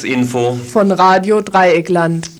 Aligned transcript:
Tagesinfo 0.00 0.58
von 0.72 0.90
Radio 0.92 1.42
Dreieckland. 1.42 2.30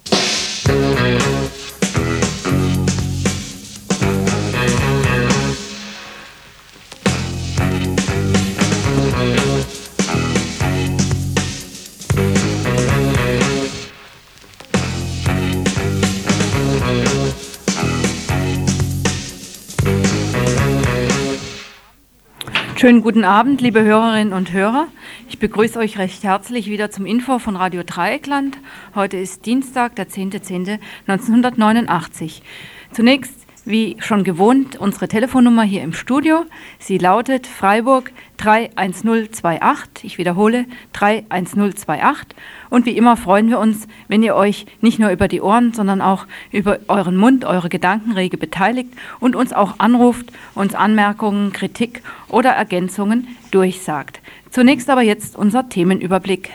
Schönen 22.76 23.02
guten 23.02 23.24
Abend, 23.24 23.60
liebe 23.60 23.82
Hörerinnen 23.82 24.32
und 24.32 24.52
Hörer. 24.54 24.86
Ich 25.30 25.38
begrüße 25.38 25.78
euch 25.78 25.96
recht 25.96 26.24
herzlich 26.24 26.66
wieder 26.66 26.90
zum 26.90 27.06
Info 27.06 27.38
von 27.38 27.54
Radio 27.54 27.84
Dreieckland. 27.86 28.58
Heute 28.96 29.16
ist 29.16 29.46
Dienstag, 29.46 29.94
der 29.94 30.08
10.10.1989. 30.08 32.42
Zunächst, 32.90 33.34
wie 33.64 33.96
schon 34.00 34.24
gewohnt, 34.24 34.74
unsere 34.74 35.06
Telefonnummer 35.06 35.62
hier 35.62 35.84
im 35.84 35.92
Studio. 35.92 36.46
Sie 36.80 36.98
lautet 36.98 37.46
Freiburg 37.46 38.10
31028. 38.38 40.02
Ich 40.02 40.18
wiederhole 40.18 40.64
31028. 40.94 42.36
Und 42.68 42.86
wie 42.86 42.96
immer 42.96 43.16
freuen 43.16 43.50
wir 43.50 43.60
uns, 43.60 43.86
wenn 44.08 44.24
ihr 44.24 44.34
euch 44.34 44.66
nicht 44.80 44.98
nur 44.98 45.10
über 45.10 45.28
die 45.28 45.42
Ohren, 45.42 45.72
sondern 45.72 46.00
auch 46.00 46.26
über 46.50 46.80
euren 46.88 47.16
Mund, 47.16 47.44
eure 47.44 47.68
Gedanken 47.68 48.10
rege 48.12 48.36
beteiligt 48.36 48.90
und 49.20 49.36
uns 49.36 49.52
auch 49.52 49.76
anruft, 49.78 50.32
uns 50.56 50.74
Anmerkungen, 50.74 51.52
Kritik 51.52 52.02
oder 52.26 52.50
Ergänzungen 52.50 53.28
durchsagt. 53.52 54.20
Zunächst 54.50 54.90
aber 54.90 55.02
jetzt 55.02 55.36
unser 55.36 55.68
Themenüberblick. 55.68 56.50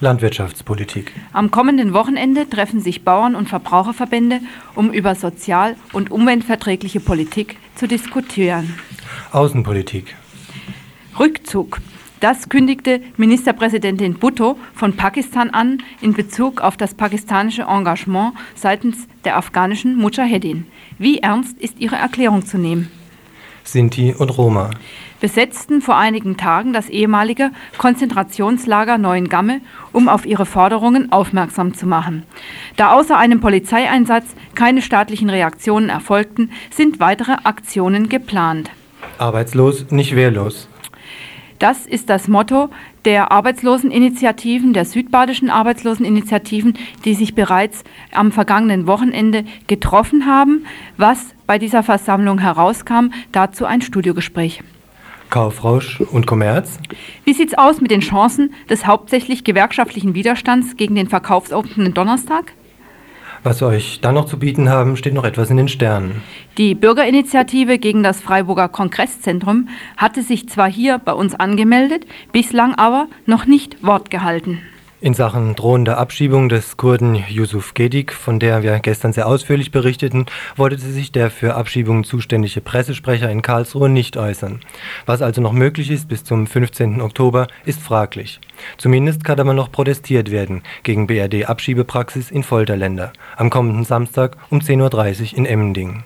Landwirtschaftspolitik. 0.00 1.12
Am 1.32 1.50
kommenden 1.50 1.92
Wochenende 1.94 2.48
treffen 2.48 2.80
sich 2.80 3.04
Bauern- 3.04 3.34
und 3.34 3.48
Verbraucherverbände, 3.48 4.40
um 4.74 4.92
über 4.92 5.14
sozial- 5.14 5.76
und 5.92 6.10
umweltverträgliche 6.10 7.00
Politik 7.00 7.56
zu 7.74 7.88
diskutieren. 7.88 8.74
Außenpolitik. 9.32 10.14
Rückzug. 11.18 11.80
Das 12.20 12.48
kündigte 12.48 13.02
Ministerpräsidentin 13.16 14.14
Bhutto 14.14 14.56
von 14.74 14.96
Pakistan 14.96 15.50
an 15.50 15.82
in 16.00 16.14
Bezug 16.14 16.60
auf 16.60 16.76
das 16.76 16.94
pakistanische 16.94 17.62
Engagement 17.62 18.34
seitens 18.54 19.06
der 19.24 19.36
afghanischen 19.36 19.96
Mujahedin. 19.96 20.66
Wie 20.98 21.18
ernst 21.18 21.58
ist 21.58 21.78
ihre 21.80 21.96
Erklärung 21.96 22.46
zu 22.46 22.58
nehmen? 22.58 22.90
Sinti 23.64 24.14
und 24.16 24.36
Roma. 24.38 24.70
Besetzten 25.24 25.80
vor 25.80 25.96
einigen 25.96 26.36
Tagen 26.36 26.74
das 26.74 26.90
ehemalige 26.90 27.50
Konzentrationslager 27.78 28.98
Neuengamme, 28.98 29.62
um 29.90 30.10
auf 30.10 30.26
ihre 30.26 30.44
Forderungen 30.44 31.12
aufmerksam 31.12 31.72
zu 31.72 31.86
machen. 31.86 32.24
Da 32.76 32.92
außer 32.92 33.16
einem 33.16 33.40
Polizeieinsatz 33.40 34.26
keine 34.54 34.82
staatlichen 34.82 35.30
Reaktionen 35.30 35.88
erfolgten, 35.88 36.50
sind 36.70 37.00
weitere 37.00 37.38
Aktionen 37.44 38.10
geplant. 38.10 38.68
Arbeitslos, 39.16 39.90
nicht 39.90 40.14
wehrlos. 40.14 40.68
Das 41.58 41.86
ist 41.86 42.10
das 42.10 42.28
Motto 42.28 42.68
der 43.06 43.32
Arbeitsloseninitiativen, 43.32 44.74
der 44.74 44.84
südbadischen 44.84 45.48
Arbeitsloseninitiativen, 45.48 46.76
die 47.06 47.14
sich 47.14 47.34
bereits 47.34 47.82
am 48.12 48.30
vergangenen 48.30 48.86
Wochenende 48.86 49.46
getroffen 49.68 50.26
haben. 50.26 50.66
Was 50.98 51.34
bei 51.46 51.58
dieser 51.58 51.82
Versammlung 51.82 52.40
herauskam, 52.40 53.06
dazu 53.32 53.64
ein 53.64 53.80
Studiogespräch. 53.80 54.62
Kaufrausch 55.34 56.00
und 56.00 56.28
Kommerz. 56.28 56.78
Wie 57.24 57.32
sieht's 57.32 57.58
aus 57.58 57.80
mit 57.80 57.90
den 57.90 58.02
Chancen 58.02 58.54
des 58.70 58.86
hauptsächlich 58.86 59.42
gewerkschaftlichen 59.42 60.14
Widerstands 60.14 60.76
gegen 60.76 60.94
den 60.94 61.08
verkaufsoffenen 61.08 61.92
Donnerstag? 61.92 62.52
Was 63.42 63.60
wir 63.60 63.66
euch 63.66 63.98
dann 64.00 64.14
noch 64.14 64.26
zu 64.26 64.38
bieten 64.38 64.68
haben, 64.68 64.96
steht 64.96 65.12
noch 65.12 65.24
etwas 65.24 65.50
in 65.50 65.56
den 65.56 65.66
Sternen. 65.66 66.22
Die 66.56 66.76
Bürgerinitiative 66.76 67.78
gegen 67.80 68.04
das 68.04 68.20
Freiburger 68.20 68.68
Kongresszentrum 68.68 69.68
hatte 69.96 70.22
sich 70.22 70.48
zwar 70.48 70.70
hier 70.70 70.98
bei 70.98 71.12
uns 71.12 71.34
angemeldet, 71.34 72.06
bislang 72.30 72.76
aber 72.76 73.08
noch 73.26 73.44
nicht 73.44 73.84
Wort 73.84 74.12
gehalten. 74.12 74.60
In 75.04 75.12
Sachen 75.12 75.54
drohender 75.54 75.98
Abschiebung 75.98 76.48
des 76.48 76.78
Kurden 76.78 77.14
Yusuf 77.28 77.74
Gedik, 77.74 78.10
von 78.14 78.40
der 78.40 78.62
wir 78.62 78.78
gestern 78.78 79.12
sehr 79.12 79.26
ausführlich 79.26 79.70
berichteten, 79.70 80.24
wollte 80.56 80.78
sich 80.78 81.12
der 81.12 81.30
für 81.30 81.56
Abschiebungen 81.56 82.04
zuständige 82.04 82.62
Pressesprecher 82.62 83.30
in 83.30 83.42
Karlsruhe 83.42 83.90
nicht 83.90 84.16
äußern. 84.16 84.60
Was 85.04 85.20
also 85.20 85.42
noch 85.42 85.52
möglich 85.52 85.90
ist 85.90 86.08
bis 86.08 86.24
zum 86.24 86.46
15. 86.46 87.02
Oktober, 87.02 87.48
ist 87.66 87.82
fraglich. 87.82 88.40
Zumindest 88.78 89.24
kann 89.24 89.38
aber 89.38 89.52
noch 89.52 89.70
protestiert 89.70 90.30
werden 90.30 90.62
gegen 90.84 91.06
BRD-Abschiebepraxis 91.06 92.30
in 92.30 92.42
Folterländer 92.42 93.12
am 93.36 93.50
kommenden 93.50 93.84
Samstag 93.84 94.38
um 94.48 94.60
10.30 94.60 95.32
Uhr 95.32 95.38
in 95.38 95.44
Emmendingen. 95.44 96.04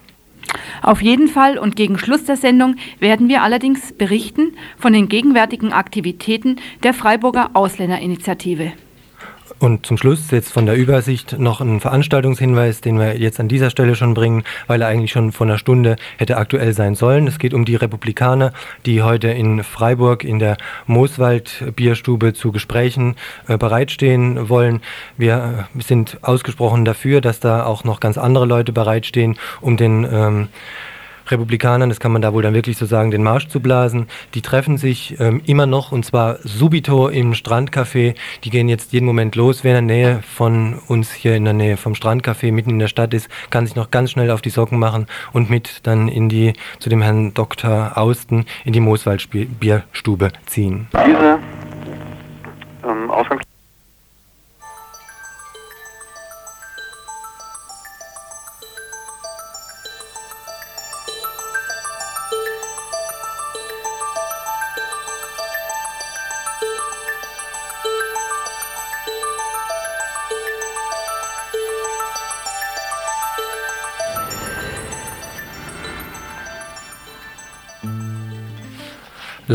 Auf 0.82 1.02
jeden 1.02 1.28
Fall 1.28 1.56
und 1.56 1.76
gegen 1.76 2.00
Schluss 2.00 2.24
der 2.24 2.36
Sendung 2.36 2.74
werden 2.98 3.28
wir 3.28 3.44
allerdings 3.44 3.92
berichten 3.92 4.56
von 4.76 4.92
den 4.92 5.08
gegenwärtigen 5.08 5.72
Aktivitäten 5.72 6.56
der 6.82 6.94
Freiburger 6.94 7.50
Ausländerinitiative. 7.54 8.72
Und 9.60 9.86
zum 9.86 9.96
Schluss 9.96 10.30
jetzt 10.30 10.52
von 10.52 10.66
der 10.66 10.76
Übersicht 10.76 11.36
noch 11.38 11.60
ein 11.60 11.80
Veranstaltungshinweis, 11.80 12.80
den 12.80 12.98
wir 12.98 13.18
jetzt 13.18 13.40
an 13.40 13.48
dieser 13.48 13.70
Stelle 13.70 13.96
schon 13.96 14.14
bringen, 14.14 14.44
weil 14.68 14.82
er 14.82 14.88
eigentlich 14.88 15.10
schon 15.10 15.32
vor 15.32 15.48
einer 15.48 15.58
Stunde 15.58 15.96
hätte 16.16 16.36
aktuell 16.36 16.72
sein 16.74 16.94
sollen. 16.94 17.26
Es 17.26 17.40
geht 17.40 17.54
um 17.54 17.64
die 17.64 17.74
Republikaner, 17.74 18.52
die 18.86 19.02
heute 19.02 19.28
in 19.28 19.64
Freiburg 19.64 20.22
in 20.22 20.38
der 20.38 20.58
Mooswald 20.86 21.72
Bierstube 21.74 22.34
zu 22.34 22.52
Gesprächen 22.52 23.16
äh, 23.48 23.58
bereitstehen 23.58 24.48
wollen. 24.48 24.80
Wir 25.16 25.68
äh, 25.76 25.82
sind 25.82 26.18
ausgesprochen 26.22 26.84
dafür, 26.84 27.20
dass 27.20 27.40
da 27.40 27.64
auch 27.64 27.82
noch 27.82 27.98
ganz 27.98 28.16
andere 28.16 28.46
Leute 28.46 28.72
bereitstehen, 28.72 29.38
um 29.60 29.76
den 29.76 30.06
ähm, 30.10 30.48
Republikanern, 31.30 31.88
das 31.88 32.00
kann 32.00 32.12
man 32.12 32.22
da 32.22 32.32
wohl 32.32 32.42
dann 32.42 32.54
wirklich 32.54 32.76
so 32.76 32.86
sagen, 32.86 33.10
den 33.10 33.22
Marsch 33.22 33.48
zu 33.48 33.60
blasen. 33.60 34.08
Die 34.34 34.42
treffen 34.42 34.78
sich 34.78 35.18
ähm, 35.20 35.40
immer 35.46 35.66
noch 35.66 35.92
und 35.92 36.04
zwar 36.04 36.38
subito 36.42 37.08
im 37.08 37.32
Strandcafé. 37.32 38.14
Die 38.44 38.50
gehen 38.50 38.68
jetzt 38.68 38.92
jeden 38.92 39.06
Moment 39.06 39.36
los. 39.36 39.64
Wer 39.64 39.78
in 39.78 39.88
der 39.88 39.96
Nähe 39.96 40.22
von 40.22 40.78
uns 40.88 41.12
hier 41.12 41.36
in 41.36 41.44
der 41.44 41.54
Nähe 41.54 41.76
vom 41.76 41.94
Strandcafé 41.94 42.52
mitten 42.52 42.70
in 42.70 42.78
der 42.78 42.88
Stadt 42.88 43.14
ist, 43.14 43.28
kann 43.50 43.66
sich 43.66 43.76
noch 43.76 43.90
ganz 43.90 44.10
schnell 44.10 44.30
auf 44.30 44.42
die 44.42 44.50
Socken 44.50 44.78
machen 44.78 45.06
und 45.32 45.50
mit 45.50 45.86
dann 45.86 46.08
in 46.08 46.28
die 46.28 46.52
zu 46.78 46.88
dem 46.88 47.02
Herrn 47.02 47.34
Dr. 47.34 47.96
Austen 47.96 48.46
in 48.64 48.72
die 48.72 48.80
Mooswald-Bierstube 48.80 50.32
ziehen. 50.46 50.88
Diese 50.92 51.38
ähm, 52.84 53.10
Ausgangs 53.10 53.42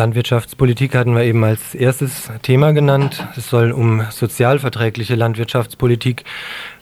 Landwirtschaftspolitik 0.03 0.95
hatten 0.95 1.15
wir 1.15 1.23
eben 1.23 1.45
als 1.45 1.73
erstes 1.73 2.29
Thema 2.41 2.73
genannt. 2.73 3.25
Es 3.37 3.49
soll 3.49 3.71
um 3.71 4.05
sozialverträgliche 4.11 5.15
Landwirtschaftspolitik 5.15 6.25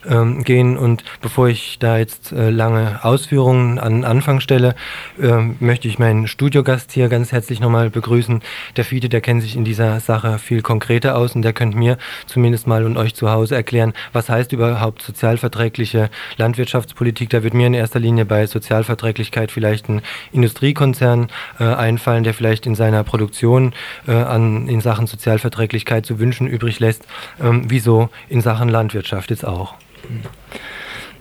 ähm, 0.10 0.44
gehen. 0.44 0.78
Und 0.78 1.04
bevor 1.22 1.50
ich 1.50 1.78
da 1.80 1.98
jetzt 1.98 2.32
äh, 2.32 2.50
lange 2.50 3.04
Ausführungen 3.04 3.80
an 3.80 4.04
Anfang 4.04 4.40
stelle, 4.40 4.76
äh, 5.22 5.38
möchte 5.60 5.88
ich 5.88 6.00
meinen 6.00 6.28
Studiogast 6.28 6.92
hier 6.92 7.10
ganz 7.10 7.32
herzlich 7.32 7.60
nochmal 7.60 7.90
begrüßen. 7.90 8.42
Der 8.76 8.86
Fiete, 8.86 9.10
der 9.10 9.22
kennt 9.22 9.42
sich 9.42 9.56
in 9.56 9.66
dieser 9.66 10.00
Sache 10.00 10.40
viel 10.40 10.62
konkreter 10.62 11.18
aus 11.18 11.36
und 11.36 11.42
der 11.42 11.54
könnte 11.54 11.78
mir 11.78 11.98
zumindest 12.26 12.68
mal 12.68 12.86
und 12.86 12.98
euch 12.98 13.16
zu 13.16 13.30
Hause 13.30 13.56
erklären, 13.56 13.94
was 14.14 14.30
heißt 14.30 14.52
überhaupt 14.54 15.02
sozialverträgliche 15.02 16.10
Landwirtschaftspolitik. 16.38 17.30
Da 17.30 17.44
wird 17.44 17.54
mir 17.54 17.68
in 17.68 17.74
erster 17.74 18.00
Linie 18.00 18.26
bei 18.26 18.46
Sozialverträglichkeit 18.48 19.52
vielleicht 19.52 19.90
ein 19.90 20.02
Industriekonzern 20.32 21.28
äh, 21.60 21.64
einfallen, 21.64 22.24
der 22.24 22.34
vielleicht 22.34 22.66
in 22.66 22.76
seiner 22.76 23.04
Produktion 23.04 23.74
äh, 24.08 24.14
an, 24.14 24.68
in 24.68 24.82
Sachen 24.82 25.08
Sozialverträglichkeit 25.08 26.06
zu 26.06 26.20
wünschen 26.20 26.48
übrig 26.48 26.80
lässt. 26.80 27.06
Ähm, 27.42 27.66
wieso 27.68 28.10
in 28.30 28.42
Sachen 28.42 28.70
Landwirtschaft 28.70 29.30
jetzt 29.30 29.46
auch? 29.46 29.76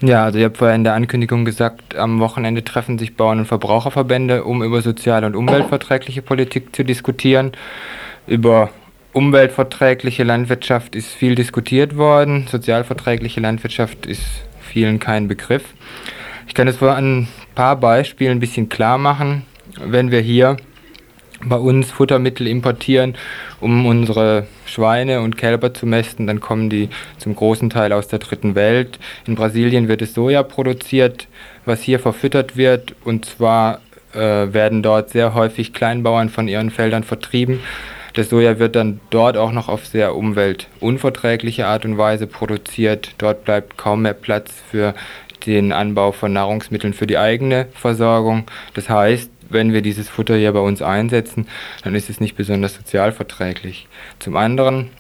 Ja, 0.03 0.25
also 0.25 0.39
ich 0.39 0.45
habe 0.45 0.55
vorher 0.55 0.77
in 0.77 0.85
der 0.85 0.95
Ankündigung 0.95 1.45
gesagt, 1.45 1.95
am 1.95 2.21
Wochenende 2.21 2.65
treffen 2.65 2.99
sich 2.99 3.17
Bauern- 3.17 3.41
und 3.41 3.47
Verbraucherverbände, 3.47 4.45
um 4.45 4.63
über 4.63 4.81
soziale 4.81 5.27
und 5.27 5.37
umweltverträgliche 5.37 6.23
Politik 6.23 6.75
zu 6.75 6.85
diskutieren. 6.85 7.53
Über 8.27 8.71
umweltverträgliche 9.13 10.25
Landwirtschaft 10.25 10.95
ist 10.95 11.09
viel 11.09 11.35
diskutiert 11.35 11.97
worden, 11.97 12.47
sozialverträgliche 12.51 13.41
Landwirtschaft 13.41 14.07
ist 14.07 14.25
vielen 14.61 15.01
kein 15.01 15.29
Begriff. 15.29 15.65
Ich 16.47 16.55
kann 16.55 16.69
es 16.69 16.79
vor 16.79 16.95
ein 16.95 17.29
paar 17.55 17.77
Beispielen 17.77 18.39
ein 18.39 18.41
bisschen 18.41 18.69
klar 18.69 18.97
machen. 18.97 19.45
Wenn 19.85 20.11
wir 20.11 20.21
hier 20.21 20.57
bei 21.45 21.57
uns 21.57 21.91
Futtermittel 21.91 22.47
importieren, 22.47 23.15
um 23.61 23.87
unsere 23.87 24.47
Schweine 24.67 25.21
und 25.21 25.37
Kälber 25.37 25.73
zu 25.73 25.87
mästen. 25.87 26.27
Dann 26.27 26.41
kommen 26.41 26.71
die 26.71 26.89
zum 27.19 27.35
großen 27.35 27.71
Teil 27.71 27.93
aus 27.93 28.09
der 28.09 28.19
dritten 28.19 28.55
Welt. 28.55 28.99
In 29.27 29.35
Brasilien 29.35 29.89
wird 29.89 30.03
es 30.03 30.15
Soja 30.15 30.43
produziert, 30.43 31.29
was 31.65 31.83
hier 31.83 31.99
verfüttert 31.99 32.57
wird. 32.57 32.95
Und 33.05 33.25
zwar 33.25 33.81
äh, 34.13 34.19
werden 34.19 34.83
dort 34.83 35.11
sehr 35.11 35.35
häufig 35.35 35.73
Kleinbauern 35.73 36.29
von 36.29 36.49
ihren 36.49 36.71
Feldern 36.71 37.05
vertrieben. 37.05 37.61
Das 38.15 38.29
Soja 38.29 38.59
wird 38.59 38.75
dann 38.75 39.01
dort 39.11 39.37
auch 39.37 39.53
noch 39.53 39.69
auf 39.69 39.87
sehr 39.87 40.17
umweltunverträgliche 40.17 41.67
Art 41.67 41.85
und 41.85 41.97
Weise 41.97 42.27
produziert. 42.27 43.15
Dort 43.19 43.45
bleibt 43.45 43.79
kaum 43.79 44.03
mehr 44.03 44.15
Platz 44.15 44.53
für 44.71 44.95
den 45.47 45.73
Anbau 45.73 46.13
von 46.13 46.33
Nahrungsmitteln 46.33 46.93
für 46.93 47.07
die 47.07 47.19
eigene 47.19 47.67
Versorgung. 47.73 48.45
Das 48.75 48.91
heißt, 48.91 49.31
wenn 49.51 49.73
wir 49.73 49.83
dieses 49.83 50.09
Futter 50.09 50.37
hier 50.37 50.53
bei 50.53 50.61
uns 50.61 50.83
einsetzen, 50.83 51.47
dann 51.85 51.95
ist 51.95 52.09
es 52.09 52.21
nicht 52.21 52.37
besonders 52.37 52.75
sozialverträglich. 52.75 53.87
Zum 54.19 54.37
anderen 54.37 54.91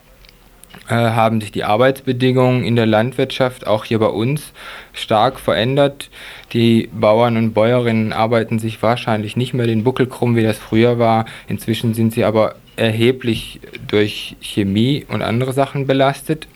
äh, 0.88 0.94
haben 0.94 1.40
sich 1.40 1.52
die 1.52 1.64
Arbeitsbedingungen 1.64 2.64
in 2.64 2.76
der 2.76 2.86
Landwirtschaft 2.86 3.66
auch 3.66 3.84
hier 3.84 3.98
bei 3.98 4.06
uns 4.06 4.52
stark 4.92 5.40
verändert. 5.40 6.10
Die 6.52 6.88
Bauern 6.92 7.36
und 7.36 7.54
Bäuerinnen 7.54 8.12
arbeiten 8.12 8.58
sich 8.58 8.82
wahrscheinlich 8.82 9.36
nicht 9.36 9.54
mehr 9.54 9.66
den 9.66 9.84
Buckel 9.84 10.06
krumm, 10.06 10.36
wie 10.36 10.42
das 10.42 10.58
früher 10.58 10.98
war. 10.98 11.26
Inzwischen 11.48 11.94
sind 11.94 12.12
sie 12.12 12.24
aber 12.24 12.56
erheblich 12.76 13.60
durch 13.88 14.36
Chemie 14.40 15.06
und 15.08 15.22
andere 15.22 15.52
Sachen 15.52 15.86
belastet. 15.86 16.48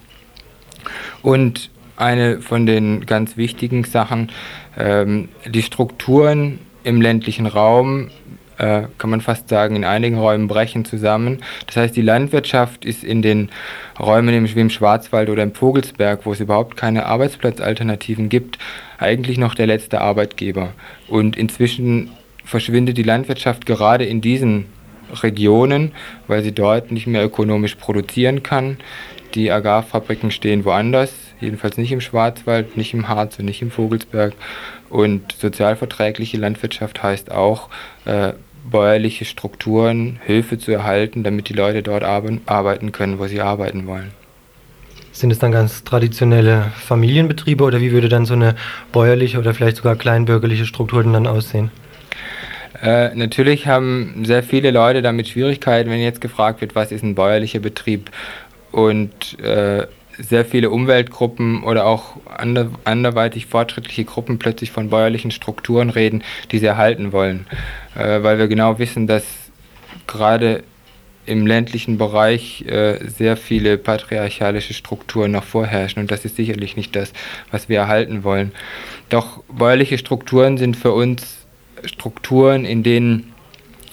Und 1.23 1.71
eine 1.97 2.41
von 2.41 2.67
den 2.67 3.07
ganz 3.07 3.37
wichtigen 3.37 3.85
Sachen, 3.85 4.31
ähm, 4.77 5.29
die 5.47 5.63
Strukturen 5.63 6.59
im 6.85 7.01
ländlichen 7.01 7.47
Raum, 7.47 8.11
äh, 8.59 8.83
kann 8.99 9.11
man 9.11 9.21
fast 9.21 9.49
sagen, 9.49 9.75
in 9.75 9.85
einigen 9.85 10.19
Räumen 10.19 10.47
brechen 10.47 10.85
zusammen. 10.85 11.39
Das 11.67 11.77
heißt, 11.77 11.97
die 11.97 12.03
Landwirtschaft 12.03 12.85
ist 12.85 13.03
in 13.03 13.23
den 13.23 13.51
Räumen 13.99 14.55
wie 14.55 14.61
im 14.61 14.71
Schwarzwald 14.71 15.29
oder 15.29 15.43
im 15.43 15.55
Vogelsberg, 15.55 16.25
wo 16.25 16.33
es 16.33 16.41
überhaupt 16.41 16.77
keine 16.77 17.07
Arbeitsplatzalternativen 17.07 18.29
gibt, 18.29 18.59
eigentlich 18.99 19.39
noch 19.39 19.55
der 19.55 19.67
letzte 19.67 20.01
Arbeitgeber. 20.01 20.73
Und 21.09 21.37
inzwischen 21.37 22.11
verschwindet 22.45 22.97
die 22.97 23.03
Landwirtschaft 23.03 23.67
gerade 23.67 24.05
in 24.05 24.21
diesen 24.21 24.67
Regionen, 25.23 25.93
weil 26.27 26.43
sie 26.43 26.53
dort 26.53 26.91
nicht 26.91 27.07
mehr 27.07 27.25
ökonomisch 27.25 27.75
produzieren 27.77 28.43
kann. 28.43 28.79
Die 29.35 29.51
Agrarfabriken 29.51 30.31
stehen 30.31 30.65
woanders, 30.65 31.13
jedenfalls 31.41 31.77
nicht 31.77 31.91
im 31.91 32.01
Schwarzwald, 32.01 32.77
nicht 32.77 32.95
im 32.95 33.09
Harz 33.09 33.39
und 33.39 33.47
nicht 33.47 33.63
im 33.63 33.73
Vogelsberg. 33.73 34.35
Und 34.91 35.33
sozialverträgliche 35.33 36.37
Landwirtschaft 36.37 37.03
heißt 37.03 37.33
auch, 37.33 37.69
äh, 38.05 38.35
bäuerliche 38.71 39.25
Strukturen, 39.25 40.21
Hilfe 40.25 40.59
zu 40.59 40.73
erhalten, 40.73 41.25
damit 41.25 41.49
die 41.49 41.53
Leute 41.53 41.83
dort 41.83 42.05
arbeiten 42.05 42.93
können, 42.93 43.19
wo 43.19 43.27
sie 43.27 43.41
arbeiten 43.41 43.87
wollen. 43.87 44.13
Sind 45.13 45.31
es 45.31 45.39
dann 45.39 45.53
ganz 45.53 45.85
traditionelle 45.85 46.73
Familienbetriebe 46.77 47.63
oder 47.63 47.81
wie 47.81 47.93
würde 47.93 48.09
dann 48.09 48.27
so 48.27 48.35
eine 48.35 48.57
bäuerliche 48.93 49.39
oder 49.39 49.55
vielleicht 49.55 49.77
sogar 49.77 49.97
kleinbürgerliche 49.97 50.65
Struktur 50.65 51.03
denn 51.03 51.13
dann 51.13 51.27
aussehen? 51.27 51.71
Äh, 52.83 53.15
natürlich 53.15 53.67
haben 53.67 54.25
sehr 54.25 54.43
viele 54.43 54.71
Leute 54.71 55.01
damit 55.01 55.29
Schwierigkeiten, 55.29 55.89
wenn 55.91 56.01
jetzt 56.01 56.21
gefragt 56.21 56.61
wird, 56.61 56.75
was 56.75 56.91
ist 56.91 57.03
ein 57.03 57.15
bäuerlicher 57.15 57.61
Betrieb. 57.61 58.11
Und 58.75 59.39
äh, 59.39 59.87
sehr 60.19 60.45
viele 60.45 60.71
Umweltgruppen 60.71 61.63
oder 61.63 61.87
auch 61.87 62.17
ander, 62.27 62.71
anderweitig 62.83 63.47
fortschrittliche 63.47 64.05
Gruppen 64.05 64.41
plötzlich 64.41 64.73
von 64.73 64.91
bäuerlichen 64.91 65.31
Strukturen 65.31 65.91
reden, 65.91 66.25
die 66.51 66.59
sie 66.59 66.67
erhalten 66.67 67.13
wollen. 67.13 67.47
Äh, 67.95 68.25
weil 68.25 68.39
wir 68.39 68.49
genau 68.49 68.81
wissen, 68.81 69.07
dass 69.07 69.25
gerade 70.09 70.65
im 71.25 71.47
ländlichen 71.47 71.99
Bereich 71.99 72.63
äh, 72.67 72.99
sehr 73.09 73.37
viele 73.37 73.79
patriarchalische 73.79 74.75
Strukturen 74.75 75.31
noch 75.31 75.45
vorherrschen 75.45 76.03
und 76.03 76.11
das 76.11 76.25
ist 76.25 76.35
sicherlich 76.35 76.77
nicht 76.77 76.97
das, 76.97 77.13
was 77.53 77.69
wir 77.69 77.79
erhalten 77.79 78.25
wollen. 78.25 78.51
Doch 79.09 79.45
bäuerliche 79.45 79.99
Strukturen 79.99 80.59
sind 80.59 80.77
für 80.77 80.93
uns 80.93 81.47
Strukturen, 81.85 82.65
in 82.65 82.83
denen 82.83 83.33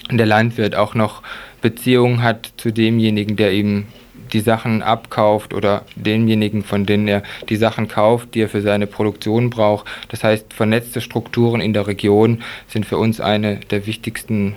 der 0.09 0.25
Landwirt 0.25 0.73
auch 0.73 0.95
noch 0.95 1.21
Beziehungen 1.61 2.23
hat 2.23 2.51
zu 2.57 2.71
demjenigen, 2.71 3.35
der 3.35 3.53
ihm 3.53 3.85
die 4.33 4.39
Sachen 4.39 4.81
abkauft 4.81 5.53
oder 5.53 5.83
denjenigen, 5.95 6.63
von 6.63 6.85
denen 6.85 7.07
er 7.07 7.23
die 7.49 7.55
Sachen 7.55 7.87
kauft, 7.87 8.33
die 8.35 8.41
er 8.41 8.49
für 8.49 8.61
seine 8.61 8.87
Produktion 8.87 9.49
braucht. 9.49 9.87
Das 10.09 10.23
heißt, 10.23 10.53
vernetzte 10.53 11.01
Strukturen 11.01 11.61
in 11.61 11.73
der 11.73 11.87
Region 11.87 12.43
sind 12.67 12.85
für 12.85 12.97
uns 12.97 13.19
eine 13.19 13.57
der 13.57 13.85
wichtigsten 13.85 14.55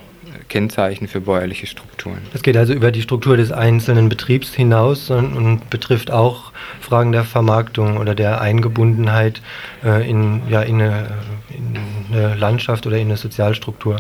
Kennzeichen 0.48 1.08
für 1.08 1.20
bäuerliche 1.20 1.66
Strukturen. 1.66 2.18
Das 2.32 2.42
geht 2.42 2.56
also 2.56 2.72
über 2.72 2.92
die 2.92 3.02
Struktur 3.02 3.36
des 3.36 3.52
einzelnen 3.52 4.08
Betriebs 4.08 4.54
hinaus 4.54 5.10
und, 5.10 5.34
und 5.34 5.70
betrifft 5.70 6.10
auch 6.10 6.52
Fragen 6.80 7.12
der 7.12 7.24
Vermarktung 7.24 7.96
oder 7.96 8.14
der 8.14 8.40
Eingebundenheit 8.40 9.40
äh, 9.84 10.08
in, 10.08 10.42
ja, 10.48 10.62
in, 10.62 10.82
eine, 10.82 11.06
in 11.50 11.78
eine 12.12 12.34
Landschaft 12.34 12.86
oder 12.86 12.96
in 12.96 13.08
eine 13.08 13.16
Sozialstruktur. 13.16 13.96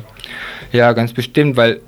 Ja, 0.72 0.92
ganz 0.92 1.12
bestimmt, 1.12 1.56
weil 1.56 1.80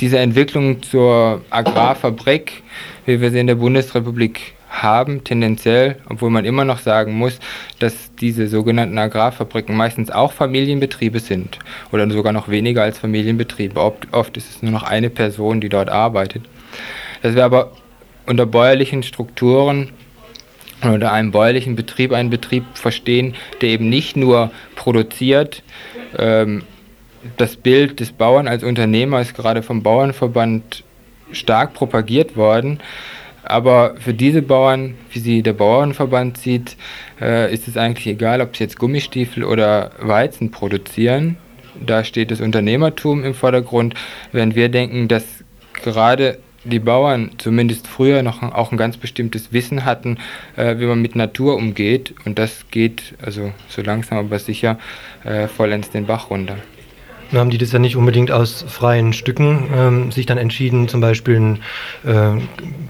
diese 0.00 0.18
Entwicklung 0.18 0.82
zur 0.82 1.42
Agrarfabrik, 1.50 2.62
wie 3.06 3.20
wir 3.20 3.30
sie 3.30 3.40
in 3.40 3.46
der 3.46 3.54
Bundesrepublik 3.56 4.54
haben, 4.82 5.22
tendenziell, 5.22 5.96
obwohl 6.08 6.30
man 6.30 6.44
immer 6.44 6.64
noch 6.64 6.80
sagen 6.80 7.14
muss, 7.14 7.38
dass 7.78 8.14
diese 8.16 8.48
sogenannten 8.48 8.98
Agrarfabriken 8.98 9.76
meistens 9.76 10.10
auch 10.10 10.32
Familienbetriebe 10.32 11.20
sind 11.20 11.58
oder 11.92 12.10
sogar 12.10 12.32
noch 12.32 12.48
weniger 12.48 12.82
als 12.82 12.98
Familienbetriebe. 12.98 13.80
Oft, 13.80 14.08
oft 14.12 14.36
ist 14.36 14.50
es 14.50 14.62
nur 14.62 14.72
noch 14.72 14.82
eine 14.82 15.10
Person, 15.10 15.60
die 15.60 15.68
dort 15.68 15.88
arbeitet. 15.88 16.42
Dass 17.22 17.34
wir 17.34 17.44
aber 17.44 17.72
unter 18.26 18.46
bäuerlichen 18.46 19.02
Strukturen 19.02 19.90
oder 20.82 21.12
einem 21.12 21.30
bäuerlichen 21.30 21.76
Betrieb 21.76 22.12
einen 22.12 22.30
Betrieb 22.30 22.64
verstehen, 22.74 23.34
der 23.60 23.70
eben 23.70 23.88
nicht 23.88 24.16
nur 24.16 24.50
produziert, 24.74 25.62
ähm, 26.18 26.62
das 27.36 27.56
Bild 27.56 28.00
des 28.00 28.12
Bauern 28.12 28.48
als 28.48 28.62
Unternehmer 28.62 29.20
ist 29.20 29.34
gerade 29.34 29.62
vom 29.62 29.82
Bauernverband 29.82 30.84
stark 31.32 31.74
propagiert 31.74 32.36
worden. 32.36 32.80
Aber 33.42 33.96
für 33.98 34.14
diese 34.14 34.40
Bauern, 34.40 34.94
wie 35.10 35.18
sie 35.18 35.42
der 35.42 35.52
Bauernverband 35.52 36.38
sieht, 36.38 36.76
äh, 37.20 37.52
ist 37.52 37.68
es 37.68 37.76
eigentlich 37.76 38.06
egal, 38.06 38.40
ob 38.40 38.56
sie 38.56 38.64
jetzt 38.64 38.78
Gummistiefel 38.78 39.44
oder 39.44 39.90
Weizen 40.00 40.50
produzieren. 40.50 41.36
Da 41.84 42.04
steht 42.04 42.30
das 42.30 42.40
Unternehmertum 42.40 43.22
im 43.22 43.34
Vordergrund, 43.34 43.94
während 44.32 44.54
wir 44.54 44.70
denken, 44.70 45.08
dass 45.08 45.24
gerade 45.82 46.38
die 46.64 46.78
Bauern 46.78 47.32
zumindest 47.36 47.86
früher 47.86 48.22
noch 48.22 48.42
auch 48.42 48.72
ein 48.72 48.78
ganz 48.78 48.96
bestimmtes 48.96 49.52
Wissen 49.52 49.84
hatten, 49.84 50.18
äh, 50.56 50.78
wie 50.78 50.86
man 50.86 51.02
mit 51.02 51.14
Natur 51.14 51.56
umgeht. 51.56 52.14
Und 52.24 52.38
das 52.38 52.70
geht 52.70 53.14
also 53.20 53.52
so 53.68 53.82
langsam 53.82 54.18
aber 54.18 54.38
sicher 54.38 54.78
äh, 55.24 55.48
vollends 55.48 55.90
den 55.90 56.06
Bach 56.06 56.30
runter. 56.30 56.56
Nun 57.30 57.40
haben 57.40 57.50
die 57.50 57.58
das 57.58 57.72
ja 57.72 57.78
nicht 57.78 57.96
unbedingt 57.96 58.30
aus 58.30 58.64
freien 58.68 59.12
Stücken 59.12 59.68
ähm, 59.74 60.12
sich 60.12 60.26
dann 60.26 60.38
entschieden, 60.38 60.88
zum 60.88 61.00
Beispiel 61.00 61.36
einen 61.36 61.62
äh, 62.04 62.40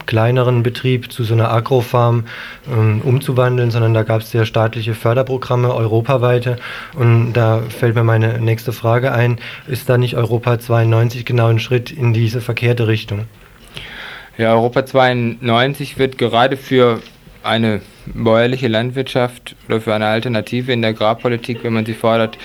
kleineren 0.07 0.63
Betrieb 0.63 1.13
zu 1.13 1.25
so 1.25 1.35
einer 1.35 1.51
Agrofarm 1.51 2.25
ähm, 2.71 3.01
umzuwandeln, 3.03 3.71
sondern 3.71 3.95
da 3.95 4.03
gab 4.03 4.21
es 4.21 4.33
ja 4.33 4.45
staatliche 4.45 4.95
Förderprogramme, 4.95 5.75
europaweite. 5.75 6.57
Und 6.95 7.33
da 7.33 7.63
fällt 7.69 7.95
mir 7.95 8.05
meine 8.05 8.41
nächste 8.41 8.73
Frage 8.73 9.13
ein, 9.13 9.39
ist 9.67 9.89
da 9.89 9.99
nicht 9.99 10.17
Europa 10.17 10.59
92 10.59 11.25
genau 11.25 11.49
ein 11.49 11.59
Schritt 11.59 11.91
in 11.91 12.13
diese 12.13 12.41
verkehrte 12.41 12.87
Richtung? 12.87 13.27
Ja, 14.37 14.53
Europa 14.53 14.85
92 14.85 15.99
wird 15.99 16.19
gerade 16.19 16.57
für 16.57 17.01
eine 17.45 17.83
bäuerliche 18.07 18.69
Landwirtschaft 18.69 19.55
oder 19.69 19.81
für 19.81 19.95
eine 19.95 20.07
Alternative 20.07 20.73
in 20.73 20.83
der 20.83 20.91
Agrarpolitik, 20.91 21.63
wenn 21.63 21.73
man 21.73 21.87
sie 21.87 21.95
fordert, 21.95 22.39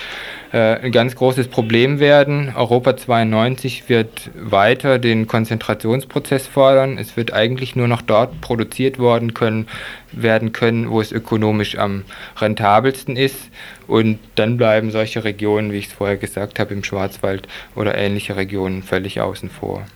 ein 0.52 0.90
ganz 0.90 1.14
großes 1.14 1.48
Problem 1.48 2.00
werden. 2.00 2.52
Europa 2.56 2.96
92 2.96 3.88
wird 3.88 4.30
weiter 4.34 4.98
den 4.98 5.28
Konzentrationsprozess 5.28 6.48
fordern. 6.48 6.98
Es 6.98 7.16
wird 7.16 7.32
eigentlich 7.32 7.76
nur 7.76 7.86
noch 7.86 8.02
dort 8.02 8.40
produziert 8.40 8.98
worden 8.98 9.32
können, 9.32 9.68
werden 10.10 10.52
können, 10.52 10.90
wo 10.90 11.00
es 11.00 11.12
ökonomisch 11.12 11.78
am 11.78 12.02
rentabelsten 12.36 13.16
ist. 13.16 13.50
Und 13.86 14.18
dann 14.34 14.56
bleiben 14.56 14.90
solche 14.90 15.24
Regionen, 15.24 15.72
wie 15.72 15.78
ich 15.78 15.86
es 15.86 15.92
vorher 15.92 16.16
gesagt 16.16 16.58
habe, 16.58 16.74
im 16.74 16.82
Schwarzwald 16.82 17.46
oder 17.76 17.96
ähnliche 17.96 18.36
Regionen 18.36 18.82
völlig 18.82 19.20
außen 19.20 19.50
vor. 19.50 19.86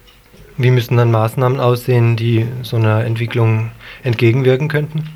Wie 0.57 0.71
müssen 0.71 0.97
dann 0.97 1.11
Maßnahmen 1.11 1.59
aussehen, 1.59 2.15
die 2.15 2.47
so 2.63 2.77
einer 2.77 3.05
Entwicklung 3.05 3.73
entgegenwirken 4.05 4.69
könnten? 4.69 5.09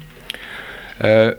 Äh, 0.98 1.34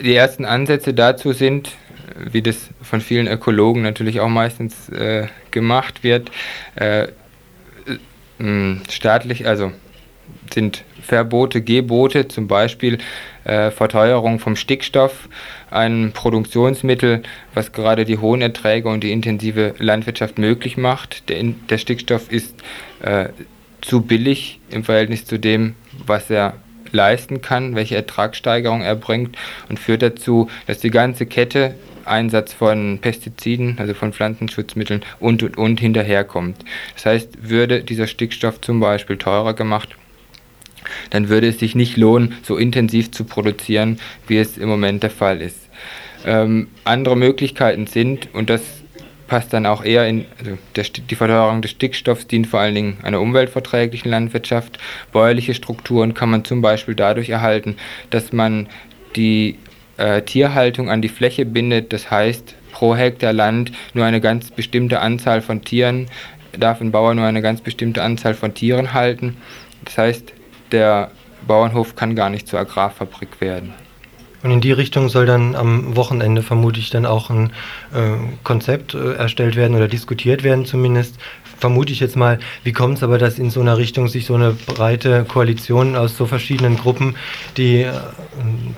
die 0.00 0.14
ersten 0.14 0.44
Ansätze 0.44 0.94
dazu 0.94 1.32
sind, 1.32 1.70
wie 2.18 2.42
das 2.42 2.70
von 2.82 3.00
vielen 3.00 3.26
Ökologen 3.26 3.82
natürlich 3.82 4.20
auch 4.20 4.28
meistens 4.28 4.88
äh, 4.88 5.28
gemacht 5.50 6.02
wird, 6.02 6.30
äh, 6.76 7.08
staatlich, 8.88 9.46
also 9.46 9.72
sind 10.52 10.84
Verbote, 11.02 11.62
Gebote 11.62 12.28
zum 12.28 12.48
Beispiel 12.48 12.98
äh, 13.44 13.70
Verteuerung 13.70 14.38
vom 14.38 14.56
Stickstoff, 14.56 15.28
ein 15.70 16.12
Produktionsmittel, 16.12 17.22
was 17.54 17.72
gerade 17.72 18.04
die 18.04 18.18
hohen 18.18 18.42
Erträge 18.42 18.88
und 18.88 19.02
die 19.04 19.12
intensive 19.12 19.74
Landwirtschaft 19.78 20.38
möglich 20.38 20.76
macht. 20.76 21.28
Der, 21.28 21.42
der 21.42 21.78
Stickstoff 21.78 22.30
ist 22.30 22.54
äh, 23.02 23.28
zu 23.80 24.02
billig 24.02 24.60
im 24.70 24.84
Verhältnis 24.84 25.24
zu 25.24 25.38
dem, 25.38 25.74
was 26.06 26.28
er 26.30 26.54
leisten 26.92 27.40
kann, 27.40 27.74
welche 27.74 27.96
Ertragssteigerung 27.96 28.82
er 28.82 28.96
bringt 28.96 29.36
und 29.68 29.78
führt 29.78 30.02
dazu, 30.02 30.48
dass 30.66 30.78
die 30.78 30.90
ganze 30.90 31.26
Kette 31.26 31.74
Einsatz 32.06 32.52
von 32.52 32.98
Pestiziden, 33.00 33.76
also 33.78 33.94
von 33.94 34.12
Pflanzenschutzmitteln 34.12 35.04
und 35.20 35.42
und 35.42 35.58
und 35.58 35.80
hinterherkommt. 35.80 36.56
Das 36.94 37.06
heißt, 37.06 37.48
würde 37.48 37.82
dieser 37.82 38.06
Stickstoff 38.06 38.60
zum 38.60 38.80
Beispiel 38.80 39.16
teurer 39.16 39.54
gemacht, 39.54 39.96
dann 41.10 41.28
würde 41.28 41.48
es 41.48 41.58
sich 41.58 41.74
nicht 41.74 41.96
lohnen, 41.96 42.34
so 42.42 42.56
intensiv 42.56 43.10
zu 43.10 43.24
produzieren, 43.24 43.98
wie 44.26 44.38
es 44.38 44.56
im 44.58 44.68
Moment 44.68 45.02
der 45.02 45.10
Fall 45.10 45.40
ist. 45.40 45.68
Ähm, 46.24 46.68
andere 46.84 47.16
Möglichkeiten 47.16 47.86
sind, 47.86 48.34
und 48.34 48.50
das 48.50 48.62
passt 49.26 49.52
dann 49.52 49.66
auch 49.66 49.84
eher 49.84 50.06
in, 50.06 50.24
also 50.38 50.56
der, 50.74 50.84
die 50.84 51.14
Verteuerung 51.14 51.62
des 51.62 51.72
Stickstoffs 51.72 52.26
dient 52.26 52.46
vor 52.46 52.60
allen 52.60 52.74
Dingen 52.74 52.98
einer 53.02 53.20
umweltverträglichen 53.20 54.10
Landwirtschaft. 54.10 54.78
Bäuerliche 55.12 55.54
Strukturen 55.54 56.14
kann 56.14 56.30
man 56.30 56.44
zum 56.44 56.62
Beispiel 56.62 56.94
dadurch 56.94 57.28
erhalten, 57.28 57.76
dass 58.10 58.32
man 58.32 58.68
die 59.16 59.58
äh, 59.96 60.22
Tierhaltung 60.22 60.90
an 60.90 61.02
die 61.02 61.08
Fläche 61.08 61.44
bindet. 61.44 61.92
Das 61.92 62.10
heißt, 62.10 62.54
pro 62.72 62.94
Hektar 62.94 63.32
Land 63.32 63.72
nur 63.94 64.04
eine 64.04 64.20
ganz 64.20 64.50
bestimmte 64.50 65.00
Anzahl 65.00 65.40
von 65.40 65.62
Tieren, 65.62 66.06
darf 66.58 66.80
ein 66.80 66.92
Bauer 66.92 67.14
nur 67.14 67.26
eine 67.26 67.42
ganz 67.42 67.60
bestimmte 67.60 68.02
Anzahl 68.02 68.34
von 68.34 68.54
Tieren 68.54 68.92
halten. 68.92 69.36
Das 69.84 69.98
heißt, 69.98 70.32
der 70.72 71.10
Bauernhof 71.46 71.96
kann 71.96 72.16
gar 72.16 72.30
nicht 72.30 72.48
zur 72.48 72.60
Agrarfabrik 72.60 73.40
werden. 73.40 73.74
Und 74.42 74.50
in 74.50 74.60
die 74.60 74.72
Richtung 74.72 75.08
soll 75.08 75.26
dann 75.26 75.54
am 75.54 75.96
Wochenende 75.96 76.42
vermutlich 76.42 76.90
dann 76.90 77.06
auch 77.06 77.30
ein 77.30 77.50
äh, 77.92 78.12
Konzept 78.44 78.94
äh, 78.94 79.14
erstellt 79.14 79.56
werden 79.56 79.74
oder 79.76 79.88
diskutiert 79.88 80.42
werden 80.44 80.66
zumindest. 80.66 81.18
Vermute 81.58 81.92
ich 81.92 82.00
jetzt 82.00 82.16
mal, 82.16 82.38
wie 82.64 82.72
kommt 82.72 82.98
es 82.98 83.02
aber, 83.02 83.18
dass 83.18 83.38
in 83.38 83.50
so 83.50 83.60
einer 83.60 83.78
Richtung 83.78 84.08
sich 84.08 84.26
so 84.26 84.34
eine 84.34 84.52
breite 84.52 85.24
Koalition 85.24 85.96
aus 85.96 86.16
so 86.16 86.26
verschiedenen 86.26 86.76
Gruppen, 86.76 87.16
die 87.56 87.82
äh, 87.82 87.92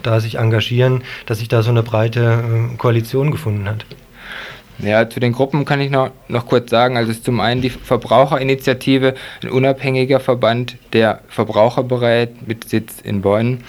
da 0.02 0.20
sich 0.20 0.36
engagieren, 0.36 1.02
dass 1.26 1.38
sich 1.38 1.48
da 1.48 1.62
so 1.62 1.70
eine 1.70 1.82
breite 1.82 2.70
äh, 2.72 2.76
Koalition 2.76 3.30
gefunden 3.30 3.68
hat? 3.68 3.84
Ja, 4.80 5.10
zu 5.10 5.18
den 5.18 5.32
Gruppen 5.32 5.64
kann 5.64 5.80
ich 5.80 5.90
noch, 5.90 6.10
noch 6.28 6.46
kurz 6.46 6.70
sagen. 6.70 6.96
Also 6.96 7.10
es 7.10 7.18
ist 7.18 7.24
zum 7.24 7.40
einen 7.40 7.62
die 7.62 7.70
Verbraucherinitiative, 7.70 9.14
ein 9.42 9.50
unabhängiger 9.50 10.20
Verband, 10.20 10.76
der 10.92 11.22
Verbraucher 11.28 11.82
berät 11.82 12.46
mit 12.46 12.68
Sitz 12.68 13.00
in 13.00 13.20
Bonn. 13.22 13.64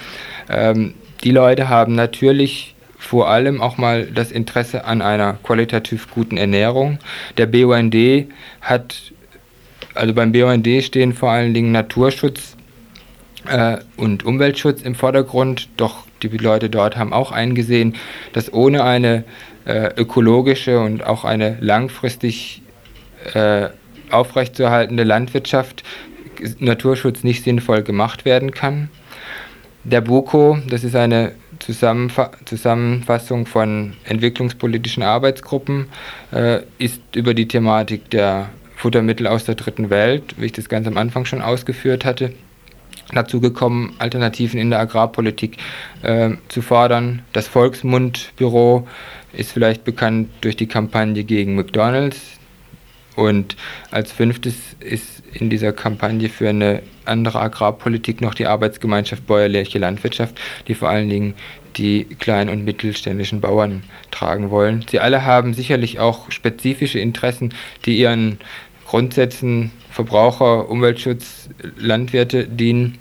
Ähm, 0.49 0.93
die 1.23 1.31
Leute 1.31 1.67
haben 1.67 1.95
natürlich 1.95 2.75
vor 2.99 3.29
allem 3.29 3.61
auch 3.61 3.77
mal 3.77 4.05
das 4.05 4.29
Interesse 4.29 4.85
an 4.85 5.01
einer 5.01 5.37
qualitativ 5.41 6.11
guten 6.11 6.37
Ernährung. 6.37 6.99
Der 7.37 7.47
BUND 7.47 7.95
hat, 8.61 9.13
also 9.95 10.13
beim 10.13 10.33
BUND 10.33 10.67
stehen 10.83 11.13
vor 11.13 11.31
allen 11.31 11.53
Dingen 11.53 11.71
Naturschutz 11.71 12.57
äh, 13.47 13.77
und 13.95 14.25
Umweltschutz 14.25 14.81
im 14.81 14.95
Vordergrund, 14.95 15.69
doch 15.77 16.03
die 16.21 16.27
Leute 16.27 16.69
dort 16.69 16.97
haben 16.97 17.13
auch 17.13 17.31
eingesehen, 17.31 17.95
dass 18.33 18.51
ohne 18.53 18.83
eine 18.83 19.23
äh, 19.65 19.91
ökologische 19.95 20.79
und 20.81 21.05
auch 21.05 21.23
eine 21.23 21.57
langfristig 21.61 22.61
äh, 23.33 23.69
aufrechtzuerhaltende 24.11 25.03
Landwirtschaft 25.03 25.83
Naturschutz 26.59 27.23
nicht 27.23 27.43
sinnvoll 27.45 27.81
gemacht 27.83 28.25
werden 28.25 28.51
kann. 28.51 28.89
Der 29.85 30.01
BUKO, 30.01 30.57
das 30.67 30.83
ist 30.83 30.95
eine 30.95 31.31
Zusammenfa 31.59 32.31
Zusammenfassung 32.45 33.45
von 33.45 33.93
entwicklungspolitischen 34.05 35.03
Arbeitsgruppen, 35.03 35.87
äh, 36.31 36.61
ist 36.77 37.01
über 37.15 37.33
die 37.33 37.47
Thematik 37.47 38.09
der 38.09 38.49
Futtermittel 38.75 39.27
aus 39.27 39.43
der 39.43 39.55
dritten 39.55 39.89
Welt, 39.89 40.35
wie 40.37 40.45
ich 40.45 40.53
das 40.53 40.69
ganz 40.69 40.87
am 40.87 40.97
Anfang 40.97 41.25
schon 41.25 41.41
ausgeführt 41.41 42.05
hatte, 42.05 42.33
dazu 43.13 43.41
gekommen, 43.41 43.93
Alternativen 43.99 44.59
in 44.59 44.69
der 44.69 44.79
Agrarpolitik 44.79 45.57
äh, 46.01 46.31
zu 46.47 46.61
fordern. 46.61 47.23
Das 47.33 47.47
Volksmundbüro 47.47 48.87
ist 49.33 49.51
vielleicht 49.51 49.83
bekannt 49.83 50.29
durch 50.41 50.55
die 50.55 50.67
Kampagne 50.67 51.23
gegen 51.23 51.55
McDonald's. 51.55 52.39
Und 53.15 53.57
als 53.91 54.13
fünftes 54.13 54.55
ist 54.79 55.23
in 55.33 55.49
dieser 55.49 55.73
Kampagne 55.73 56.29
für 56.29 56.49
eine 56.49 56.81
andere 57.09 57.41
Agrarpolitik 57.41 58.21
noch 58.21 58.33
die 58.33 58.47
Arbeitsgemeinschaft 58.47 59.27
Bäuerliche 59.27 59.79
Landwirtschaft, 59.79 60.39
die 60.67 60.75
vor 60.75 60.89
allen 60.89 61.09
Dingen 61.09 61.33
die 61.77 62.05
kleinen 62.05 62.49
und 62.49 62.63
mittelständischen 62.63 63.41
Bauern 63.41 63.83
tragen 64.11 64.49
wollen. 64.49 64.85
Sie 64.89 64.99
alle 64.99 65.25
haben 65.25 65.53
sicherlich 65.53 65.99
auch 65.99 66.31
spezifische 66.31 66.99
Interessen, 66.99 67.53
die 67.85 67.97
ihren 67.97 68.39
Grundsätzen 68.87 69.71
Verbraucher, 69.91 70.69
Umweltschutz, 70.69 71.49
Landwirte 71.77 72.47
dienen. 72.47 72.97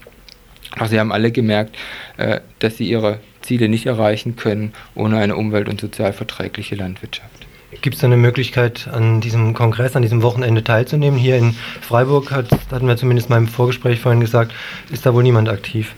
Doch 0.79 0.87
sie 0.87 1.01
haben 1.01 1.13
alle 1.13 1.33
gemerkt, 1.33 1.77
äh, 2.17 2.41
dass 2.59 2.77
sie 2.77 2.89
ihre 2.89 3.21
Ziele 3.41 3.69
nicht 3.69 3.87
erreichen 3.87 4.37
können 4.37 4.75
ohne 4.95 5.19
eine 5.19 5.37
umwelt- 5.37 5.69
und 5.69 5.81
sozialverträgliche 5.81 6.75
Landwirtschaft. 6.75 7.48
Gibt 7.71 7.97
es 7.97 8.01
da 8.01 8.07
eine 8.07 8.17
Möglichkeit, 8.17 8.89
an 8.91 9.21
diesem 9.21 9.53
Kongress, 9.53 9.95
an 9.95 10.01
diesem 10.01 10.23
Wochenende 10.23 10.65
teilzunehmen? 10.65 11.19
Hier 11.19 11.37
in 11.37 11.53
Freiburg 11.83 12.31
hat, 12.31 12.47
hatten 12.71 12.89
wir 12.89 12.97
zumindest 12.97 13.29
mal 13.29 13.37
im 13.37 13.47
Vorgespräch 13.47 14.01
vorhin 14.01 14.23
gesagt, 14.23 14.53
ist 14.91 15.05
da 15.05 15.13
wohl 15.13 15.23
niemand 15.23 15.51
aktiv. 15.51 15.95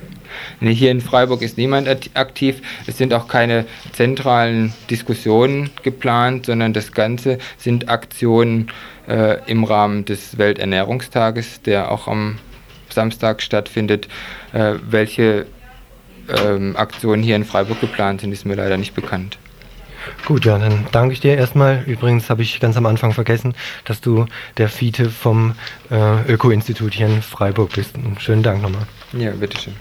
Nee, 0.58 0.74
hier 0.74 0.90
in 0.90 1.00
Freiburg 1.00 1.42
ist 1.42 1.58
niemand 1.58 1.88
aktiv. 2.14 2.60
Es 2.88 2.98
sind 2.98 3.14
auch 3.14 3.28
keine 3.28 3.66
zentralen 3.92 4.72
Diskussionen 4.90 5.70
geplant, 5.84 6.46
sondern 6.46 6.72
das 6.72 6.90
Ganze 6.90 7.38
sind 7.56 7.88
Aktionen 7.88 8.68
äh, 9.08 9.38
im 9.48 9.62
Rahmen 9.62 10.04
des 10.04 10.38
Welternährungstages, 10.38 11.62
der 11.62 11.92
auch 11.92 12.08
am 12.08 12.38
Samstag 12.88 13.42
stattfindet. 13.42 14.08
Äh, 14.52 14.74
welche 14.88 15.46
ähm, 16.44 16.74
Aktionen 16.76 17.22
hier 17.22 17.36
in 17.36 17.44
Freiburg 17.44 17.80
geplant 17.80 18.22
sind, 18.22 18.32
ist 18.32 18.44
mir 18.44 18.56
leider 18.56 18.76
nicht 18.76 18.96
bekannt. 18.96 19.38
Gut, 20.26 20.44
ja, 20.44 20.58
dann 20.58 20.86
danke 20.92 21.12
ich 21.12 21.20
dir 21.20 21.36
erstmal. 21.36 21.82
Übrigens 21.86 22.30
habe 22.30 22.42
ich 22.42 22.60
ganz 22.60 22.76
am 22.76 22.86
Anfang 22.86 23.12
vergessen, 23.12 23.54
dass 23.84 24.00
du 24.00 24.26
der 24.56 24.68
Fiete 24.68 25.10
vom 25.10 25.54
äh, 25.90 26.32
Öko-Institut 26.32 26.94
hier 26.94 27.06
in 27.06 27.22
Freiburg 27.22 27.72
bist. 27.74 27.96
Und 27.96 28.20
schönen 28.20 28.42
Dank 28.42 28.62
nochmal. 28.62 28.86
Ja, 29.12 29.32
bitteschön. 29.32 29.74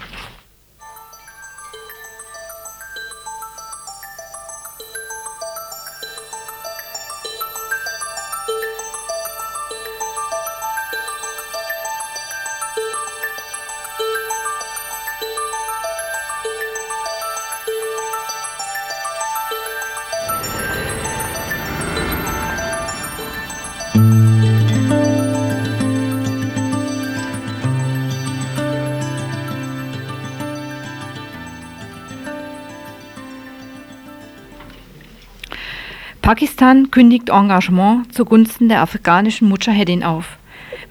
Pakistan 36.29 36.91
kündigt 36.91 37.29
Engagement 37.29 38.13
zugunsten 38.13 38.69
der 38.69 38.83
afghanischen 38.83 39.49
Mujahedin 39.49 40.03
auf. 40.03 40.37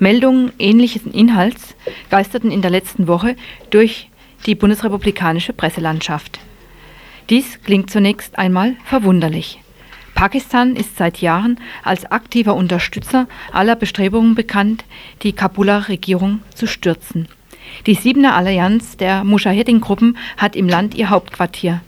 Meldungen 0.00 0.50
ähnlichen 0.58 1.12
Inhalts 1.12 1.76
geisterten 2.10 2.50
in 2.50 2.60
der 2.60 2.72
letzten 2.72 3.06
Woche 3.06 3.36
durch 3.70 4.10
die 4.46 4.56
bundesrepublikanische 4.56 5.52
Presselandschaft. 5.52 6.40
Dies 7.30 7.62
klingt 7.62 7.88
zunächst 7.88 8.36
einmal 8.36 8.74
verwunderlich. 8.84 9.60
Pakistan 10.16 10.74
ist 10.74 10.96
seit 10.96 11.18
Jahren 11.18 11.60
als 11.84 12.10
aktiver 12.10 12.56
Unterstützer 12.56 13.28
aller 13.52 13.76
Bestrebungen 13.76 14.34
bekannt, 14.34 14.84
die 15.22 15.34
Kabuler 15.34 15.86
Regierung 15.86 16.40
zu 16.52 16.66
stürzen. 16.66 17.28
Die 17.86 17.94
Siebener 17.94 18.34
Allianz 18.34 18.96
der 18.96 19.22
Mujahedin-Gruppen 19.22 20.16
hat 20.36 20.56
im 20.56 20.68
Land 20.68 20.96
ihr 20.96 21.10
Hauptquartier. 21.10 21.80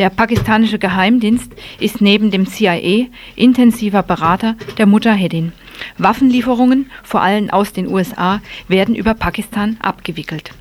Der 0.00 0.08
pakistanische 0.08 0.78
Geheimdienst 0.78 1.52
ist 1.78 2.00
neben 2.00 2.30
dem 2.30 2.46
CIA 2.46 3.08
intensiver 3.36 4.02
Berater 4.02 4.56
der 4.78 4.86
Mujahedin. 4.86 5.52
Waffenlieferungen, 5.98 6.90
vor 7.02 7.20
allem 7.20 7.50
aus 7.50 7.74
den 7.74 7.86
USA, 7.86 8.40
werden 8.66 8.94
über 8.94 9.12
Pakistan 9.12 9.76
abgewickelt. 9.82 10.52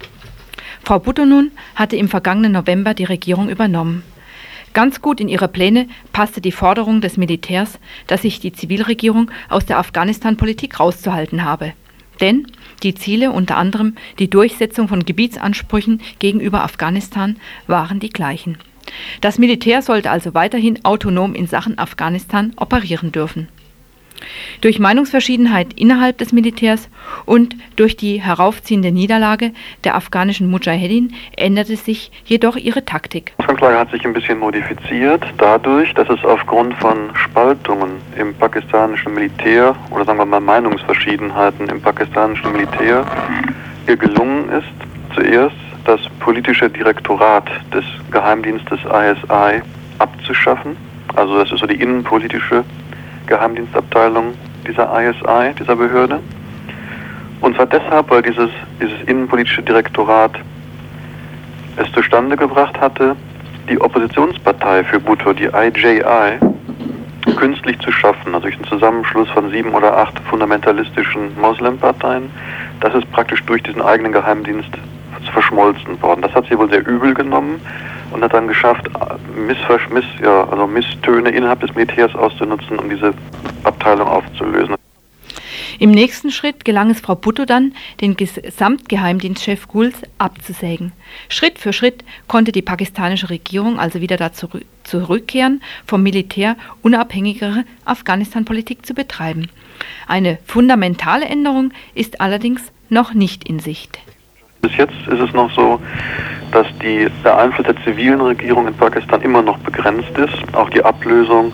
Frau 0.84 1.00
Bhutto 1.00 1.26
nun 1.26 1.52
hatte 1.74 1.96
im 1.96 2.10
vergangenen 2.10 2.52
November 2.52 2.94
die 2.94 3.06
Regierung 3.06 3.48
übernommen. 3.48 4.04
Ganz 4.74 5.02
gut 5.02 5.22
in 5.22 5.30
ihre 5.30 5.48
Pläne 5.48 5.88
passte 6.12 6.42
die 6.42 6.52
Forderung 6.52 7.00
des 7.00 7.16
Militärs, 7.16 7.80
dass 8.08 8.24
sich 8.24 8.42
die 8.42 8.52
Zivilregierung 8.52 9.32
aus 9.48 9.66
der 9.66 9.80
Afghanistan-Politik 9.80 10.82
rauszuhalten 10.82 11.46
habe. 11.46 11.72
Denn 12.20 12.46
die 12.84 12.94
Ziele, 12.94 13.32
unter 13.32 13.56
anderem 13.56 13.96
die 14.20 14.30
Durchsetzung 14.30 14.90
von 14.90 15.06
Gebietsansprüchen 15.06 16.02
gegenüber 16.20 16.62
Afghanistan, 16.62 17.38
waren 17.68 18.02
die 18.02 18.10
gleichen. 18.10 18.58
Das 19.22 19.38
Militär 19.38 19.82
sollte 19.82 20.12
also 20.12 20.34
weiterhin 20.34 20.84
autonom 20.84 21.36
in 21.36 21.48
Sachen 21.48 21.78
Afghanistan 21.78 22.54
operieren 22.58 23.12
dürfen. 23.12 23.48
Durch 24.62 24.80
Meinungsverschiedenheit 24.80 25.74
innerhalb 25.74 26.18
des 26.18 26.34
Militärs 26.34 26.90
und 27.26 27.56
durch 27.76 27.96
die 27.96 28.22
heraufziehende 28.22 28.92
Niederlage 28.92 29.54
der 29.84 29.96
afghanischen 29.96 30.50
Mujahedin 30.50 31.14
änderte 31.38 31.76
sich 31.76 32.12
jedoch 32.26 32.58
ihre 32.58 32.84
Taktik. 32.86 33.34
Die 33.38 33.44
Ausgangslage 33.44 33.78
hat 33.78 33.92
sich 33.92 34.06
ein 34.06 34.14
bisschen 34.14 34.40
modifiziert 34.40 35.24
dadurch, 35.38 35.94
dass 35.94 36.10
es 36.10 36.24
aufgrund 36.26 36.74
von 36.76 37.16
Spaltungen 37.16 37.92
im 38.18 38.34
pakistanischen 38.36 39.14
Militär 39.14 39.76
oder 39.92 40.06
sagen 40.06 40.20
wir 40.20 40.26
mal 40.26 40.40
Meinungsverschiedenheiten 40.40 41.70
im 41.70 41.82
pakistanischen 41.82 42.52
Militär 42.52 43.06
ihr 43.88 43.98
gelungen 43.98 44.50
ist, 44.50 45.16
zuerst 45.16 45.56
politische 46.30 46.70
Direktorat 46.70 47.50
des 47.74 47.84
Geheimdienstes 48.12 48.80
ISI 48.82 49.64
abzuschaffen. 49.98 50.78
Also 51.16 51.40
das 51.40 51.52
ist 51.52 51.58
so 51.58 51.66
die 51.66 51.82
innenpolitische 51.82 52.64
Geheimdienstabteilung 53.26 54.36
dieser 54.68 54.88
ISI, 55.02 55.56
dieser 55.60 55.76
Behörde. 55.76 56.20
Und 57.42 57.56
zwar 57.56 57.66
deshalb, 57.66 58.12
weil 58.12 58.22
dieses, 58.22 58.52
dieses 58.80 59.02
innenpolitische 59.08 59.64
Direktorat 59.64 60.34
es 61.78 61.92
zustande 61.94 62.38
gebracht 62.38 62.80
hatte, 62.80 63.16
die 63.68 63.82
Oppositionspartei 63.82 64.84
für 64.84 65.00
Bhutto, 65.00 65.34
die 65.34 65.46
IJI, 65.46 66.38
künstlich 67.38 67.80
zu 67.80 67.92
schaffen, 67.92 68.36
also 68.36 68.42
durch 68.42 68.56
einen 68.56 68.66
Zusammenschluss 68.66 69.30
von 69.30 69.50
sieben 69.50 69.74
oder 69.74 69.98
acht 69.98 70.20
fundamentalistischen 70.30 71.36
Moslemparteien. 71.42 72.30
Das 72.82 72.94
ist 72.94 73.12
praktisch 73.12 73.44
durch 73.46 73.64
diesen 73.64 73.82
eigenen 73.82 74.12
Geheimdienst 74.12 74.70
verschmolzen 75.32 76.02
worden. 76.02 76.22
Das 76.22 76.34
hat 76.34 76.46
sie 76.48 76.58
wohl 76.58 76.70
sehr 76.70 76.86
übel 76.86 77.14
genommen 77.14 77.62
und 78.12 78.24
hat 78.24 78.34
dann 78.34 78.48
geschafft, 78.48 78.90
Missversch 79.36 79.90
Miss, 79.90 80.06
ja, 80.22 80.48
also 80.50 80.68
Misstöne 80.68 81.30
innerhalb 81.30 81.60
des 81.62 81.74
Militärs 81.76 82.16
auszunutzen, 82.16 82.80
um 82.80 82.90
diese 82.90 83.14
Abteilung 83.64 84.08
aufzulösen. 84.08 84.76
Im 85.80 85.92
nächsten 85.92 86.30
Schritt 86.30 86.66
gelang 86.66 86.90
es 86.90 87.00
Frau 87.00 87.16
Butto 87.16 87.46
dann, 87.46 87.74
den 88.02 88.18
Gesamtgeheimdienstchef 88.18 89.70
Guls 89.70 89.96
abzusägen. 90.18 90.92
Schritt 91.30 91.58
für 91.58 91.72
Schritt 91.72 92.04
konnte 92.28 92.52
die 92.52 92.62
pakistanische 92.62 93.30
Regierung 93.30 93.80
also 93.80 94.02
wieder 94.02 94.18
dazu 94.18 94.50
zurückkehren, 94.84 95.62
vom 95.86 96.04
Militär 96.04 96.58
unabhängigere 96.82 97.64
Afghanistan-Politik 97.86 98.86
zu 98.86 98.94
betreiben. 98.94 99.50
Eine 100.06 100.40
fundamentale 100.46 101.26
Änderung 101.26 101.72
ist 101.96 102.20
allerdings 102.20 102.74
noch 102.90 103.14
nicht 103.14 103.48
in 103.48 103.60
Sicht. 103.60 104.00
Bis 104.62 104.76
jetzt 104.76 105.08
ist 105.08 105.20
es 105.20 105.34
noch 105.34 105.50
so, 105.52 105.80
dass 106.52 106.68
die, 106.82 107.08
der 107.24 107.38
Einfluss 107.38 107.66
der 107.66 107.82
zivilen 107.84 108.20
Regierung 108.20 108.68
in 108.68 108.74
Pakistan 108.74 109.22
immer 109.22 109.42
noch 109.42 109.58
begrenzt 109.60 110.18
ist. 110.18 110.54
Auch 110.54 110.70
die 110.70 110.84
Ablösung 110.84 111.54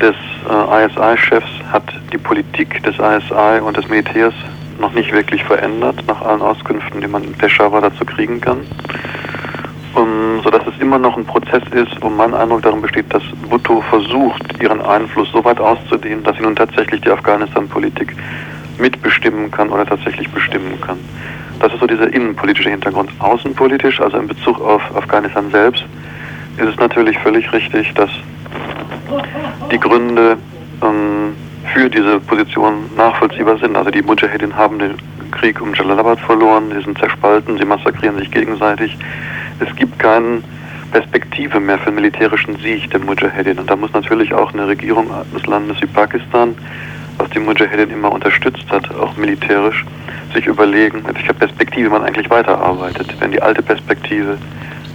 des 0.00 0.14
äh, 0.48 0.84
ISI-Chefs 0.84 1.48
hat 1.72 1.84
die 2.12 2.18
Politik 2.18 2.82
des 2.82 2.96
ISI 2.96 3.60
und 3.64 3.76
des 3.76 3.88
Militärs 3.88 4.34
noch 4.78 4.92
nicht 4.92 5.12
wirklich 5.12 5.42
verändert, 5.44 5.96
nach 6.06 6.20
allen 6.20 6.42
Auskünften, 6.42 7.00
die 7.00 7.08
man 7.08 7.24
in 7.24 7.32
Peshawar 7.32 7.80
dazu 7.80 8.04
kriegen 8.04 8.40
kann. 8.40 8.58
Um, 9.94 10.42
sodass 10.44 10.66
es 10.66 10.78
immer 10.78 10.98
noch 10.98 11.16
ein 11.16 11.24
Prozess 11.24 11.62
ist, 11.70 11.96
wo 12.02 12.10
mein 12.10 12.34
Eindruck 12.34 12.60
darin 12.60 12.82
besteht, 12.82 13.06
dass 13.14 13.22
Bhutto 13.48 13.80
versucht, 13.80 14.42
ihren 14.60 14.82
Einfluss 14.82 15.32
so 15.32 15.42
weit 15.42 15.58
auszudehnen, 15.58 16.22
dass 16.22 16.36
sie 16.36 16.42
nun 16.42 16.54
tatsächlich 16.54 17.00
die 17.00 17.10
Afghanistan-Politik 17.10 18.14
mitbestimmen 18.78 19.50
kann 19.50 19.70
oder 19.70 19.86
tatsächlich 19.86 20.28
bestimmen 20.28 20.78
kann. 20.82 20.98
Das 21.60 21.72
ist 21.72 21.80
so 21.80 21.86
dieser 21.86 22.12
innenpolitische 22.12 22.70
Hintergrund. 22.70 23.10
Außenpolitisch, 23.18 24.00
also 24.00 24.18
in 24.18 24.28
Bezug 24.28 24.60
auf 24.60 24.82
Afghanistan 24.94 25.50
selbst, 25.50 25.84
ist 26.58 26.68
es 26.68 26.76
natürlich 26.76 27.18
völlig 27.18 27.52
richtig, 27.52 27.92
dass 27.94 28.10
die 29.70 29.78
Gründe 29.78 30.36
ähm, 30.82 31.34
für 31.72 31.88
diese 31.88 32.20
Position 32.20 32.90
nachvollziehbar 32.96 33.58
sind. 33.58 33.76
Also 33.76 33.90
die 33.90 34.02
Mujahedin 34.02 34.54
haben 34.54 34.78
den 34.78 34.94
Krieg 35.30 35.60
um 35.60 35.74
Jalalabad 35.74 36.20
verloren, 36.20 36.70
sie 36.74 36.82
sind 36.82 36.98
zerspalten, 36.98 37.58
sie 37.58 37.64
massakrieren 37.64 38.18
sich 38.18 38.30
gegenseitig. 38.30 38.96
Es 39.60 39.74
gibt 39.76 39.98
keine 39.98 40.42
Perspektive 40.92 41.60
mehr 41.60 41.78
für 41.78 41.88
einen 41.88 41.96
militärischen 41.96 42.56
Sieg 42.56 42.90
der 42.90 43.00
Mujahedin. 43.00 43.58
Und 43.58 43.68
da 43.68 43.76
muss 43.76 43.92
natürlich 43.92 44.32
auch 44.32 44.52
eine 44.52 44.66
Regierung 44.66 45.10
des 45.34 45.46
Landes 45.46 45.80
wie 45.80 45.86
Pakistan, 45.86 46.54
was 47.18 47.28
die 47.30 47.38
Mujahedin 47.38 47.90
immer 47.90 48.12
unterstützt 48.12 48.64
hat, 48.70 48.90
auch 48.94 49.16
militärisch, 49.16 49.84
sich 50.32 50.46
überlegen, 50.46 51.02
mit 51.06 51.16
welcher 51.16 51.32
Perspektive 51.32 51.90
man 51.90 52.02
eigentlich 52.02 52.28
weiterarbeitet. 52.30 53.14
Wenn 53.20 53.32
die 53.32 53.42
alte 53.42 53.62
Perspektive 53.62 54.38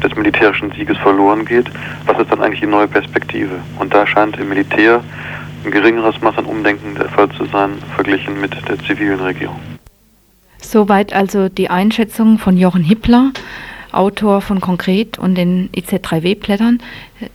des 0.03 0.15
militärischen 0.15 0.71
Sieges 0.71 0.97
verloren 0.97 1.45
geht, 1.45 1.69
was 2.05 2.19
ist 2.19 2.31
dann 2.31 2.41
eigentlich 2.41 2.61
die 2.61 2.67
neue 2.67 2.87
Perspektive? 2.87 3.55
Und 3.79 3.93
da 3.93 4.05
scheint 4.05 4.37
im 4.37 4.49
Militär 4.49 5.03
ein 5.63 5.71
geringeres 5.71 6.19
Maß 6.21 6.37
an 6.37 6.45
Umdenken 6.45 6.95
der 6.95 7.09
Fall 7.09 7.29
zu 7.29 7.45
sein, 7.45 7.71
verglichen 7.95 8.39
mit 8.39 8.55
der 8.67 8.79
zivilen 8.79 9.19
Regierung. 9.19 9.59
Soweit 10.57 11.13
also 11.13 11.49
die 11.49 11.69
Einschätzung 11.69 12.37
von 12.37 12.57
Jochen 12.57 12.83
Hippler, 12.83 13.31
Autor 13.91 14.41
von 14.41 14.61
Konkret 14.61 15.17
und 15.17 15.35
den 15.35 15.69
IZ3W-Blättern, 15.71 16.79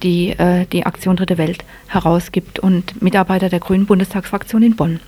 die 0.02 0.30
äh, 0.30 0.66
die 0.66 0.86
Aktion 0.86 1.16
Dritte 1.16 1.38
Welt 1.38 1.64
herausgibt 1.88 2.58
und 2.58 3.02
Mitarbeiter 3.02 3.48
der 3.48 3.60
Grünen 3.60 3.86
Bundestagsfraktion 3.86 4.62
in 4.62 4.76
Bonn. 4.76 5.00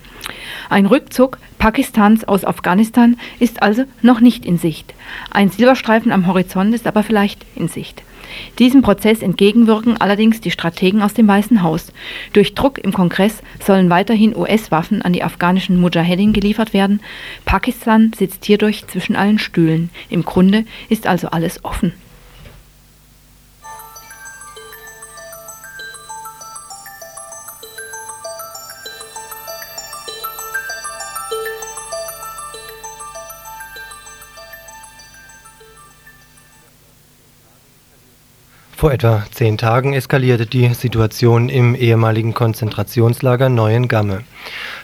Ein 0.69 0.85
Rückzug 0.85 1.37
Pakistans 1.57 2.27
aus 2.27 2.45
Afghanistan 2.45 3.17
ist 3.39 3.61
also 3.61 3.83
noch 4.01 4.19
nicht 4.19 4.45
in 4.45 4.57
Sicht. 4.57 4.93
Ein 5.31 5.49
Silberstreifen 5.49 6.11
am 6.11 6.27
Horizont 6.27 6.73
ist 6.73 6.87
aber 6.87 7.03
vielleicht 7.03 7.45
in 7.55 7.67
Sicht. 7.67 8.03
Diesem 8.57 8.81
Prozess 8.81 9.21
entgegenwirken 9.21 9.99
allerdings 9.99 10.41
die 10.41 10.51
Strategen 10.51 11.01
aus 11.01 11.13
dem 11.13 11.27
Weißen 11.27 11.63
Haus. 11.63 11.91
Durch 12.33 12.55
Druck 12.55 12.77
im 12.77 12.93
Kongress 12.93 13.41
sollen 13.65 13.89
weiterhin 13.89 14.35
US-Waffen 14.35 15.01
an 15.01 15.13
die 15.13 15.23
afghanischen 15.23 15.79
Mujahedin 15.79 16.33
geliefert 16.33 16.73
werden. 16.73 17.01
Pakistan 17.45 18.11
sitzt 18.17 18.45
hierdurch 18.45 18.87
zwischen 18.87 19.15
allen 19.15 19.39
Stühlen. 19.39 19.89
Im 20.09 20.23
Grunde 20.23 20.65
ist 20.89 21.07
also 21.07 21.29
alles 21.29 21.63
offen. 21.63 21.93
Vor 38.79 38.93
etwa 38.93 39.25
zehn 39.31 39.57
Tagen 39.57 39.91
eskalierte 39.91 40.45
die 40.45 40.73
Situation 40.73 41.49
im 41.49 41.75
ehemaligen 41.75 42.33
Konzentrationslager 42.33 43.49
Neuengamme. 43.49 44.23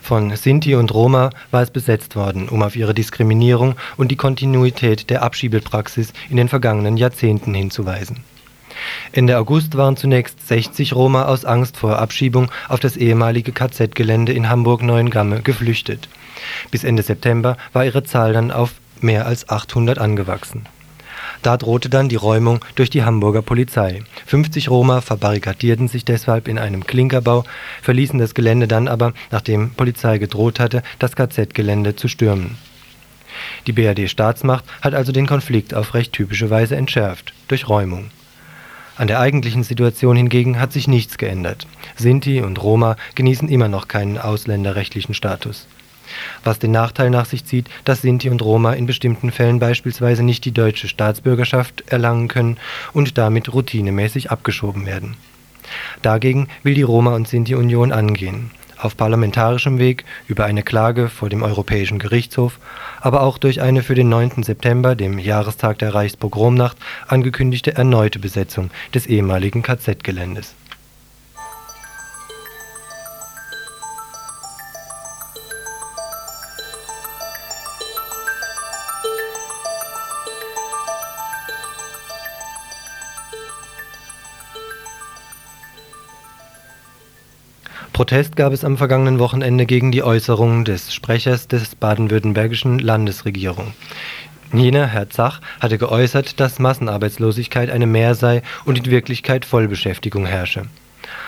Von 0.01 0.35
Sinti 0.35 0.75
und 0.75 0.93
Roma 0.93 1.29
war 1.49 1.61
es 1.61 1.71
besetzt 1.71 2.17
worden, 2.17 2.49
um 2.49 2.61
auf 2.61 2.75
ihre 2.75 2.93
Diskriminierung 2.93 3.75
und 3.95 4.09
die 4.11 4.17
Kontinuität 4.17 5.09
der 5.09 5.21
Abschiebepraxis 5.21 6.11
in 6.29 6.35
den 6.35 6.49
vergangenen 6.49 6.97
Jahrzehnten 6.97 7.53
hinzuweisen. 7.53 8.25
Ende 9.13 9.37
August 9.37 9.77
waren 9.77 9.95
zunächst 9.95 10.45
60 10.45 10.93
Roma 10.93 11.23
aus 11.23 11.45
Angst 11.45 11.77
vor 11.77 11.97
Abschiebung 11.97 12.51
auf 12.67 12.81
das 12.81 12.97
ehemalige 12.97 13.53
KZ-Gelände 13.53 14.33
in 14.33 14.49
Hamburg-Neuengamme 14.49 15.41
geflüchtet. 15.41 16.09
Bis 16.69 16.83
Ende 16.83 17.01
September 17.01 17.55
war 17.71 17.85
ihre 17.85 18.03
Zahl 18.03 18.33
dann 18.33 18.51
auf 18.51 18.73
mehr 18.99 19.25
als 19.25 19.47
800 19.47 19.99
angewachsen. 19.99 20.67
Da 21.45 21.57
drohte 21.57 21.89
dann 21.89 22.09
die 22.09 22.15
Räumung 22.15 22.65
durch 22.73 22.89
die 22.89 23.03
Hamburger 23.03 23.43
Polizei. 23.43 24.01
50 24.25 24.67
Roma 24.71 25.01
verbarrikadierten 25.01 25.87
sich 25.87 26.03
deshalb 26.03 26.47
in 26.47 26.57
einem 26.57 26.87
Klinkerbau, 26.87 27.43
verließen 27.83 28.17
das 28.17 28.33
Gelände 28.33 28.67
dann 28.67 28.87
aber, 28.87 29.13
nachdem 29.29 29.69
Polizei 29.69 30.17
gedroht 30.17 30.59
hatte, 30.59 30.81
das 30.97 31.15
KZ-Gelände 31.15 31.95
zu 31.95 32.07
stürmen. 32.07 32.57
Die 33.67 33.73
BRD-Staatsmacht 33.73 34.65
hat 34.81 34.95
also 34.95 35.11
den 35.11 35.27
Konflikt 35.27 35.75
auf 35.75 35.93
recht 35.93 36.13
typische 36.13 36.49
Weise 36.49 36.77
entschärft, 36.77 37.31
durch 37.47 37.69
Räumung. 37.69 38.09
An 38.97 39.05
der 39.05 39.19
eigentlichen 39.19 39.61
Situation 39.61 40.15
hingegen 40.15 40.59
hat 40.59 40.73
sich 40.73 40.87
nichts 40.87 41.19
geändert. 41.19 41.67
Sinti 41.95 42.41
und 42.41 42.63
Roma 42.63 42.95
genießen 43.13 43.49
immer 43.49 43.67
noch 43.67 43.87
keinen 43.87 44.17
ausländerrechtlichen 44.17 45.13
Status 45.13 45.67
was 46.43 46.59
den 46.59 46.71
Nachteil 46.71 47.09
nach 47.09 47.25
sich 47.25 47.45
zieht, 47.45 47.67
dass 47.83 48.01
Sinti 48.01 48.29
und 48.29 48.41
Roma 48.41 48.73
in 48.73 48.85
bestimmten 48.85 49.31
Fällen 49.31 49.59
beispielsweise 49.59 50.23
nicht 50.23 50.45
die 50.45 50.51
deutsche 50.51 50.87
Staatsbürgerschaft 50.87 51.83
erlangen 51.87 52.27
können 52.27 52.57
und 52.93 53.17
damit 53.17 53.53
routinemäßig 53.53 54.31
abgeschoben 54.31 54.85
werden. 54.85 55.15
Dagegen 56.01 56.47
will 56.63 56.73
die 56.73 56.83
Roma- 56.83 57.15
und 57.15 57.27
Sinti-Union 57.27 57.91
angehen, 57.91 58.51
auf 58.77 58.95
parlamentarischem 58.97 59.79
Weg 59.79 60.05
über 60.27 60.45
eine 60.45 60.63
Klage 60.63 61.09
vor 61.09 61.29
dem 61.29 61.43
Europäischen 61.43 61.99
Gerichtshof, 61.99 62.59
aber 63.01 63.21
auch 63.21 63.37
durch 63.37 63.61
eine 63.61 63.81
für 63.81 63.95
den 63.95 64.09
9. 64.09 64.43
September, 64.43 64.95
dem 64.95 65.17
Jahrestag 65.17 65.79
der 65.79 65.93
Reichspogromnacht, 65.93 66.77
angekündigte 67.07 67.75
erneute 67.75 68.19
Besetzung 68.19 68.69
des 68.93 69.07
ehemaligen 69.07 69.63
KZ-Geländes 69.63 70.55
Protest 87.95 88.35
gab 88.35 88.51
es 88.51 88.65
am 88.65 88.75
vergangenen 88.75 89.19
Wochenende 89.19 89.65
gegen 89.65 89.93
die 89.93 90.03
Äußerungen 90.03 90.65
des 90.65 90.93
Sprechers 90.93 91.47
des 91.47 91.75
baden-württembergischen 91.75 92.77
Landesregierung. 92.77 93.73
Jener, 94.51 94.87
Herr 94.87 95.09
Zach, 95.09 95.39
hatte 95.61 95.77
geäußert, 95.77 96.41
dass 96.41 96.59
Massenarbeitslosigkeit 96.59 97.69
eine 97.69 97.87
Mehr 97.87 98.13
sei 98.13 98.41
und 98.65 98.77
in 98.77 98.87
Wirklichkeit 98.87 99.45
Vollbeschäftigung 99.45 100.25
herrsche. 100.25 100.63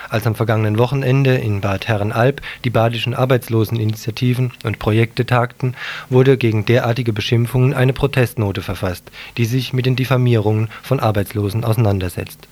Als 0.09 0.27
am 0.27 0.35
vergangenen 0.35 0.77
Wochenende 0.77 1.35
in 1.35 1.61
Bad 1.61 1.87
Herrenalb 1.87 2.41
die 2.65 2.69
badischen 2.69 3.13
Arbeitsloseninitiativen 3.13 4.51
und 4.65 4.77
Projekte 4.77 5.25
tagten, 5.25 5.73
wurde 6.09 6.35
gegen 6.35 6.65
derartige 6.65 7.13
Beschimpfungen 7.13 7.75
eine 7.75 7.93
Protestnote 7.93 8.61
verfasst, 8.61 9.09
die 9.37 9.45
sich 9.45 9.71
mit 9.71 9.85
den 9.85 9.95
Diffamierungen 9.95 10.67
von 10.83 10.99
Arbeitslosen 10.99 11.63
auseinandersetzt. 11.63 12.45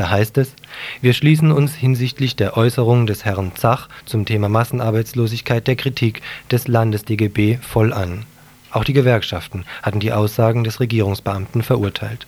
Da 0.00 0.08
heißt 0.08 0.38
es: 0.38 0.54
Wir 1.02 1.12
schließen 1.12 1.52
uns 1.52 1.74
hinsichtlich 1.74 2.34
der 2.34 2.56
Äußerungen 2.56 3.06
des 3.06 3.26
Herrn 3.26 3.54
Zach 3.54 3.90
zum 4.06 4.24
Thema 4.24 4.48
Massenarbeitslosigkeit 4.48 5.66
der 5.66 5.76
Kritik 5.76 6.22
des 6.50 6.68
Landes-DGB 6.68 7.58
voll 7.60 7.92
an. 7.92 8.24
Auch 8.70 8.84
die 8.84 8.94
Gewerkschaften 8.94 9.66
hatten 9.82 10.00
die 10.00 10.14
Aussagen 10.14 10.64
des 10.64 10.80
Regierungsbeamten 10.80 11.62
verurteilt 11.62 12.26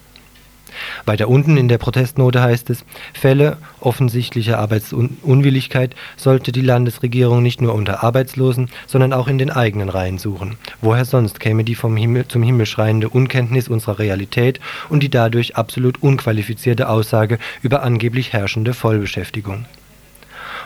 weiter 1.05 1.29
unten 1.29 1.57
in 1.57 1.69
der 1.69 1.79
Protestnote 1.79 2.43
heißt 2.43 2.71
es, 2.71 2.85
Fälle 3.13 3.57
offensichtlicher 3.81 4.59
Arbeitsunwilligkeit 4.59 5.95
sollte 6.17 6.53
die 6.53 6.61
Landesregierung 6.61 7.43
nicht 7.43 7.61
nur 7.61 7.75
unter 7.75 8.03
Arbeitslosen, 8.03 8.69
sondern 8.87 9.13
auch 9.13 9.29
in 9.29 9.39
den 9.39 9.51
eigenen 9.51 9.89
Reihen 9.89 10.19
suchen. 10.19 10.57
Woher 10.81 11.05
sonst 11.05 11.41
käme 11.41 11.65
die 11.65 11.75
vom 11.75 11.97
Himmel 11.97 12.29
zum 12.29 12.43
Himmel 12.43 12.67
schreiende 12.67 13.09
Unkenntnis 13.09 13.69
unserer 13.69 13.99
Realität 13.99 14.61
und 14.89 15.03
die 15.03 15.11
dadurch 15.11 15.57
absolut 15.57 16.03
unqualifizierte 16.03 16.89
Aussage 16.89 17.39
über 17.63 17.83
angeblich 17.83 18.33
herrschende 18.33 18.75
Vollbeschäftigung? 18.75 19.67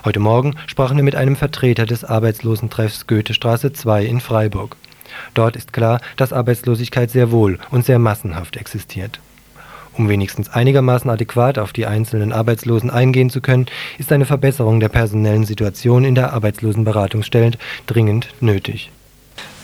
Heute 0.04 0.20
Morgen 0.20 0.54
sprachen 0.66 0.96
wir 0.96 1.04
mit 1.04 1.16
einem 1.16 1.36
Vertreter 1.36 1.84
des 1.84 2.04
Arbeitslosentreffs 2.04 3.06
Goethestraße 3.06 3.72
2 3.72 4.04
in 4.04 4.20
Freiburg. 4.20 4.76
Dort 5.34 5.56
ist 5.56 5.72
klar, 5.72 6.00
dass 6.16 6.32
Arbeitslosigkeit 6.32 7.10
sehr 7.10 7.30
wohl 7.30 7.58
und 7.70 7.84
sehr 7.84 7.98
massenhaft 7.98 8.56
existiert. 8.56 9.20
Um 9.98 10.08
wenigstens 10.08 10.50
einigermaßen 10.50 11.10
adäquat 11.10 11.58
auf 11.58 11.72
die 11.72 11.86
einzelnen 11.86 12.32
Arbeitslosen 12.32 12.90
eingehen 12.90 13.30
zu 13.30 13.40
können, 13.40 13.66
ist 13.98 14.12
eine 14.12 14.26
Verbesserung 14.26 14.78
der 14.78 14.90
personellen 14.90 15.44
Situation 15.44 16.04
in 16.04 16.14
der 16.14 16.32
Arbeitslosenberatungsstelle 16.34 17.52
dringend 17.86 18.28
nötig. 18.40 18.90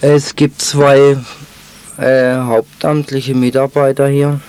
Es 0.00 0.34
gibt 0.34 0.62
zwei 0.62 1.16
äh, 1.98 2.34
hauptamtliche 2.34 3.34
Mitarbeiter 3.34 4.08
hier, 4.08 4.40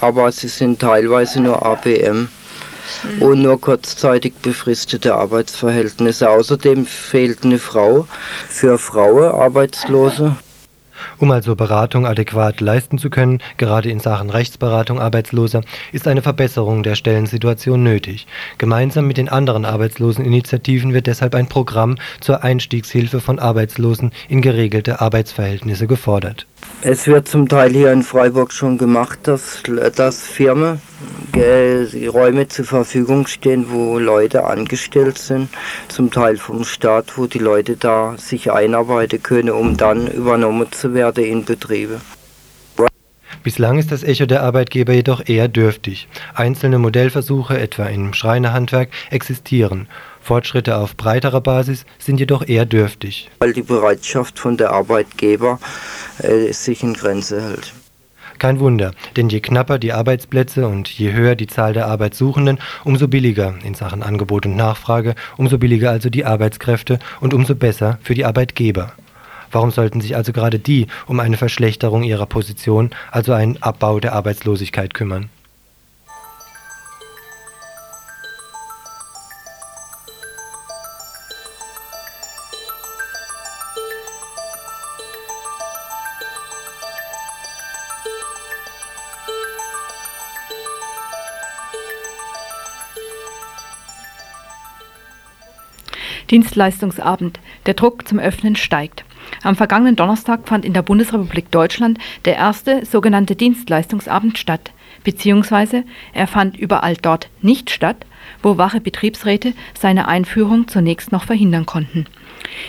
aber 0.00 0.30
sie 0.32 0.48
sind 0.48 0.80
teilweise 0.80 1.40
nur 1.40 1.64
APM 1.64 2.28
mhm. 3.02 3.22
und 3.22 3.42
nur 3.42 3.58
kurzzeitig 3.58 4.34
befristete 4.42 5.14
Arbeitsverhältnisse. 5.14 6.28
Außerdem 6.28 6.84
fehlt 6.84 7.44
eine 7.44 7.58
Frau 7.58 8.06
für 8.48 8.78
Frauen, 8.78 9.32
Arbeitslose. 9.32 10.36
Um 11.18 11.30
also 11.30 11.56
Beratung 11.56 12.06
adäquat 12.06 12.60
leisten 12.60 12.98
zu 12.98 13.10
können, 13.10 13.40
gerade 13.56 13.90
in 13.90 14.00
Sachen 14.00 14.30
Rechtsberatung 14.30 15.00
Arbeitsloser, 15.00 15.62
ist 15.92 16.08
eine 16.08 16.22
Verbesserung 16.22 16.82
der 16.82 16.94
Stellensituation 16.94 17.82
nötig. 17.82 18.26
Gemeinsam 18.58 19.06
mit 19.06 19.16
den 19.16 19.28
anderen 19.28 19.64
Arbeitsloseninitiativen 19.64 20.92
wird 20.92 21.06
deshalb 21.06 21.34
ein 21.34 21.48
Programm 21.48 21.96
zur 22.20 22.44
Einstiegshilfe 22.44 23.20
von 23.20 23.38
Arbeitslosen 23.38 24.12
in 24.28 24.42
geregelte 24.42 25.00
Arbeitsverhältnisse 25.00 25.86
gefordert. 25.86 26.46
Es 26.82 27.06
wird 27.06 27.26
zum 27.26 27.48
Teil 27.48 27.72
hier 27.72 27.90
in 27.92 28.02
Freiburg 28.02 28.52
schon 28.52 28.78
gemacht, 28.78 29.20
dass, 29.24 29.62
dass 29.96 30.22
Firmen 30.22 30.80
äh, 31.34 32.06
Räume 32.06 32.48
zur 32.48 32.64
Verfügung 32.64 33.26
stehen, 33.26 33.66
wo 33.70 33.98
Leute 33.98 34.44
angestellt 34.44 35.18
sind, 35.18 35.48
zum 35.88 36.10
Teil 36.10 36.36
vom 36.36 36.64
Staat, 36.64 37.18
wo 37.18 37.26
die 37.26 37.38
Leute 37.38 37.76
da 37.76 38.14
sich 38.18 38.52
einarbeiten 38.52 39.22
können, 39.22 39.50
um 39.50 39.76
dann 39.76 40.06
übernommen 40.06 40.70
zu 40.70 40.94
werden 40.94 41.24
in 41.24 41.44
Betriebe. 41.44 42.00
Bislang 43.42 43.78
ist 43.78 43.92
das 43.92 44.02
Echo 44.02 44.26
der 44.26 44.42
Arbeitgeber 44.42 44.92
jedoch 44.92 45.22
eher 45.24 45.46
dürftig. 45.46 46.08
Einzelne 46.34 46.80
Modellversuche, 46.80 47.56
etwa 47.56 47.86
im 47.86 48.12
Schreinerhandwerk, 48.12 48.88
existieren. 49.10 49.86
Fortschritte 50.26 50.76
auf 50.76 50.96
breiterer 50.96 51.40
Basis 51.40 51.86
sind 52.00 52.18
jedoch 52.18 52.46
eher 52.46 52.66
dürftig. 52.66 53.30
Weil 53.38 53.52
die 53.52 53.62
Bereitschaft 53.62 54.40
von 54.40 54.56
der 54.56 54.72
Arbeitgeber 54.72 55.60
äh, 56.18 56.52
sich 56.52 56.82
in 56.82 56.94
Grenze 56.94 57.40
hält. 57.40 57.72
Kein 58.40 58.58
Wunder, 58.58 58.90
denn 59.16 59.28
je 59.28 59.40
knapper 59.40 59.78
die 59.78 59.92
Arbeitsplätze 59.92 60.66
und 60.66 60.88
je 60.88 61.12
höher 61.12 61.36
die 61.36 61.46
Zahl 61.46 61.72
der 61.72 61.86
Arbeitssuchenden, 61.86 62.58
umso 62.84 63.06
billiger 63.06 63.54
in 63.64 63.74
Sachen 63.74 64.02
Angebot 64.02 64.46
und 64.46 64.56
Nachfrage, 64.56 65.14
umso 65.36 65.58
billiger 65.58 65.90
also 65.90 66.10
die 66.10 66.24
Arbeitskräfte 66.24 66.98
und 67.20 67.32
umso 67.32 67.54
besser 67.54 67.98
für 68.02 68.14
die 68.14 68.24
Arbeitgeber. 68.24 68.92
Warum 69.52 69.70
sollten 69.70 70.00
sich 70.00 70.16
also 70.16 70.32
gerade 70.32 70.58
die 70.58 70.88
um 71.06 71.20
eine 71.20 71.36
Verschlechterung 71.36 72.02
ihrer 72.02 72.26
Position, 72.26 72.90
also 73.12 73.32
einen 73.32 73.62
Abbau 73.62 74.00
der 74.00 74.12
Arbeitslosigkeit 74.12 74.92
kümmern? 74.92 75.30
Dienstleistungsabend. 96.30 97.40
Der 97.66 97.74
Druck 97.74 98.06
zum 98.08 98.18
Öffnen 98.18 98.56
steigt. 98.56 99.04
Am 99.42 99.56
vergangenen 99.56 99.96
Donnerstag 99.96 100.46
fand 100.48 100.64
in 100.64 100.72
der 100.72 100.82
Bundesrepublik 100.82 101.50
Deutschland 101.50 101.98
der 102.24 102.36
erste 102.36 102.84
sogenannte 102.84 103.36
Dienstleistungsabend 103.36 104.38
statt, 104.38 104.72
beziehungsweise 105.04 105.84
er 106.12 106.26
fand 106.26 106.56
überall 106.56 106.96
dort 106.96 107.28
nicht 107.42 107.70
statt, 107.70 108.06
wo 108.42 108.58
wache 108.58 108.80
Betriebsräte 108.80 109.52
seine 109.78 110.08
Einführung 110.08 110.68
zunächst 110.68 111.12
noch 111.12 111.24
verhindern 111.24 111.66
konnten. 111.66 112.06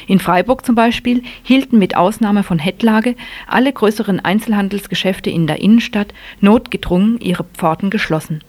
In 0.08 0.20
Freiburg 0.20 0.65
zum 0.65 0.76
Beispiel 0.76 1.24
hielten 1.43 1.78
mit 1.78 1.96
Ausnahme 1.96 2.43
von 2.43 2.60
Hettlage 2.60 3.15
alle 3.48 3.72
größeren 3.72 4.20
Einzelhandelsgeschäfte 4.20 5.30
in 5.30 5.48
der 5.48 5.62
Innenstadt 5.62 6.13
notgedrungen 6.41 7.20
ihre 7.20 7.43
Pforten 7.43 7.89
geschlossen. 7.89 8.43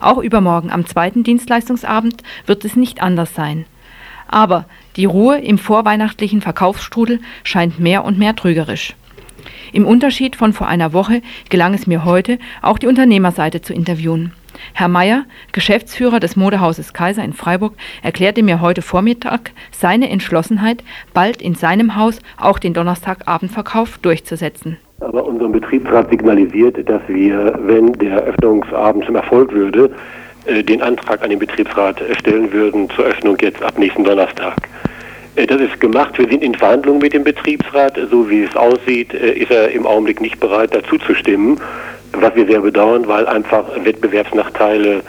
Auch 0.00 0.18
übermorgen 0.18 0.70
am 0.70 0.86
zweiten 0.86 1.22
Dienstleistungsabend 1.24 2.22
wird 2.46 2.64
es 2.64 2.76
nicht 2.76 3.02
anders 3.02 3.34
sein. 3.34 3.64
Aber 4.30 4.64
die 4.96 5.06
Ruhe 5.06 5.38
im 5.38 5.58
vorweihnachtlichen 5.58 6.40
Verkaufsstrudel 6.40 7.20
scheint 7.42 7.80
mehr 7.80 8.04
und 8.04 8.16
mehr 8.16 8.36
trügerisch. 8.36 8.94
Im 9.72 9.86
Unterschied 9.86 10.36
von 10.36 10.52
vor 10.52 10.68
einer 10.68 10.92
Woche 10.92 11.20
gelang 11.48 11.74
es 11.74 11.86
mir 11.86 12.04
heute, 12.04 12.38
auch 12.62 12.78
die 12.78 12.86
Unternehmerseite 12.86 13.60
zu 13.60 13.72
interviewen. 13.72 14.32
Herr 14.72 14.88
Meyer, 14.88 15.24
Geschäftsführer 15.52 16.20
des 16.20 16.36
Modehauses 16.36 16.92
Kaiser 16.92 17.24
in 17.24 17.32
Freiburg, 17.32 17.74
erklärte 18.02 18.42
mir 18.42 18.60
heute 18.60 18.82
Vormittag 18.82 19.52
seine 19.72 20.10
Entschlossenheit, 20.10 20.84
bald 21.12 21.42
in 21.42 21.54
seinem 21.54 21.96
Haus 21.96 22.20
auch 22.36 22.58
den 22.58 22.74
Donnerstagabendverkauf 22.74 23.98
durchzusetzen. 23.98 24.76
Aber 25.00 25.24
unser 25.24 25.48
Betriebsrat 25.48 26.10
signalisiert, 26.10 26.88
dass 26.88 27.00
wir, 27.08 27.58
wenn 27.62 27.92
der 27.94 28.18
Öffnungsabend 28.18 29.06
zum 29.06 29.16
Erfolg 29.16 29.50
würde, 29.52 29.90
den 30.46 30.82
Antrag 30.82 31.22
an 31.22 31.30
den 31.30 31.38
Betriebsrat 31.38 32.02
stellen 32.18 32.52
würden 32.52 32.88
zur 32.90 33.04
Öffnung 33.04 33.36
jetzt 33.40 33.62
ab 33.62 33.78
nächsten 33.78 34.04
Donnerstag. 34.04 34.56
Äh, 35.36 35.46
das 35.46 35.60
ist 35.60 35.80
gemacht. 35.80 36.18
Wir 36.18 36.28
sind 36.28 36.42
in 36.42 36.54
Verhandlungen 36.54 37.00
mit 37.00 37.12
dem 37.12 37.24
Betriebsrat. 37.24 37.98
So 38.10 38.28
wie 38.28 38.44
es 38.44 38.56
aussieht, 38.56 39.14
äh, 39.14 39.32
ist 39.32 39.50
er 39.50 39.70
im 39.70 39.86
Augenblick 39.86 40.20
nicht 40.20 40.40
bereit, 40.40 40.74
dazu 40.74 40.98
zu 40.98 41.14
stimmen, 41.14 41.60
was 42.12 42.34
wir 42.34 42.46
sehr 42.46 42.60
bedauern, 42.60 43.06
weil 43.06 43.26
einfach 43.26 43.64
Wettbewerbsnachteile 43.82 45.02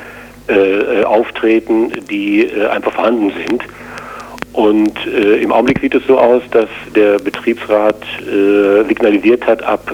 äh, 0.48 1.04
auftreten, 1.04 1.92
die 2.10 2.46
äh, 2.46 2.68
einfach 2.68 2.94
vorhanden 2.94 3.32
sind. 3.48 3.64
Und 4.54 4.94
äh, 5.08 5.42
im 5.42 5.52
Augenblick 5.52 5.80
sieht 5.80 5.96
es 5.96 6.06
so 6.08 6.20
aus, 6.20 6.44
dass 6.52 6.68
der 6.94 7.20
Betriebsrat 7.20 7.96
signalisiert 8.88 9.48
hat, 9.48 9.64
ab 9.64 9.94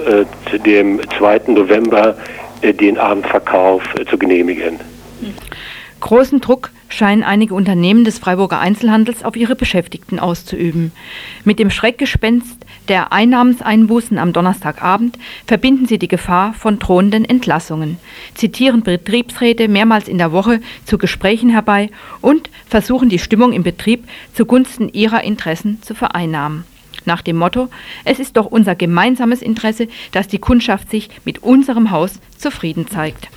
dem 0.65 0.99
2. 1.15 1.41
November 1.47 2.15
den 2.63 2.97
Abendverkauf 2.97 3.83
zu 4.09 4.17
genehmigen. 4.17 4.79
Großen 5.99 6.41
Druck 6.41 6.71
scheinen 6.89 7.23
einige 7.23 7.53
Unternehmen 7.55 8.03
des 8.03 8.19
Freiburger 8.19 8.59
Einzelhandels 8.59 9.23
auf 9.23 9.35
ihre 9.35 9.55
Beschäftigten 9.55 10.19
auszuüben. 10.19 10.91
Mit 11.43 11.59
dem 11.59 11.69
Schreckgespenst 11.69 12.65
der 12.87 13.11
Einnahmenseinbußen 13.11 14.17
am 14.17 14.31
Donnerstagabend 14.31 15.17
verbinden 15.47 15.87
sie 15.87 15.97
die 15.97 16.07
Gefahr 16.07 16.53
von 16.53 16.79
drohenden 16.79 17.25
Entlassungen, 17.25 17.97
zitieren 18.35 18.83
Betriebsräte 18.83 19.67
mehrmals 19.67 20.07
in 20.07 20.17
der 20.17 20.31
Woche 20.31 20.61
zu 20.85 20.97
Gesprächen 20.97 21.49
herbei 21.49 21.89
und 22.21 22.49
versuchen 22.67 23.09
die 23.09 23.19
Stimmung 23.19 23.51
im 23.51 23.63
Betrieb 23.63 24.07
zugunsten 24.33 24.89
ihrer 24.89 25.23
Interessen 25.23 25.81
zu 25.81 25.95
vereinnahmen. 25.95 26.63
Nach 27.05 27.21
dem 27.21 27.37
Motto, 27.37 27.69
es 28.05 28.19
ist 28.19 28.37
doch 28.37 28.45
unser 28.45 28.75
gemeinsames 28.75 29.41
Interesse, 29.41 29.87
dass 30.11 30.27
die 30.27 30.39
Kundschaft 30.39 30.91
sich 30.91 31.09
mit 31.25 31.41
unserem 31.41 31.91
Haus 31.91 32.19
zufrieden 32.37 32.87
zeigt. 32.87 33.29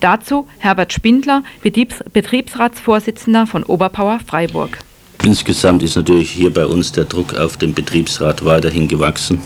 Dazu 0.00 0.46
Herbert 0.58 0.92
Spindler, 0.92 1.42
Betriebs 1.62 1.96
Betriebsratsvorsitzender 2.12 3.46
von 3.46 3.62
Oberpower 3.62 4.20
Freiburg. 4.26 4.78
Insgesamt 5.22 5.82
ist 5.82 5.96
natürlich 5.96 6.30
hier 6.30 6.52
bei 6.52 6.66
uns 6.66 6.92
der 6.92 7.04
Druck 7.04 7.34
auf 7.34 7.56
den 7.56 7.72
Betriebsrat 7.72 8.44
weiterhin 8.44 8.88
gewachsen. 8.88 9.40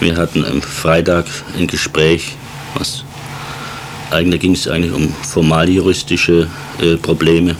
Wir 0.00 0.16
hatten 0.16 0.44
am 0.44 0.60
Freitag 0.60 1.26
ein 1.56 1.66
Gespräch, 1.66 2.36
was 2.74 3.04
eigentlich 4.10 4.40
ging 4.40 4.52
es 4.52 4.68
eigentlich 4.68 4.92
um 4.92 5.08
formaljuristische 5.08 6.48
äh, 6.80 6.96
Probleme. 6.96 7.56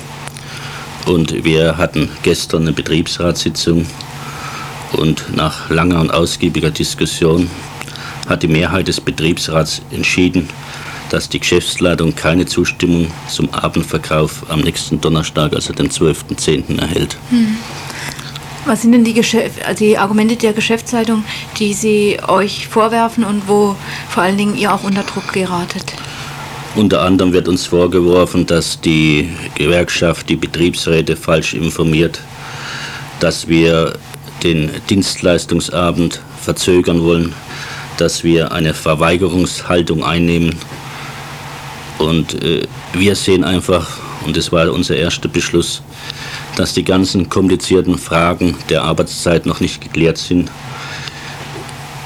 Und 1.07 1.45
wir 1.45 1.79
hatten 1.79 2.09
gestern 2.23 2.63
eine 2.63 2.73
Betriebsratssitzung 2.73 3.87
und 4.93 5.35
nach 5.35 5.71
langer 5.71 6.01
und 6.01 6.13
ausgiebiger 6.13 6.71
Diskussion 6.71 7.51
hat 8.29 8.43
die 8.43 8.49
Mehrheit 8.49 8.87
des 8.87 9.01
Betriebsrats 9.01 9.83
entschieden, 9.91 10.49
dass 11.13 11.29
die 11.29 11.41
Geschäftsleitung 11.41 12.15
keine 12.15 12.47
Zustimmung 12.47 13.11
zum 13.29 13.53
Abendverkauf 13.53 14.47
am 14.49 14.61
nächsten 14.61 15.01
Donnerstag, 15.01 15.53
also 15.53 15.75
den 15.75 15.91
12.10. 15.91 16.81
erhält. 16.81 17.19
Hm. 17.29 17.57
Was 18.65 18.83
sind 18.83 18.93
denn 18.93 19.05
die, 19.05 19.15
also 19.19 19.85
die, 19.85 19.99
Argumente 19.99 20.37
der 20.37 20.53
Geschäftsleitung, 20.53 21.25
die 21.59 21.75
Sie 21.75 22.19
euch 22.27 22.69
vorwerfen 22.69 23.25
und 23.25 23.49
wo 23.49 23.77
vor 24.09 24.23
allen 24.23 24.39
Dingen 24.39 24.57
ihr 24.57 24.73
auch 24.73 24.85
unter 24.85 25.03
Druck 25.03 25.33
geratet? 25.33 25.93
Unter 26.77 27.03
anderem 27.03 27.35
wird 27.35 27.49
uns 27.49 27.67
vorgeworfen, 27.67 28.47
dass 28.47 28.81
die 28.81 29.29
Gewerkschaft 29.57 30.31
die 30.31 30.37
Betriebsräte 30.37 31.17
falsch 31.17 31.53
informiert, 31.53 32.21
dass 33.21 33.49
wir 33.49 33.99
den 34.43 34.71
Dienstleistungsabend 34.89 36.21
verzögern 36.41 37.03
wollen, 37.03 37.35
dass 37.99 38.25
wir 38.25 38.53
eine 38.53 38.73
Verweigerungshaltung 38.73 40.03
einnehmen. 40.03 40.57
Und 42.03 42.43
äh, 42.43 42.63
wir 42.95 43.15
sehen 43.15 43.45
einfach, 43.45 43.87
und 44.27 44.37
das 44.37 44.51
war 44.51 44.73
unser 44.73 44.97
erster 44.97 45.29
Beschluss, 45.29 45.83
dass 46.57 46.75
die 46.75 46.83
ganzen 46.83 47.29
komplizierten 47.29 47.97
Fragen 47.97 48.57
der 48.69 48.83
Arbeitszeit 48.83 49.47
noch 49.47 49.61
nicht 49.61 49.81
geklärt 49.81 50.19
sind. 50.19 50.51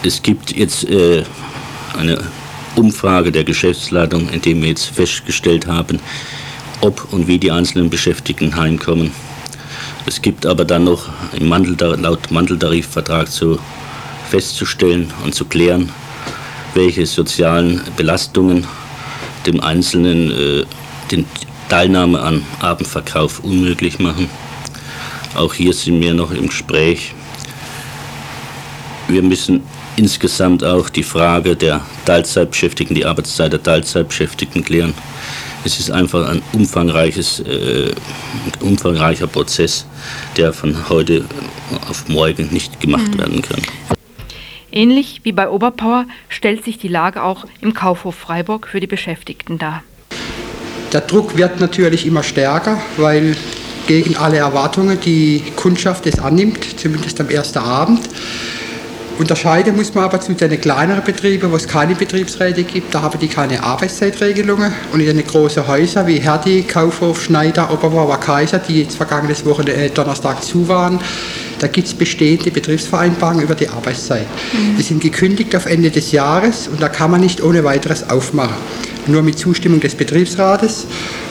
Es 0.03 0.23
gibt 0.23 0.55
jetzt 0.55 0.85
äh, 0.85 1.25
eine 1.99 2.23
Umfrage 2.77 3.33
der 3.33 3.45
Geschäftsleitung, 3.45 4.29
in 4.29 4.43
dem 4.43 4.61
wir 4.61 4.69
jetzt 4.69 4.85
festgestellt 4.85 5.67
haben, 5.67 5.99
ob 6.83 7.11
und 7.13 7.27
wie 7.27 7.39
die 7.39 7.51
einzelnen 7.51 7.89
Beschäftigten 7.89 8.55
heimkommen. 8.55 9.13
Es 10.05 10.21
gibt 10.21 10.45
aber 10.45 10.67
dann 10.67 10.85
noch 10.85 11.09
im 11.33 11.49
Manteltar 11.49 11.97
laut 11.97 12.31
Manteltarifvertrag 12.31 13.31
zu 13.33 13.59
festzustellen 14.29 15.11
und 15.25 15.35
zu 15.35 15.47
klären, 15.47 15.91
welche 16.75 17.07
sozialen 17.07 17.81
Belastungen 17.97 18.67
dem 19.47 19.61
Einzelnen 19.61 20.31
äh, 20.31 20.65
den 21.11 21.25
Teilnahme 21.69 22.21
an 22.21 22.45
Abendverkauf 22.61 23.41
unmöglich 23.41 23.99
machen. 23.99 24.29
Auch 25.35 25.55
hier 25.55 25.73
sind 25.73 26.01
wir 26.01 26.15
noch 26.15 26.31
im 26.31 26.47
Gespräch. 26.47 27.15
Wir 29.09 29.23
müssen 29.23 29.63
insgesamt 29.97 30.65
auch 30.65 30.89
die 30.89 31.03
Frage 31.03 31.57
der 31.57 31.81
Teilzeitbeschäftigten, 32.05 32.95
die 32.95 33.05
Arbeitszeit 33.05 33.53
der 33.53 33.63
Teilzeitbeschäftigten 33.63 34.65
klären. 34.65 34.95
Es 35.65 35.81
ist 35.81 35.91
einfach 35.91 36.29
ein 36.29 36.43
umfangreiches, 36.53 37.41
äh, 37.41 37.93
umfangreicher 38.61 39.27
Prozess, 39.27 39.85
der 40.37 40.53
von 40.53 40.89
heute 40.89 41.25
auf 41.89 42.09
morgen 42.09 42.49
nicht 42.53 42.81
gemacht 42.81 43.15
mhm. 43.15 43.19
werden 43.19 43.43
kann. 43.43 43.63
Ähnlich 44.77 45.23
wie 45.23 45.33
bei 45.33 45.49
Oberpower 45.49 46.05
stellt 46.29 46.63
sich 46.63 46.77
die 46.77 46.89
Lage 46.89 47.23
auch 47.23 47.47
im 47.63 47.73
Kaufhof 47.73 48.15
Freiburg 48.15 48.69
für 48.69 48.79
die 48.79 48.87
Beschäftigten 48.87 49.57
dar. 49.57 49.83
Der 50.93 51.01
Druck 51.01 51.35
wird 51.39 51.61
natürlich 51.61 52.07
immer 52.07 52.23
stärker, 52.23 52.79
weil 52.99 53.35
gegen 53.87 54.19
alle 54.19 54.37
Erwartungen 54.37 55.01
die 55.01 55.43
Kundschaft 55.57 56.05
es 56.05 56.19
annimmt, 56.19 56.79
zumindest 56.79 57.19
am 57.23 57.31
ersten 57.31 57.61
Abend. 57.61 58.01
Unterscheiden 59.19 59.77
muss 59.77 59.95
man 59.95 60.05
aber 60.05 60.21
zu 60.21 60.35
den 60.35 60.61
kleineren 60.61 61.03
Betrieben, 61.03 61.51
wo 61.51 61.57
es 61.57 61.67
keine 61.67 61.95
Betriebsräte 61.95 62.63
gibt. 62.65 62.95
Da 62.95 63.01
haben 63.01 63.19
die 63.19 63.29
keine 63.29 63.63
Arbeitszeitregelungen. 63.63 64.75
Und 64.93 65.01
in 65.01 65.17
den 65.17 65.27
großen 65.27 65.67
Häusern 65.67 66.07
wie 66.07 66.19
Herdi, 66.19 66.65
Kaufhof, 66.65 67.23
Schneider, 67.25 67.73
Oberbauer, 67.73 68.21
Kaiser, 68.21 68.59
die 68.59 68.83
jetzt 68.83 68.97
vergangenes 68.97 69.47
Wochenende 69.47 69.73
äh, 69.73 69.89
Donnerstag 69.89 70.45
zu 70.45 70.69
waren, 70.69 71.01
da 71.59 71.69
gibt 71.69 71.89
es 71.89 71.95
bestehende 71.95 72.51
Betriebsvereinbarungen 72.51 73.45
über 73.45 73.55
die 73.55 73.69
Arbeitszeit. 73.69 74.27
Mhm. 74.53 74.77
Die 74.77 74.83
sind 74.83 75.01
gekündigt 75.01 75.55
auf 75.57 75.67
Ende 75.67 75.91
des 75.91 76.13
Jahres 76.13 76.69
und 76.69 76.81
da 76.83 76.89
kann 76.89 77.11
man 77.11 77.21
nicht 77.21 77.43
ohne 77.43 77.65
weiteres 77.65 78.09
aufmachen. 78.09 78.57
Nur 79.07 79.23
mit 79.23 79.39
Zustimmung 79.39 79.81
des 79.81 79.95
Betriebsrates. 79.95 80.87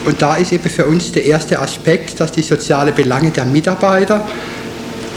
Und 0.06 0.22
da 0.22 0.36
ist 0.36 0.52
eben 0.52 0.68
für 0.68 0.86
uns 0.86 1.12
der 1.12 1.26
erste 1.26 1.58
Aspekt, 1.60 2.18
dass 2.20 2.32
die 2.32 2.42
sozialen 2.42 2.94
Belange 2.94 3.30
der 3.30 3.44
Mitarbeiter 3.44 4.26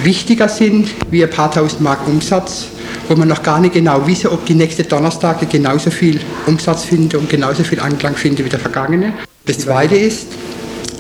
wichtiger 0.04 0.50
sind 0.50 0.90
wie 1.10 1.24
ein 1.24 1.30
paar 1.30 1.52
tausend 1.52 1.82
Mark 1.82 2.08
Umsatz, 2.08 2.68
wo 3.08 3.16
man 3.16 3.28
noch 3.28 3.44
gar 3.44 3.60
nicht 3.60 3.74
genau 3.74 4.06
wissen, 4.08 4.28
ob 4.28 4.46
die 4.46 4.56
nächste 4.56 4.84
Donnerstage 4.84 5.46
genauso 5.46 5.90
viel 5.90 6.20
Umsatz 6.46 6.84
findet 6.84 7.16
und 7.16 7.30
genauso 7.30 7.64
viel 7.64 7.80
Anklang 7.80 8.16
findet 8.16 8.46
wie 8.46 8.50
der 8.50 8.60
vergangene. 8.60 9.14
Das 9.46 9.60
Zweite 9.60 9.96
ist, 9.96 10.28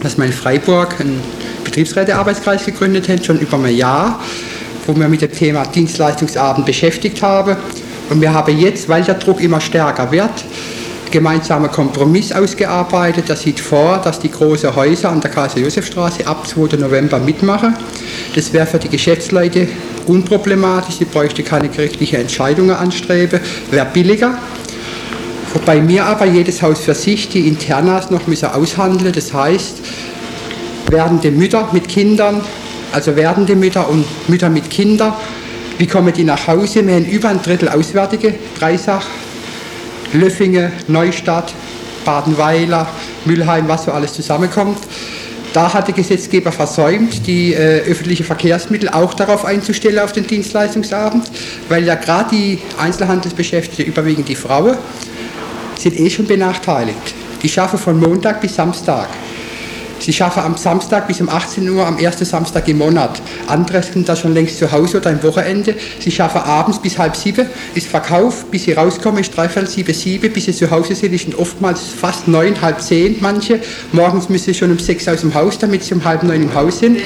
dass 0.02 0.17
wir 0.17 0.26
in 0.26 0.34
Freiburg 0.34 1.00
einen 1.00 1.22
Betriebsrätearbeitskreis 1.63 2.65
gegründet 2.65 3.10
haben, 3.10 3.24
schon 3.24 3.39
über 3.39 3.58
ein 3.58 3.76
Jahr, 3.76 4.19
wo 4.88 4.95
wir 4.95 5.08
mit 5.08 5.22
dem 5.22 5.32
Thema 5.32 5.63
Dienstleistungsabend 5.65 6.65
beschäftigt 6.65 7.22
haben. 7.22 7.56
Und 8.10 8.22
wir 8.22 8.34
haben 8.34 8.58
jetzt, 8.58 8.89
weil 8.89 9.04
der 9.04 9.15
Druck 9.15 9.41
immer 9.41 9.62
stärker 9.62 10.12
wird, 10.12 10.32
gemeinsamer 11.12 11.69
Kompromiss 11.69 12.32
ausgearbeitet. 12.32 13.26
Das 13.28 13.41
sieht 13.41 13.60
vor, 13.60 14.00
dass 14.04 14.19
die 14.19 14.32
großen 14.32 14.76
Häuser 14.76 15.10
an 15.10 15.22
der 15.22 15.32
Kaiser-Josef-Straße 15.32 16.26
ab 16.26 16.48
2. 16.48 16.78
November 16.78 17.19
mitmachen. 17.19 17.76
Das 18.36 18.54
wäre 18.54 18.65
für 18.65 18.80
die 18.80 18.89
Geschäftsleute 18.89 19.67
unproblematisch. 20.08 20.95
Sie 20.98 21.06
bräuchte 21.06 21.43
keine 21.43 21.69
gerichtlichen 21.69 22.22
Entscheidungen 22.22 22.76
anstreben, 22.76 23.39
wäre 23.72 23.88
billiger. 23.91 24.38
Wobei 25.54 25.82
mir 25.82 26.06
aber 26.06 26.26
jedes 26.26 26.62
Haus 26.62 26.80
für 26.80 26.93
sich 26.93 27.30
die 27.30 27.48
Internas 27.48 28.12
noch 28.12 28.28
müssen 28.28 28.50
aushandeln. 28.50 29.12
Das 29.12 29.34
heißt, 29.34 29.78
werdende 30.91 31.32
Mütter 31.32 31.69
mit 31.71 31.88
Kindern, 31.88 32.41
also 32.91 33.15
werdende 33.15 33.56
Mütter 33.56 33.89
und 33.89 34.06
Mütter 34.28 34.49
mit 34.49 34.69
Kindern, 34.69 35.13
wie 35.78 35.88
kommen 35.88 36.13
die 36.13 36.23
nach 36.23 36.47
Hause? 36.47 36.86
Wir 36.86 36.95
haben 36.95 37.06
über 37.06 37.30
ein 37.30 37.41
Drittel 37.41 37.69
Auswärtige, 37.69 38.34
Dreisach, 38.60 39.06
Löffingen, 40.13 40.71
Neustadt, 40.88 41.54
Badenweiler, 42.04 42.88
Mülheim, 43.25 43.67
was 43.67 43.86
so 43.86 43.91
alles 43.91 44.13
zusammenkommt. 44.13 44.80
Da 45.54 45.73
hat 45.73 45.88
der 45.88 45.95
Gesetzgeber 45.95 46.52
versäumt, 46.52 47.25
die 47.25 47.54
äh, 47.54 47.82
öffentlichen 47.89 48.25
Verkehrsmittel 48.25 48.89
auch 48.89 49.13
darauf 49.13 49.45
einzustellen, 49.45 49.99
auf 49.99 50.12
den 50.12 50.28
Dienstleistungsabend, 50.28 51.32
weil 51.69 51.86
ja 51.86 51.95
gerade 51.95 52.36
die 52.36 52.60
Einzelhandelsbeschäftigten, 52.78 53.86
überwiegend 53.86 54.28
die 54.28 54.36
Frauen, 54.36 54.78
sind 55.78 55.97
eh 55.97 56.10
schon 56.10 56.28
benachteiligt. 56.28 57.15
Die 57.41 57.49
schaffen 57.49 57.80
von 57.80 57.99
Montag 57.99 58.41
bis 58.41 58.56
Samstag. 58.56 59.08
Sie 59.99 60.13
schaffen 60.13 60.43
am 60.43 60.55
Samstag 60.57 61.07
bis 61.07 61.21
um 61.21 61.29
18 61.29 61.69
Uhr, 61.69 61.85
am 61.85 61.97
ersten 61.97 62.25
Samstag 62.25 62.67
im 62.67 62.77
Monat. 62.77 63.21
Andere 63.47 63.83
sind 63.83 64.07
da 64.07 64.15
schon 64.15 64.33
längst 64.33 64.57
zu 64.57 64.71
Hause 64.71 64.97
oder 64.97 65.12
im 65.12 65.21
Wochenende. 65.23 65.75
Sie 65.99 66.12
schaffen 66.12 66.41
abends 66.41 66.79
bis 66.79 66.97
halb 66.97 67.15
sieben, 67.15 67.47
ist 67.75 67.88
Verkauf, 67.88 68.45
bis 68.45 68.63
sie 68.63 68.73
rauskommen, 68.73 69.21
ist 69.21 69.35
dreiviertel 69.35 69.69
sieben, 69.69 69.93
sieben, 69.93 70.31
bis 70.31 70.45
sie 70.45 70.53
zu 70.53 70.71
Hause 70.71 70.95
sind, 70.95 71.13
ist 71.13 71.35
oftmals 71.35 71.81
fast 71.81 72.27
neun, 72.27 72.62
halb 72.62 72.81
zehn 72.81 73.17
manche. 73.19 73.59
Morgens 73.91 74.29
müssen 74.29 74.45
sie 74.45 74.53
schon 74.53 74.71
um 74.71 74.79
sechs 74.79 75.07
aus 75.07 75.21
dem 75.21 75.33
Haus, 75.33 75.57
damit 75.57 75.83
sie 75.83 75.93
um 75.93 76.03
halb 76.03 76.23
neun 76.23 76.43
im 76.43 76.53
Haus 76.53 76.79
sind. 76.79 76.99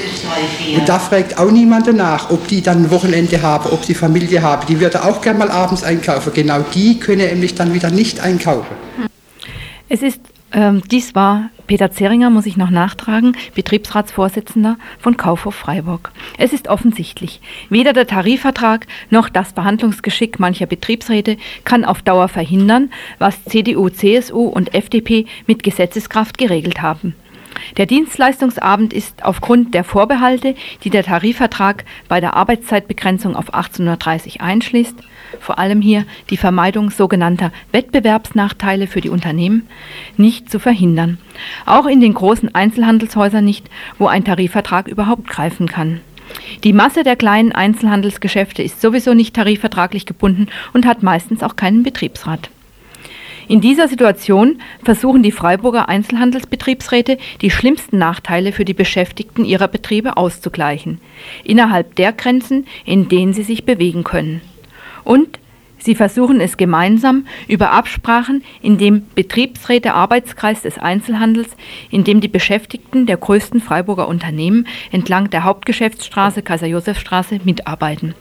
Und 0.76 0.88
da 0.88 0.98
fragt 0.98 1.38
auch 1.38 1.50
niemand 1.50 1.86
danach, 1.86 2.30
ob 2.30 2.46
die 2.48 2.62
dann 2.62 2.84
ein 2.84 2.90
Wochenende 2.90 3.42
haben, 3.42 3.70
ob 3.70 3.84
sie 3.84 3.94
Familie 3.94 4.42
haben. 4.42 4.66
Die 4.66 4.80
würde 4.80 5.04
auch 5.04 5.20
gerne 5.20 5.38
mal 5.38 5.50
abends 5.50 5.82
einkaufen. 5.82 6.32
Genau 6.34 6.60
die 6.74 6.98
können 6.98 7.26
nämlich 7.26 7.54
dann 7.54 7.74
wieder 7.74 7.90
nicht 7.90 8.20
einkaufen. 8.20 8.74
Es 9.88 10.02
ist 10.02 10.20
ähm, 10.54 10.82
dies 10.90 11.14
war 11.14 11.50
Peter 11.66 11.90
Zeringer, 11.90 12.30
muss 12.30 12.46
ich 12.46 12.56
noch 12.56 12.70
nachtragen, 12.70 13.36
Betriebsratsvorsitzender 13.54 14.76
von 14.98 15.16
Kaufhof 15.16 15.54
Freiburg. 15.54 16.12
Es 16.38 16.52
ist 16.52 16.68
offensichtlich, 16.68 17.40
weder 17.70 17.92
der 17.92 18.06
Tarifvertrag 18.06 18.86
noch 19.10 19.28
das 19.28 19.52
Behandlungsgeschick 19.52 20.38
mancher 20.38 20.66
Betriebsräte 20.66 21.36
kann 21.64 21.84
auf 21.84 22.02
Dauer 22.02 22.28
verhindern, 22.28 22.90
was 23.18 23.44
CDU, 23.44 23.88
CSU 23.88 24.44
und 24.44 24.74
FDP 24.74 25.26
mit 25.46 25.62
Gesetzeskraft 25.62 26.38
geregelt 26.38 26.82
haben. 26.82 27.14
Der 27.76 27.86
Dienstleistungsabend 27.86 28.92
ist 28.92 29.24
aufgrund 29.24 29.74
der 29.74 29.84
Vorbehalte, 29.84 30.54
die 30.82 30.90
der 30.90 31.04
Tarifvertrag 31.04 31.84
bei 32.08 32.20
der 32.20 32.34
Arbeitszeitbegrenzung 32.34 33.36
auf 33.36 33.54
1830 33.54 34.40
einschließt, 34.40 34.96
vor 35.40 35.58
allem 35.58 35.80
hier 35.80 36.04
die 36.30 36.36
Vermeidung 36.36 36.90
sogenannter 36.90 37.52
Wettbewerbsnachteile 37.72 38.86
für 38.86 39.00
die 39.00 39.10
Unternehmen, 39.10 39.66
nicht 40.16 40.50
zu 40.50 40.58
verhindern. 40.58 41.18
Auch 41.66 41.86
in 41.86 42.00
den 42.00 42.14
großen 42.14 42.54
Einzelhandelshäusern 42.54 43.44
nicht, 43.44 43.68
wo 43.98 44.06
ein 44.06 44.24
Tarifvertrag 44.24 44.88
überhaupt 44.88 45.28
greifen 45.28 45.68
kann. 45.68 46.00
Die 46.64 46.72
Masse 46.72 47.02
der 47.02 47.16
kleinen 47.16 47.52
Einzelhandelsgeschäfte 47.52 48.62
ist 48.62 48.80
sowieso 48.80 49.14
nicht 49.14 49.34
tarifvertraglich 49.34 50.06
gebunden 50.06 50.48
und 50.72 50.86
hat 50.86 51.02
meistens 51.02 51.42
auch 51.42 51.56
keinen 51.56 51.82
Betriebsrat. 51.82 52.50
In 53.46 53.60
dieser 53.60 53.88
Situation 53.88 54.58
versuchen 54.82 55.22
die 55.22 55.32
Freiburger 55.32 55.88
Einzelhandelsbetriebsräte, 55.88 57.18
die 57.42 57.50
schlimmsten 57.50 57.98
Nachteile 57.98 58.52
für 58.52 58.64
die 58.64 58.72
Beschäftigten 58.72 59.44
ihrer 59.44 59.68
Betriebe 59.68 60.16
auszugleichen, 60.16 60.98
innerhalb 61.44 61.94
der 61.96 62.12
Grenzen, 62.12 62.66
in 62.86 63.08
denen 63.08 63.34
sie 63.34 63.42
sich 63.42 63.64
bewegen 63.64 64.02
können. 64.02 64.40
Und 65.04 65.38
sie 65.78 65.94
versuchen 65.94 66.40
es 66.40 66.56
gemeinsam 66.56 67.26
über 67.46 67.72
Absprachen 67.72 68.42
in 68.62 68.78
dem 68.78 69.06
Betriebsräte-Arbeitskreis 69.14 70.62
des 70.62 70.78
Einzelhandels, 70.78 71.48
in 71.90 72.04
dem 72.04 72.20
die 72.20 72.28
Beschäftigten 72.28 73.06
der 73.06 73.16
größten 73.16 73.60
Freiburger 73.60 74.08
Unternehmen 74.08 74.66
entlang 74.92 75.30
der 75.30 75.44
Hauptgeschäftsstraße 75.44 76.42
Kaiser-Josef-Straße 76.42 77.40
mitarbeiten. 77.44 78.14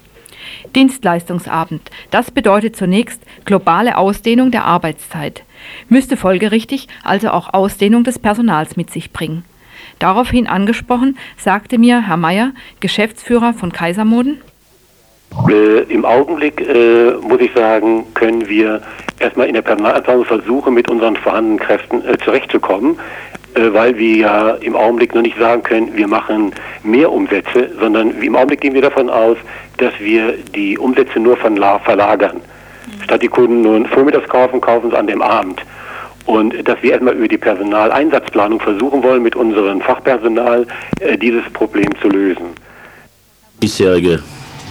Dienstleistungsabend. 0.76 1.90
Das 2.12 2.32
bedeutet 2.32 2.76
zunächst 2.76 3.22
globale 3.46 3.98
Ausdehnung 3.98 4.52
der 4.52 4.66
Arbeitszeit, 4.66 5.44
müsste 5.90 6.18
folgerichtig 6.18 6.88
also 7.04 7.30
auch 7.30 7.54
Ausdehnung 7.54 8.04
des 8.04 8.20
Personals 8.20 8.76
mit 8.76 8.92
sich 8.92 9.12
bringen. 9.12 9.46
Daraufhin 10.00 10.48
angesprochen, 10.48 11.18
sagte 11.38 11.78
mir 11.78 12.08
Herr 12.08 12.18
Mayer, 12.18 12.52
Geschäftsführer 12.80 13.54
von 13.54 13.72
Kaisermoden, 13.72 14.42
äh, 15.50 15.82
Im 15.84 16.06
Augenblick, 16.06 16.62
äh, 16.62 17.14
muss 17.22 17.42
ich 17.42 17.52
sagen, 17.54 18.06
können 18.14 18.48
wir 18.48 18.82
erstmal 19.20 19.48
in 19.48 19.54
der 19.54 19.62
Personalplanung 19.62 20.26
versuchen, 20.26 20.74
mit 20.74 20.90
unseren 20.90 21.16
vorhandenen 21.16 21.60
Kräften 21.60 22.04
äh, 22.06 22.18
zurechtzukommen. 22.18 22.98
Äh, 23.56 23.74
weil 23.74 23.98
wir 23.98 24.16
ja 24.16 24.50
im 24.56 24.76
Augenblick 24.76 25.14
noch 25.14 25.22
nicht 25.22 25.38
sagen 25.38 25.62
können, 25.64 25.96
wir 25.96 26.08
machen 26.08 26.52
mehr 26.84 27.12
Umsätze, 27.12 27.70
sondern 27.80 28.12
im 28.22 28.36
Augenblick 28.36 28.62
gehen 28.62 28.74
wir 28.74 28.82
davon 28.82 29.10
aus, 29.10 29.38
dass 29.78 29.94
wir 30.00 30.34
die 30.56 30.78
Umsätze 30.78 31.20
nur 31.20 31.38
von 31.38 31.58
verlagern. 31.84 32.42
Statt 33.04 33.22
die 33.22 33.28
Kunden 33.28 33.62
nun 33.62 33.86
vormittags 33.86 34.28
kaufen, 34.28 34.60
kaufen 34.60 34.90
sie 34.92 34.98
an 34.98 35.08
dem 35.08 35.22
Abend. 35.22 35.62
Und 36.26 36.68
dass 36.68 36.82
wir 36.82 36.92
erstmal 36.92 37.16
über 37.16 37.28
die 37.28 37.38
Personaleinsatzplanung 37.38 38.60
versuchen 38.60 39.04
wollen, 39.04 39.24
mit 39.24 39.36
unserem 39.36 39.82
Fachpersonal 39.82 40.66
äh, 41.00 41.18
dieses 41.18 41.44
Problem 41.52 41.90
zu 42.02 42.08
lösen. 42.08 42.46
Bisherige 43.60 44.24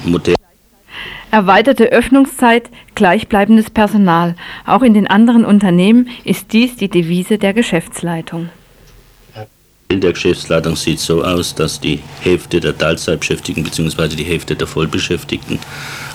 Modell. 0.05 0.42
Erweiterte 1.33 1.87
Öffnungszeit, 1.87 2.71
gleichbleibendes 2.95 3.71
Personal. 3.71 4.37
Auch 4.65 4.83
in 4.83 4.95
den 4.95 5.09
anderen 5.09 5.45
Unternehmen 5.45 6.09
ist 6.25 6.53
dies 6.53 6.77
die 6.77 6.89
Devise 6.89 7.39
der 7.39 7.55
Geschäftsleitung 7.55 8.51
der 10.01 10.13
Geschäftsleitung 10.13 10.77
sieht 10.77 11.01
so 11.01 11.23
aus, 11.23 11.55
dass 11.55 11.81
die 11.81 12.01
Hälfte 12.21 12.61
der 12.61 12.77
Teilzeitbeschäftigten 12.77 13.65
bzw. 13.65 14.09
die 14.09 14.25
Hälfte 14.25 14.57
der 14.57 14.67
Vollbeschäftigten 14.67 15.59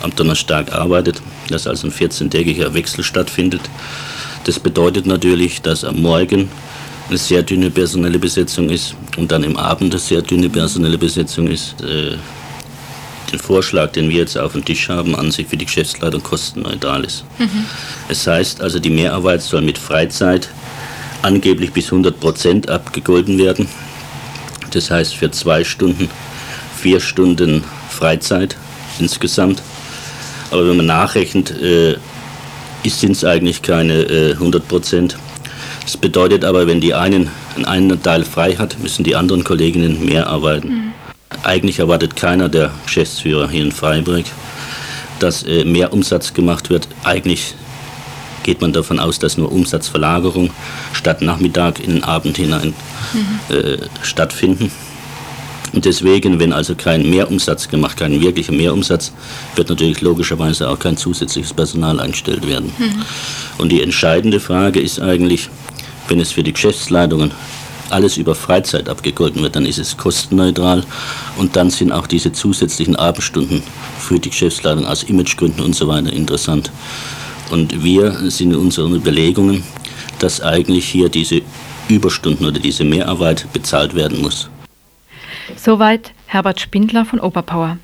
am 0.02 0.16
Donnerstag 0.16 0.74
arbeitet, 0.74 1.22
dass 1.50 1.68
also 1.68 1.88
ein 1.88 1.94
14-tägiger 1.94 2.74
Wechsel 2.74 3.04
stattfindet. 3.04 3.62
Das 4.46 4.60
bedeutet 4.60 5.06
natürlich, 5.06 5.62
dass 5.62 5.84
am 5.84 6.02
Morgen 6.02 6.50
eine 7.10 7.18
sehr 7.18 7.44
dünne 7.44 7.70
personelle 7.70 8.20
Besetzung 8.20 8.70
ist 8.70 8.96
und 9.18 9.32
dann 9.32 9.44
im 9.44 9.58
Abend 9.58 9.94
eine 9.94 10.00
sehr 10.00 10.22
dünne 10.22 10.50
personelle 10.50 10.98
Besetzung 10.98 11.48
ist. 11.48 11.82
Äh, 11.82 12.18
den 13.32 13.40
Vorschlag, 13.40 13.92
den 13.92 14.10
wir 14.10 14.18
jetzt 14.18 14.38
auf 14.38 14.54
dem 14.54 14.64
Tisch 14.64 14.90
haben, 14.90 15.16
an 15.16 15.32
sich 15.32 15.48
für 15.48 15.58
die 15.58 15.66
Geschäftsleitung 15.66 16.24
kostenneutral 16.24 17.04
ist. 17.04 17.26
Mhm. 17.38 17.66
Es 18.08 18.26
heißt 18.26 18.62
also, 18.62 18.80
die 18.80 18.90
Mehrarbeit 18.90 19.42
soll 19.42 19.62
mit 19.62 19.78
Freizeit 19.78 20.50
angeblich 21.22 21.74
bis 21.74 21.86
100 21.86 22.20
Prozent 22.20 22.70
abgegolten 22.70 23.38
werden. 23.38 23.68
Das 24.72 24.92
heißt 24.92 25.16
für 25.16 25.32
zwei 25.32 25.64
Stunden 25.64 26.10
vier 26.78 27.00
Stunden 27.00 27.64
Freizeit 27.90 28.56
insgesamt. 29.00 29.62
Aber 30.52 30.68
wenn 30.68 30.78
man 30.78 30.86
nachrechnet, 30.86 31.52
äh, 31.62 31.98
sind 32.86 33.12
es 33.12 33.26
eigentlich 33.26 33.62
keine 33.62 34.04
äh, 34.04 34.32
100 34.34 34.66
Prozent. 34.66 35.18
Das 35.84 35.98
bedeutet 35.98 36.46
aber, 36.46 36.68
wenn 36.68 36.80
die 36.80 36.94
einen 36.94 37.30
einen 37.66 38.02
Teil 38.02 38.24
frei 38.24 38.56
hat, 38.56 38.80
müssen 38.80 39.04
die 39.04 39.16
anderen 39.16 39.44
Kolleginnen 39.44 40.06
mehr 40.06 40.28
arbeiten. 40.28 40.70
Mhm. 40.70 40.87
Eigentlich 41.48 41.80
erwartet 41.80 42.18
keiner 42.18 42.50
der 42.50 42.72
Geschäftsführer 42.86 43.50
hier 43.50 43.64
in 43.64 43.72
Freiburg, 43.72 44.26
dass 45.20 45.44
äh, 45.44 45.64
mehr 45.64 45.94
Umsatz 45.94 46.34
gemacht 46.34 46.70
wird. 46.70 46.90
Eigentlich 47.06 47.56
geht 48.44 48.60
man 48.60 48.74
davon 48.74 49.00
aus, 49.00 49.18
dass 49.18 49.38
nur 49.38 49.50
Umsatzverlagerung 49.50 50.50
statt 50.92 51.22
Nachmittag 51.22 51.80
in 51.80 51.92
den 51.92 52.04
Abend 52.04 52.36
hinein 52.36 52.74
mhm. 53.14 53.56
äh, 53.56 53.78
stattfinden. 54.02 54.72
Und 55.72 55.86
deswegen, 55.86 56.38
wenn 56.38 56.52
also 56.52 56.76
kein 56.76 57.10
Mehrumsatz 57.10 57.70
gemacht, 57.70 57.96
kein 57.96 58.20
wirklicher 58.20 58.52
Mehrumsatz, 58.52 59.14
wird 59.56 59.70
natürlich 59.70 60.02
logischerweise 60.02 60.68
auch 60.68 60.80
kein 60.80 60.98
zusätzliches 60.98 61.54
Personal 61.54 62.02
eingestellt 62.02 62.46
werden. 62.46 62.74
Mhm. 62.78 63.04
Und 63.58 63.72
die 63.72 63.82
entscheidende 63.82 64.42
Frage 64.42 64.82
ist 64.82 65.00
eigentlich, 65.00 65.50
wenn 66.10 66.20
es 66.20 66.34
für 66.34 66.44
die 66.44 66.52
Geschäftsleitungen 66.52 67.32
alles 67.92 68.18
über 68.18 68.36
Freizeit 68.36 68.90
abgegolten 68.90 69.42
wird, 69.42 69.56
dann 69.56 69.66
ist 69.66 69.80
es 69.80 69.98
kostenneutral 69.98 70.84
und 71.38 71.56
dann 71.56 71.70
sind 71.70 71.92
auch 71.92 72.08
diese 72.08 72.32
zusätzlichen 72.32 72.96
Abendstunden 72.96 73.64
für 74.00 74.20
die 74.20 74.30
Geschäftsleitung 74.30 74.86
aus 74.86 75.04
Imagegründen 75.04 75.64
und 75.64 75.76
so 75.76 75.88
weiter 75.88 76.12
interessant. 76.12 76.72
Und 77.52 77.84
wir 77.84 78.12
sind 78.30 78.52
in 78.52 78.58
unseren 78.58 78.96
Überlegungen, 78.96 79.64
dass 80.20 80.42
eigentlich 80.42 80.88
hier 80.88 81.10
diese 81.10 81.42
Überstunden 81.88 82.46
oder 82.46 82.60
diese 82.60 82.84
Mehrarbeit 82.84 83.48
bezahlt 83.54 83.96
werden 83.96 84.22
muss. 84.22 84.50
Soweit 85.56 86.12
Herbert 86.26 86.60
Spindler 86.60 87.06
von 87.06 87.20
Oberpower. 87.20 87.78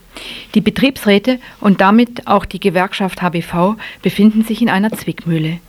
Die 0.53 0.61
Betriebsräte 0.61 1.39
und 1.61 1.81
damit 1.81 2.27
auch 2.27 2.45
die 2.45 2.59
Gewerkschaft 2.59 3.21
HBV 3.21 3.75
befinden 4.01 4.43
sich 4.43 4.61
in 4.61 4.69
einer 4.69 4.91
Zwickmühle. 4.91 5.59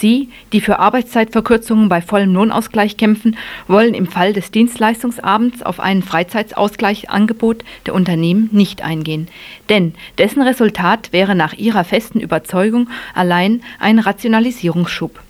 Sie, 0.00 0.28
die 0.52 0.60
für 0.60 0.78
Arbeitszeitverkürzungen 0.78 1.88
bei 1.88 2.02
vollem 2.02 2.34
Lohnausgleich 2.34 2.96
kämpfen, 2.96 3.36
wollen 3.68 3.94
im 3.94 4.06
Fall 4.06 4.32
des 4.32 4.50
Dienstleistungsabends 4.50 5.62
auf 5.62 5.80
ein 5.80 6.02
Freizeitsausgleichangebot 6.02 7.64
der 7.86 7.94
Unternehmen 7.94 8.48
nicht 8.52 8.82
eingehen. 8.82 9.28
Denn 9.68 9.94
dessen 10.18 10.42
Resultat 10.42 11.12
wäre 11.12 11.34
nach 11.34 11.54
ihrer 11.54 11.84
festen 11.84 12.20
Überzeugung 12.20 12.88
allein 13.14 13.62
ein 13.78 13.98
Rationalisierungsschub. 13.98 15.20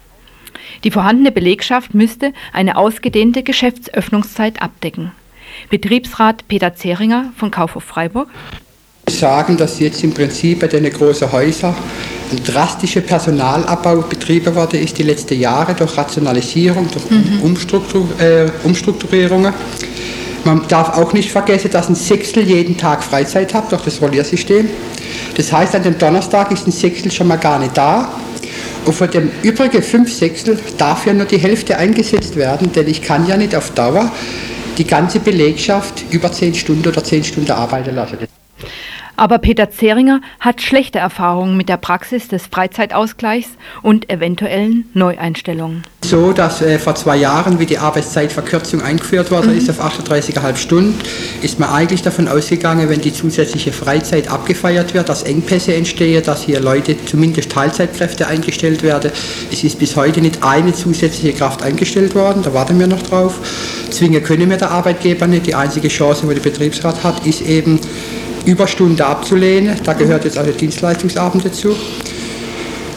Die 0.82 0.90
vorhandene 0.90 1.32
Belegschaft 1.32 1.94
müsste 1.94 2.32
eine 2.52 2.76
ausgedehnte 2.76 3.42
Geschäftsöffnungszeit 3.42 4.62
abdecken. 4.62 5.12
Betriebsrat 5.70 6.48
Peter 6.48 6.74
Zeringer 6.74 7.32
von 7.36 7.50
Kaufhof 7.50 7.84
Freiburg 7.84 8.28
sagen, 9.10 9.56
dass 9.56 9.80
jetzt 9.80 10.02
im 10.02 10.12
Prinzip 10.12 10.60
bei 10.60 10.66
den 10.66 10.90
großen 10.90 11.30
Häusern 11.30 11.74
ein 12.30 12.42
drastischer 12.42 13.00
Personalabbau 13.00 14.02
betrieben 14.02 14.54
worden 14.54 14.80
ist 14.80 14.98
die 14.98 15.02
letzten 15.02 15.38
Jahre 15.38 15.74
durch 15.74 15.96
Rationalisierung, 15.96 16.88
durch 16.90 17.10
mhm. 17.10 17.40
Umstruktur, 17.42 18.08
äh, 18.18 18.46
Umstrukturierungen. 18.64 19.52
Man 20.44 20.66
darf 20.68 20.98
auch 20.98 21.12
nicht 21.12 21.30
vergessen, 21.30 21.70
dass 21.70 21.88
ein 21.88 21.94
Sechstel 21.94 22.42
jeden 22.42 22.76
Tag 22.76 23.02
Freizeit 23.02 23.54
hat 23.54 23.72
durch 23.72 23.82
das 23.82 24.00
Rolliersystem. 24.00 24.68
Das 25.36 25.52
heißt, 25.52 25.74
an 25.74 25.82
dem 25.82 25.98
Donnerstag 25.98 26.50
ist 26.52 26.66
ein 26.66 26.72
Sechstel 26.72 27.10
schon 27.10 27.28
mal 27.28 27.36
gar 27.36 27.58
nicht 27.58 27.76
da. 27.76 28.10
Und 28.84 28.92
von 28.92 29.10
dem 29.10 29.30
übrigen 29.42 29.82
fünf 29.82 30.12
Sechstel 30.12 30.58
darf 30.76 31.06
ja 31.06 31.14
nur 31.14 31.24
die 31.24 31.38
Hälfte 31.38 31.78
eingesetzt 31.78 32.36
werden, 32.36 32.72
denn 32.72 32.86
ich 32.88 33.00
kann 33.00 33.26
ja 33.26 33.36
nicht 33.36 33.54
auf 33.54 33.70
Dauer 33.70 34.12
die 34.76 34.86
ganze 34.86 35.20
Belegschaft 35.20 36.04
über 36.10 36.30
zehn 36.30 36.54
Stunden 36.54 36.86
oder 36.88 37.02
zehn 37.02 37.24
Stunden 37.24 37.52
arbeiten 37.52 37.94
lassen. 37.94 38.18
Aber 39.16 39.38
Peter 39.38 39.70
Zeringer 39.70 40.20
hat 40.40 40.60
schlechte 40.60 40.98
Erfahrungen 40.98 41.56
mit 41.56 41.68
der 41.68 41.76
Praxis 41.76 42.28
des 42.28 42.46
Freizeitausgleichs 42.46 43.50
und 43.82 44.10
eventuellen 44.10 44.88
Neueinstellungen. 44.94 45.82
So, 46.04 46.32
dass 46.32 46.60
äh, 46.60 46.78
vor 46.78 46.94
zwei 46.96 47.16
Jahren, 47.16 47.58
wie 47.58 47.66
die 47.66 47.78
Arbeitszeitverkürzung 47.78 48.82
eingeführt 48.82 49.30
worden 49.30 49.52
mhm. 49.52 49.58
ist 49.58 49.70
auf 49.70 49.80
38,5 49.80 50.56
Stunden, 50.56 50.98
ist 51.40 51.58
man 51.58 51.70
eigentlich 51.70 52.02
davon 52.02 52.28
ausgegangen, 52.28 52.90
wenn 52.90 53.00
die 53.00 53.12
zusätzliche 53.12 53.72
Freizeit 53.72 54.30
abgefeiert 54.30 54.92
wird, 54.92 55.08
dass 55.08 55.22
Engpässe 55.22 55.74
entstehen, 55.74 56.22
dass 56.22 56.42
hier 56.42 56.60
Leute, 56.60 56.96
zumindest 57.06 57.50
Teilzeitkräfte 57.50 58.26
eingestellt 58.26 58.82
werden. 58.82 59.12
Es 59.50 59.64
ist 59.64 59.78
bis 59.78 59.96
heute 59.96 60.20
nicht 60.20 60.42
eine 60.42 60.74
zusätzliche 60.74 61.32
Kraft 61.34 61.62
eingestellt 61.62 62.14
worden, 62.14 62.42
da 62.42 62.52
warten 62.52 62.78
wir 62.78 62.86
noch 62.86 63.02
drauf. 63.02 63.40
Zwingen 63.90 64.22
können 64.22 64.50
wir 64.50 64.56
der 64.56 64.72
Arbeitgeber 64.72 65.26
nicht. 65.26 65.46
Die 65.46 65.54
einzige 65.54 65.88
Chance, 65.88 66.26
die 66.26 66.34
der 66.34 66.42
Betriebsrat 66.42 67.02
hat, 67.02 67.26
ist 67.26 67.40
eben, 67.42 67.80
Überstunde 68.44 69.04
abzulehnen. 69.04 69.76
Da 69.84 69.92
gehört 69.92 70.24
jetzt 70.24 70.38
auch 70.38 70.44
der 70.44 70.52
Dienstleistungsabend 70.52 71.44
dazu, 71.44 71.74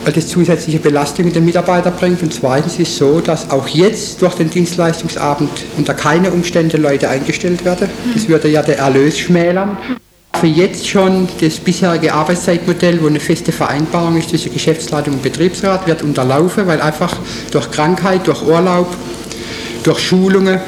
weil 0.04 0.14
das 0.14 0.28
zusätzliche 0.28 0.80
Belastungen 0.80 1.34
den 1.34 1.46
Mitarbeiter 1.46 1.92
bringt. 1.92 2.22
Und 2.22 2.34
zweitens 2.34 2.74
ist 2.80 2.90
es 2.90 2.98
so, 2.98 3.20
dass 3.20 3.50
auch 3.50 3.68
jetzt 3.68 4.22
durch 4.22 4.36
den 4.36 4.50
Dienstleistungsabend 4.50 5.50
unter 5.78 5.94
keine 5.94 6.32
Umstände 6.32 6.78
Leute 6.78 7.10
eingestellt 7.10 7.64
werden. 7.66 7.90
Das 8.14 8.28
würde 8.28 8.50
ja 8.50 8.62
der 8.62 8.80
Erlös 8.80 9.18
schmälern. 9.18 9.78
Für 10.40 10.48
jetzt 10.48 10.88
schon 10.88 11.28
das 11.42 11.56
bisherige 11.56 12.14
Arbeitszeitmodell, 12.14 13.02
wo 13.02 13.08
eine 13.08 13.20
feste 13.20 13.52
Vereinbarung 13.52 14.18
ist 14.18 14.30
zwischen 14.30 14.54
Geschäftsleitung 14.54 15.16
und 15.16 15.24
Betriebsrat, 15.24 15.88
wird 15.88 16.04
unterlaufen, 16.04 16.68
weil 16.68 16.80
einfach 16.80 17.16
durch 17.50 17.72
Krankheit, 17.72 18.28
durch 18.28 18.44
Urlaub, 18.44 18.96
durch 19.84 20.00
Schulungen 20.00 20.60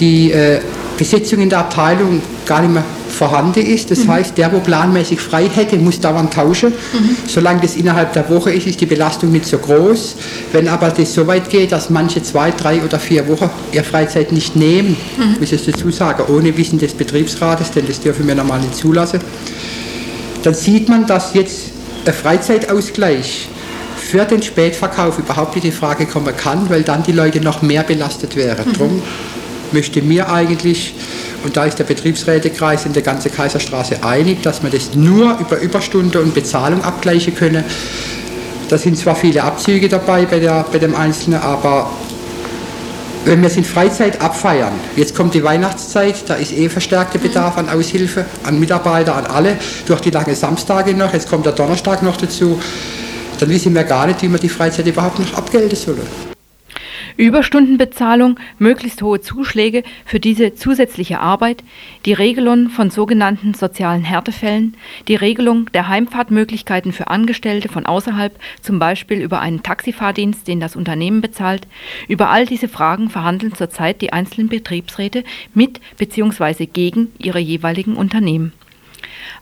die 0.00 0.32
äh, 0.32 0.60
Besetzung 0.96 1.40
in 1.40 1.50
der 1.50 1.58
Abteilung 1.60 2.22
gar 2.46 2.62
nicht 2.62 2.72
mehr 2.72 2.84
vorhanden 3.14 3.64
ist. 3.64 3.90
Das 3.90 4.04
mhm. 4.04 4.12
heißt, 4.12 4.38
der, 4.38 4.52
wo 4.52 4.60
planmäßig 4.60 5.20
frei 5.20 5.48
hätte, 5.48 5.76
muss 5.76 6.00
dauernd 6.00 6.32
tauschen. 6.32 6.70
Mhm. 6.70 7.16
Solange 7.26 7.62
das 7.62 7.76
innerhalb 7.76 8.12
der 8.12 8.28
Woche 8.28 8.52
ist, 8.52 8.66
ist 8.66 8.80
die 8.80 8.86
Belastung 8.86 9.32
nicht 9.32 9.46
so 9.46 9.58
groß. 9.58 10.16
Wenn 10.52 10.68
aber 10.68 10.90
das 10.90 11.14
so 11.14 11.26
weit 11.26 11.48
geht, 11.48 11.72
dass 11.72 11.90
manche 11.90 12.22
zwei, 12.22 12.50
drei 12.50 12.82
oder 12.82 12.98
vier 12.98 13.26
Wochen 13.28 13.50
ihre 13.72 13.84
Freizeit 13.84 14.32
nicht 14.32 14.56
nehmen, 14.56 14.96
mhm. 15.16 15.36
muss 15.40 15.52
ich 15.52 15.64
dazu 15.64 15.90
sagen, 15.90 16.24
ohne 16.28 16.56
Wissen 16.56 16.78
des 16.78 16.94
Betriebsrates, 16.94 17.70
denn 17.70 17.86
das 17.86 18.00
dürfen 18.00 18.26
wir 18.26 18.34
normal 18.34 18.60
nicht 18.60 18.76
zulassen, 18.76 19.20
dann 20.42 20.54
sieht 20.54 20.88
man, 20.88 21.06
dass 21.06 21.32
jetzt 21.34 21.70
der 22.06 22.12
Freizeitausgleich 22.12 23.48
für 23.96 24.24
den 24.24 24.42
Spätverkauf 24.42 25.18
überhaupt 25.18 25.54
nicht 25.54 25.64
in 25.64 25.72
Frage 25.72 26.06
kommen 26.06 26.36
kann, 26.36 26.68
weil 26.68 26.82
dann 26.82 27.02
die 27.02 27.12
Leute 27.12 27.40
noch 27.40 27.62
mehr 27.62 27.82
belastet 27.82 28.36
wären. 28.36 28.68
Mhm. 28.68 28.72
Darum 28.74 29.02
möchte 29.72 30.02
mir 30.02 30.30
eigentlich, 30.30 30.94
und 31.44 31.56
da 31.56 31.64
ist 31.64 31.78
der 31.78 31.84
Betriebsrätekreis 31.84 32.86
in 32.86 32.94
der 32.94 33.02
ganzen 33.02 33.32
Kaiserstraße 33.32 34.02
einig, 34.02 34.42
dass 34.42 34.62
man 34.62 34.72
das 34.72 34.94
nur 34.94 35.38
über 35.38 35.60
Überstunde 35.60 36.20
und 36.20 36.34
Bezahlung 36.34 36.82
abgleichen 36.82 37.34
könne. 37.34 37.64
Da 38.68 38.78
sind 38.78 38.98
zwar 38.98 39.14
viele 39.14 39.44
Abzüge 39.44 39.88
dabei 39.88 40.24
bei, 40.24 40.40
der, 40.40 40.64
bei 40.72 40.78
dem 40.78 40.96
Einzelnen, 40.96 41.40
aber 41.40 41.90
wenn 43.26 43.40
wir 43.40 43.48
es 43.48 43.56
in 43.56 43.64
Freizeit 43.64 44.20
abfeiern, 44.20 44.72
jetzt 44.96 45.14
kommt 45.14 45.34
die 45.34 45.44
Weihnachtszeit, 45.44 46.28
da 46.28 46.34
ist 46.34 46.52
eh 46.52 46.68
verstärkter 46.68 47.18
Bedarf 47.18 47.56
an 47.58 47.68
Aushilfe, 47.68 48.24
an 48.42 48.58
Mitarbeiter, 48.58 49.14
an 49.14 49.26
alle, 49.26 49.58
durch 49.86 50.00
die 50.00 50.10
lange 50.10 50.34
Samstage 50.34 50.94
noch, 50.94 51.12
jetzt 51.12 51.28
kommt 51.28 51.46
der 51.46 51.52
Donnerstag 51.52 52.02
noch 52.02 52.16
dazu, 52.16 52.60
dann 53.38 53.48
wissen 53.48 53.74
wir 53.74 53.84
gar 53.84 54.06
nicht, 54.06 54.22
wie 54.22 54.28
wir 54.28 54.38
die 54.38 54.48
Freizeit 54.48 54.86
überhaupt 54.86 55.18
noch 55.18 55.34
abgelten 55.34 55.76
sollen. 55.76 56.33
Überstundenbezahlung, 57.16 58.40
möglichst 58.58 59.00
hohe 59.00 59.20
Zuschläge 59.20 59.84
für 60.04 60.18
diese 60.18 60.54
zusätzliche 60.54 61.20
Arbeit, 61.20 61.62
die 62.06 62.12
Regelung 62.12 62.70
von 62.70 62.90
sogenannten 62.90 63.54
sozialen 63.54 64.02
Härtefällen, 64.02 64.76
die 65.06 65.14
Regelung 65.14 65.70
der 65.72 65.86
Heimfahrtmöglichkeiten 65.86 66.92
für 66.92 67.08
Angestellte 67.08 67.68
von 67.68 67.86
außerhalb, 67.86 68.36
zum 68.62 68.80
Beispiel 68.80 69.20
über 69.20 69.40
einen 69.40 69.62
Taxifahrdienst, 69.62 70.48
den 70.48 70.58
das 70.58 70.74
Unternehmen 70.74 71.20
bezahlt. 71.20 71.68
Über 72.08 72.30
all 72.30 72.46
diese 72.46 72.68
Fragen 72.68 73.10
verhandeln 73.10 73.54
zurzeit 73.54 74.00
die 74.00 74.12
einzelnen 74.12 74.48
Betriebsräte 74.48 75.22
mit 75.54 75.80
bzw. 75.96 76.66
gegen 76.66 77.12
ihre 77.18 77.38
jeweiligen 77.38 77.94
Unternehmen. 77.94 78.52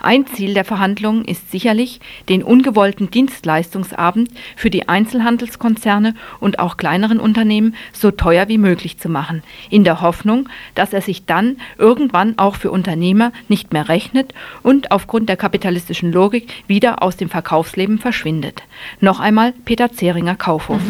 Ein 0.01 0.27
Ziel 0.27 0.55
der 0.55 0.65
Verhandlungen 0.65 1.25
ist 1.25 1.51
sicherlich, 1.51 2.01
den 2.29 2.43
ungewollten 2.43 3.11
Dienstleistungsabend 3.11 4.31
für 4.57 4.71
die 4.71 4.89
Einzelhandelskonzerne 4.89 6.15
und 6.41 6.59
auch 6.59 6.77
kleineren 6.77 7.21
Unternehmen 7.21 7.75
so 7.93 8.11
teuer 8.11 8.49
wie 8.49 8.59
möglich 8.59 8.99
zu 8.99 9.09
machen, 9.09 9.43
in 9.71 9.85
der 9.85 10.01
Hoffnung, 10.01 10.49
dass 10.75 10.93
er 10.93 11.03
sich 11.03 11.25
dann 11.25 11.57
irgendwann 11.79 12.39
auch 12.39 12.57
für 12.57 12.71
Unternehmer 12.71 13.33
nicht 13.49 13.73
mehr 13.73 13.89
rechnet 13.89 14.35
und 14.63 14.91
aufgrund 14.91 15.29
der 15.29 15.37
kapitalistischen 15.37 16.13
Logik 16.13 16.53
wieder 16.67 17.03
aus 17.03 17.17
dem 17.17 17.29
Verkaufsleben 17.29 17.99
verschwindet. 17.99 18.63
Noch 19.01 19.21
einmal 19.21 19.53
Peter 19.65 19.93
Zeringer 19.93 20.37
Kaufhof. 20.37 20.81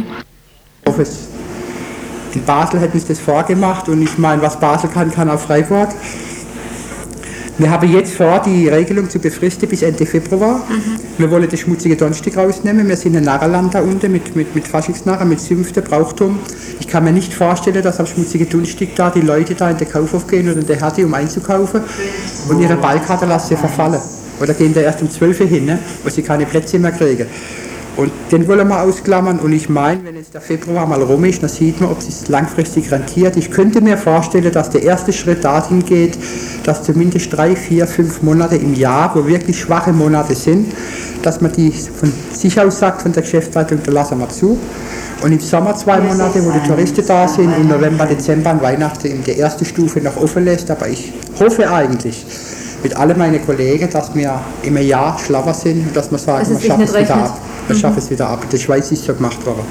In 2.35 2.45
Basel 2.47 2.81
hätten 2.81 2.99
sie 2.99 3.09
das 3.09 3.21
vorgemacht 3.21 3.89
und 3.89 4.03
ich 4.03 4.17
meine, 4.17 4.41
was 4.41 4.59
Basel 4.59 4.89
kann, 4.89 5.11
kann 5.11 5.29
auch 5.29 5.39
Freiburg. 5.39 5.91
Wir 7.59 7.71
haben 7.71 7.93
jetzt 7.93 8.15
vor, 8.15 8.41
die 8.41 8.69
Regelung 8.69 9.11
zu 9.11 9.19
befristen 9.19 9.69
bis 9.69 9.83
Ende 9.83 10.07
Februar. 10.07 10.59
Mhm. 10.69 10.99
Wir 11.19 11.31
wollen 11.31 11.49
das 11.51 11.61
schmutzige 11.61 11.97
Donnerstag 11.97 12.37
rausnehmen. 12.37 12.89
Wir 12.89 12.97
sind 12.97 13.15
ein 13.15 13.25
Narrenland 13.25 13.75
da 13.75 13.83
unten 13.83 14.11
mit, 14.11 14.35
mit, 14.35 14.55
mit 14.55 14.67
Faschingsnarren, 14.67 15.29
mit 15.29 15.39
Sümpfte, 15.39 15.83
Brauchtum. 15.83 16.39
Ich 16.81 16.89
kann 16.89 17.05
mir 17.05 17.13
nicht 17.13 17.35
vorstellen, 17.35 17.83
dass 17.83 18.01
am 18.01 18.07
schmutzigen 18.07 18.49
Donnerstag 18.49 18.89
da 18.97 19.11
die 19.11 19.21
Leute 19.21 19.55
da 19.55 19.71
in 19.71 19.77
den 19.77 19.89
Kaufhof 19.89 20.27
gehen 20.27 20.51
oder 20.51 20.61
in 20.61 20.67
der 20.67 20.81
Härte, 20.81 21.05
um 21.05 21.13
einzukaufen 21.13 21.83
und 22.49 22.61
ihre 22.61 22.77
Ballkarte 22.77 23.27
lassen 23.27 23.57
verfallen. 23.59 24.01
Oder 24.41 24.55
gehen 24.55 24.73
da 24.73 24.81
erst 24.81 25.03
um 25.03 25.11
12 25.11 25.41
Uhr 25.41 25.47
hin, 25.47 25.67
ne, 25.67 25.79
wo 26.03 26.09
sie 26.09 26.23
keine 26.23 26.47
Plätze 26.47 26.79
mehr 26.79 26.93
kriegen. 26.93 27.27
Und 27.97 28.11
den 28.31 28.49
wollen 28.49 28.69
wir 28.69 28.81
ausklammern. 28.81 29.39
Und 29.39 29.53
ich 29.53 29.69
meine, 29.69 30.05
wenn 30.05 30.17
jetzt 30.17 30.33
der 30.33 30.41
Februar 30.41 30.87
mal 30.87 31.03
rum 31.03 31.25
ist, 31.25 31.43
dann 31.43 31.51
sieht 31.51 31.81
man, 31.81 31.91
ob 31.91 31.99
es 31.99 32.29
langfristig 32.29 32.91
rentiert. 32.91 33.37
Ich 33.37 33.51
könnte 33.51 33.81
mir 33.83 33.99
vorstellen, 33.99 34.51
dass 34.51 34.71
der 34.71 34.83
erste 34.83 35.13
Schritt 35.13 35.45
dahin 35.45 35.85
geht, 35.85 36.19
dass 36.65 36.83
zumindest 36.83 37.37
drei, 37.37 37.55
vier, 37.55 37.87
fünf 37.87 38.23
Monate 38.23 38.57
im 38.57 38.75
Jahr, 38.75 39.15
wo 39.15 39.27
wirklich 39.27 39.61
schwache 39.61 39.93
Monate 39.93 40.35
sind, 40.35 40.73
dass 41.23 41.41
man 41.41 41.53
die 41.53 41.71
von 41.71 42.13
sich 42.33 42.59
aus 42.59 42.79
sagt, 42.79 43.03
von 43.03 43.13
der 43.13 43.23
Geschäftsleitung, 43.23 43.81
da 43.85 43.93
lassen 43.93 44.19
wir 44.19 44.29
zu. 44.31 44.59
Und 45.23 45.31
im 45.31 45.41
Sommer 45.41 45.77
zwei 45.77 46.01
Monate, 46.01 46.45
wo 46.45 46.51
die 46.51 46.67
Touristen 46.67 47.07
da 47.07 47.29
sind, 47.29 47.57
im 47.57 47.69
November, 47.69 48.07
Dezember 48.07 48.53
und 48.53 48.63
Weihnachten 48.63 49.07
in 49.07 49.23
der 49.23 49.39
ersten 49.39 49.65
Stufe 49.65 50.01
noch 50.01 50.17
offen 50.17 50.45
lässt. 50.45 50.71
Aber 50.71 50.89
ich 50.89 51.13
hoffe 51.39 51.71
eigentlich, 51.71 52.27
mit 52.83 52.97
allen 52.97 53.19
meinen 53.19 53.45
Kollegen, 53.45 53.89
dass 53.91 54.15
wir 54.15 54.41
im 54.63 54.77
Jahr 54.77 55.19
schlauer 55.19 55.55
sind 55.55 55.87
und 55.87 55.97
dass 55.97 56.11
wir 56.11 56.19
sagen, 56.19 56.49
wir 56.49 56.61
schaffen 56.61 56.83
es 56.83 56.95
wieder 56.99 57.15
ab. 57.15 57.39
Wir 57.69 57.77
schaffen 57.77 57.99
es 57.99 58.11
wieder 58.11 58.29
ab. 58.29 58.51
Der 58.51 58.59
Schweiz 58.59 58.91
ist 58.91 59.05
so 59.05 59.15
gemacht 59.15 59.45
worden. 59.47 59.65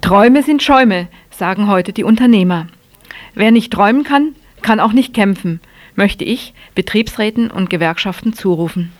Träume 0.00 0.42
sind 0.42 0.62
Schäume, 0.62 1.08
sagen 1.30 1.68
heute 1.68 1.92
die 1.92 2.04
Unternehmer. 2.04 2.66
Wer 3.34 3.50
nicht 3.50 3.72
träumen 3.72 4.04
kann, 4.04 4.34
kann 4.62 4.80
auch 4.80 4.92
nicht 4.92 5.14
kämpfen, 5.14 5.60
möchte 5.94 6.24
ich 6.24 6.54
Betriebsräten 6.74 7.50
und 7.50 7.70
Gewerkschaften 7.70 8.32
zurufen. 8.32 8.92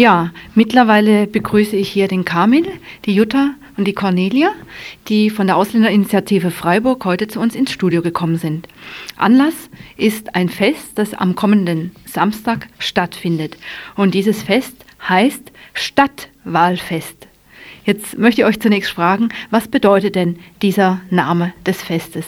Ja, 0.00 0.30
mittlerweile 0.54 1.26
begrüße 1.26 1.76
ich 1.76 1.90
hier 1.90 2.08
den 2.08 2.24
Kamil, 2.24 2.66
die 3.04 3.12
Jutta 3.14 3.50
und 3.76 3.84
die 3.84 3.92
Cornelia, 3.92 4.50
die 5.08 5.28
von 5.28 5.46
der 5.46 5.58
Ausländerinitiative 5.58 6.50
Freiburg 6.50 7.04
heute 7.04 7.28
zu 7.28 7.38
uns 7.38 7.54
ins 7.54 7.70
Studio 7.70 8.00
gekommen 8.00 8.38
sind. 8.38 8.66
Anlass 9.18 9.68
ist 9.98 10.34
ein 10.34 10.48
Fest, 10.48 10.92
das 10.94 11.12
am 11.12 11.34
kommenden 11.34 11.94
Samstag 12.06 12.68
stattfindet. 12.78 13.58
Und 13.94 14.14
dieses 14.14 14.42
Fest 14.42 14.74
heißt 15.06 15.52
Stadtwahlfest. 15.74 17.28
Jetzt 17.84 18.16
möchte 18.16 18.40
ich 18.40 18.46
euch 18.46 18.58
zunächst 18.58 18.92
fragen, 18.92 19.28
was 19.50 19.68
bedeutet 19.68 20.14
denn 20.14 20.38
dieser 20.62 21.02
Name 21.10 21.52
des 21.66 21.82
Festes? 21.82 22.24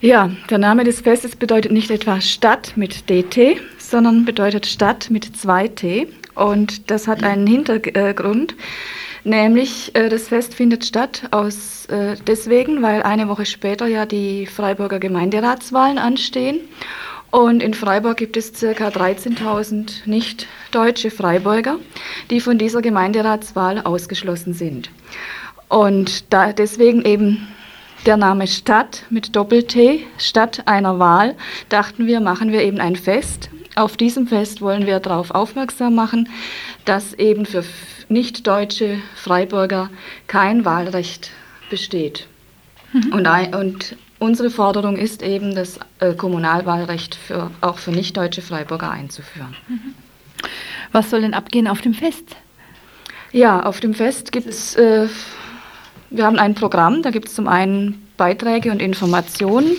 Ja, 0.00 0.30
der 0.50 0.58
Name 0.58 0.84
des 0.84 1.00
Festes 1.00 1.34
bedeutet 1.34 1.72
nicht 1.72 1.90
etwa 1.90 2.20
Stadt 2.20 2.76
mit 2.76 3.08
DT, 3.08 3.58
sondern 3.90 4.24
bedeutet 4.24 4.66
Stadt 4.66 5.10
mit 5.10 5.26
2T. 5.26 6.08
Und 6.34 6.90
das 6.90 7.06
hat 7.06 7.22
einen 7.22 7.46
Hintergrund, 7.46 8.56
nämlich 9.22 9.94
äh, 9.94 10.08
das 10.08 10.28
Fest 10.28 10.54
findet 10.54 10.84
statt 10.84 11.28
aus 11.30 11.86
äh, 11.86 12.16
deswegen, 12.26 12.82
weil 12.82 13.02
eine 13.02 13.28
Woche 13.28 13.46
später 13.46 13.86
ja 13.86 14.04
die 14.04 14.46
Freiburger 14.46 14.98
Gemeinderatswahlen 14.98 15.98
anstehen. 15.98 16.60
Und 17.30 17.62
in 17.64 17.74
Freiburg 17.74 18.16
gibt 18.16 18.36
es 18.36 18.52
ca. 18.52 18.66
13.000 18.68 20.06
nicht-deutsche 20.06 21.10
Freiburger, 21.10 21.78
die 22.30 22.40
von 22.40 22.58
dieser 22.58 22.80
Gemeinderatswahl 22.80 23.80
ausgeschlossen 23.80 24.54
sind. 24.54 24.90
Und 25.68 26.32
da 26.32 26.52
deswegen 26.52 27.04
eben 27.04 27.48
der 28.06 28.16
Name 28.16 28.46
Stadt 28.46 29.02
mit 29.10 29.34
Doppel-T, 29.34 30.06
Stadt 30.18 30.62
einer 30.66 30.98
Wahl, 30.98 31.34
dachten 31.70 32.06
wir, 32.06 32.20
machen 32.20 32.52
wir 32.52 32.62
eben 32.62 32.78
ein 32.78 32.94
Fest. 32.94 33.50
Auf 33.74 33.96
diesem 33.96 34.26
Fest 34.26 34.60
wollen 34.60 34.86
wir 34.86 35.00
darauf 35.00 35.30
aufmerksam 35.30 35.94
machen, 35.94 36.28
dass 36.84 37.12
eben 37.14 37.44
für 37.46 37.64
nicht-deutsche 38.08 38.98
Freiburger 39.16 39.90
kein 40.26 40.64
Wahlrecht 40.64 41.30
besteht. 41.70 42.28
Mhm. 42.92 43.12
Und, 43.12 43.26
ein, 43.26 43.54
und, 43.54 43.96
unsere 44.18 44.50
Forderung 44.50 44.96
ist 44.96 45.22
eben, 45.22 45.54
das 45.54 45.80
äh, 45.98 46.14
Kommunalwahlrecht 46.14 47.14
für, 47.14 47.50
auch 47.60 47.78
für 47.78 47.90
nicht-deutsche 47.90 48.42
Freiburger 48.42 48.90
einzuführen. 48.90 49.56
Mhm. 49.68 49.94
Was 50.92 51.10
soll 51.10 51.22
denn 51.22 51.34
abgehen 51.34 51.66
auf 51.66 51.80
dem 51.80 51.94
Fest? 51.94 52.36
Ja, 53.32 53.64
auf 53.64 53.80
dem 53.80 53.94
Fest 53.94 54.30
gibt 54.30 54.46
es 54.46 54.76
äh, 54.76 55.08
wir 56.14 56.24
haben 56.24 56.38
ein 56.38 56.54
Programm, 56.54 57.02
da 57.02 57.10
gibt 57.10 57.28
es 57.28 57.34
zum 57.34 57.48
einen 57.48 58.06
Beiträge 58.16 58.70
und 58.70 58.80
Informationen 58.80 59.76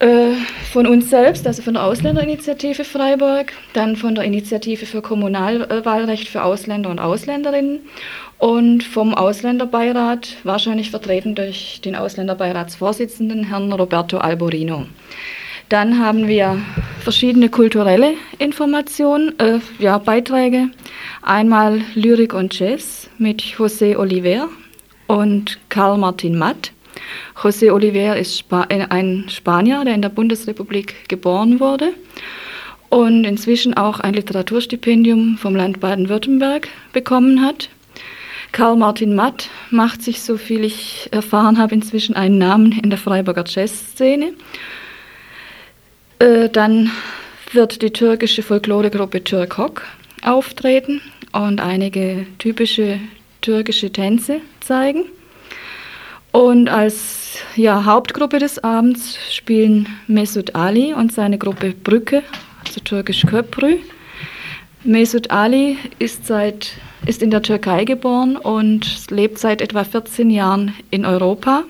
äh, 0.00 0.34
von 0.72 0.86
uns 0.86 1.10
selbst, 1.10 1.46
also 1.46 1.62
von 1.62 1.74
der 1.74 1.84
Ausländerinitiative 1.84 2.84
Freiburg, 2.84 3.52
dann 3.72 3.96
von 3.96 4.14
der 4.14 4.24
Initiative 4.24 4.86
für 4.86 5.02
Kommunalwahlrecht 5.02 6.28
für 6.28 6.42
Ausländer 6.42 6.90
und 6.90 6.98
Ausländerinnen 6.98 7.80
und 8.38 8.84
vom 8.84 9.14
Ausländerbeirat, 9.14 10.36
wahrscheinlich 10.44 10.90
vertreten 10.90 11.34
durch 11.34 11.80
den 11.84 11.96
Ausländerbeiratsvorsitzenden 11.96 13.44
Herrn 13.44 13.72
Roberto 13.72 14.18
Alborino. 14.18 14.86
Dann 15.68 15.98
haben 15.98 16.28
wir 16.28 16.58
verschiedene 17.00 17.50
kulturelle 17.50 18.14
Informationen, 18.38 19.38
äh, 19.38 19.58
ja, 19.78 19.98
Beiträge. 19.98 20.68
Einmal 21.20 21.82
Lyrik 21.94 22.32
und 22.32 22.58
Jazz 22.58 23.10
mit 23.18 23.42
José 23.42 23.96
Oliver, 23.98 24.48
und 25.08 25.58
Karl 25.70 25.98
Martin 25.98 26.38
Matt. 26.38 26.70
José 27.36 27.72
Oliver 27.72 28.16
ist 28.16 28.38
Spa 28.38 28.66
äh, 28.68 28.86
ein 28.88 29.26
Spanier, 29.28 29.84
der 29.84 29.94
in 29.94 30.02
der 30.02 30.08
Bundesrepublik 30.08 31.08
geboren 31.08 31.60
wurde 31.60 31.92
und 32.88 33.24
inzwischen 33.24 33.74
auch 33.74 34.00
ein 34.00 34.14
Literaturstipendium 34.14 35.36
vom 35.38 35.54
Land 35.54 35.80
Baden-Württemberg 35.80 36.68
bekommen 36.92 37.42
hat. 37.42 37.68
Karl 38.52 38.76
Martin 38.76 39.14
Matt 39.14 39.50
macht 39.70 40.02
sich, 40.02 40.22
so 40.22 40.36
viel 40.38 40.64
ich 40.64 41.08
erfahren 41.12 41.58
habe, 41.58 41.74
inzwischen 41.74 42.16
einen 42.16 42.38
Namen 42.38 42.72
in 42.72 42.90
der 42.90 42.98
Freiburger 42.98 43.44
Jazzszene. 43.46 44.32
Äh, 46.18 46.48
dann 46.48 46.90
wird 47.52 47.82
die 47.82 47.90
türkische 47.90 48.42
Folkloregruppe 48.42 49.22
Türkok 49.22 49.82
auftreten 50.22 51.00
und 51.32 51.60
einige 51.60 52.26
typische 52.38 53.00
türkische 53.40 53.92
Tänze 53.92 54.40
zeigen. 54.60 55.04
Und 56.32 56.68
als 56.68 57.38
ja, 57.56 57.84
Hauptgruppe 57.84 58.38
des 58.38 58.62
Abends 58.62 59.18
spielen 59.32 59.88
Mesut 60.06 60.54
Ali 60.54 60.92
und 60.92 61.12
seine 61.12 61.38
Gruppe 61.38 61.72
Brücke, 61.72 62.22
also 62.64 62.80
türkisch 62.80 63.22
Köprü. 63.26 63.78
Mesut 64.84 65.30
Ali 65.30 65.76
ist, 65.98 66.26
seit, 66.26 66.72
ist 67.06 67.22
in 67.22 67.30
der 67.30 67.42
Türkei 67.42 67.84
geboren 67.84 68.36
und 68.36 69.10
lebt 69.10 69.38
seit 69.38 69.60
etwa 69.60 69.84
14 69.84 70.30
Jahren 70.30 70.74
in 70.90 71.04
Europa. 71.04 71.64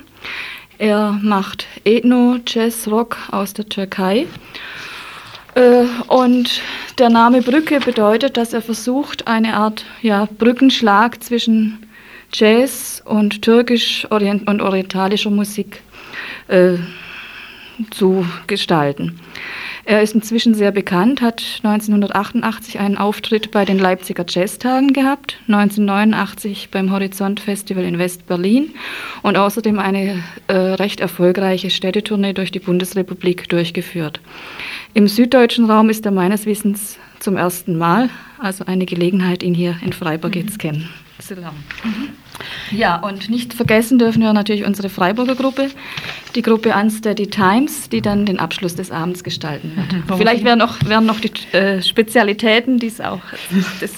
Er 0.79 1.19
macht 1.23 1.67
Ethno, 1.85 2.37
Jazz, 2.47 2.87
Rock 2.89 3.17
aus 3.31 3.55
der 3.55 3.69
Türkei. 3.69 4.27
Äh, 5.55 5.85
und 6.09 6.61
der 6.99 7.11
Name 7.11 7.43
Brücke 7.43 7.81
bedeutet, 7.81 8.37
dass 8.37 8.53
er 8.53 8.63
versucht, 8.63 9.27
eine 9.27 9.55
Art 9.55 9.85
ja, 10.03 10.29
Brückenschlag 10.39 11.23
zwischen 11.23 11.88
Jazz 12.33 13.03
und 13.05 13.43
türkisch 13.43 14.07
-Orient 14.11 14.49
und 14.49 14.61
orientalischer 14.63 15.31
Musik 15.31 15.83
äh, 16.49 16.75
zu 17.91 18.27
gestalten. 18.47 19.19
Er 19.85 20.03
ist 20.03 20.15
inzwischen 20.15 20.53
sehr 20.53 20.71
bekannt, 20.71 21.23
hat 21.23 21.43
1988 21.63 22.79
einen 22.79 22.99
Auftritt 22.99 23.51
bei 23.51 23.65
den 23.65 23.79
Leipziger 23.79 24.27
Jazztagen 24.29 24.93
gehabt, 24.93 25.39
1989 25.47 26.69
beim 26.71 26.91
Horizont 26.91 27.41
Festival 27.41 27.85
in 27.85 27.99
West-Berlin 27.99 28.75
und 29.23 29.39
außerdem 29.39 29.79
eine 29.79 30.23
äh, 30.49 30.55
recht 30.55 31.01
erfolgreiche 31.01 31.71
Städtetournee 31.71 32.35
durch 32.35 32.51
die 32.51 32.59
Bundesrepublik 32.59 33.49
durchgeführt. 33.49 34.21
Im 34.93 35.09
süddeutschen 35.09 35.71
Raum 35.71 35.89
ist 35.89 36.05
er 36.05 36.13
meines 36.13 36.45
Wissens 36.45 36.99
zum 37.19 37.39
ersten 37.39 37.79
Mal, 37.79 38.11
also 38.39 38.67
eine 38.67 38.85
Gelegenheit, 38.85 39.43
ihn 39.43 39.55
hier 39.55 39.77
in 39.83 39.95
Freiburg 39.95 40.35
mhm. 40.35 40.43
jetzt 40.43 40.59
kennen 40.59 40.91
zu 41.21 41.35
lernen. 41.35 41.65
Mhm. 41.85 42.09
Ja, 42.71 42.97
und 42.97 43.31
nicht 43.31 43.55
vergessen 43.55 43.99
dürfen 43.99 44.23
wir 44.23 44.33
natürlich 44.33 44.65
unsere 44.65 44.89
Freiburger 44.89 45.35
Gruppe, 45.35 45.71
die 46.35 46.43
Gruppe 46.43 46.75
Unsteady 46.75 47.27
Times, 47.27 47.89
die 47.89 48.01
dann 48.01 48.27
den 48.27 48.39
Abschluss 48.39 48.75
des 48.75 48.91
Abends 48.91 49.25
gestalten 49.25 49.73
wird. 49.75 49.93
Mhm. 49.93 50.17
Vielleicht 50.17 50.45
wären 50.45 50.59
noch, 50.59 50.77
wären 50.87 51.07
noch 51.07 51.21
die 51.21 51.33
äh, 51.57 51.83
Spezialitäten, 51.83 52.79
die 52.79 52.87
es 52.87 53.01
auch 53.01 53.21
das, 53.81 53.93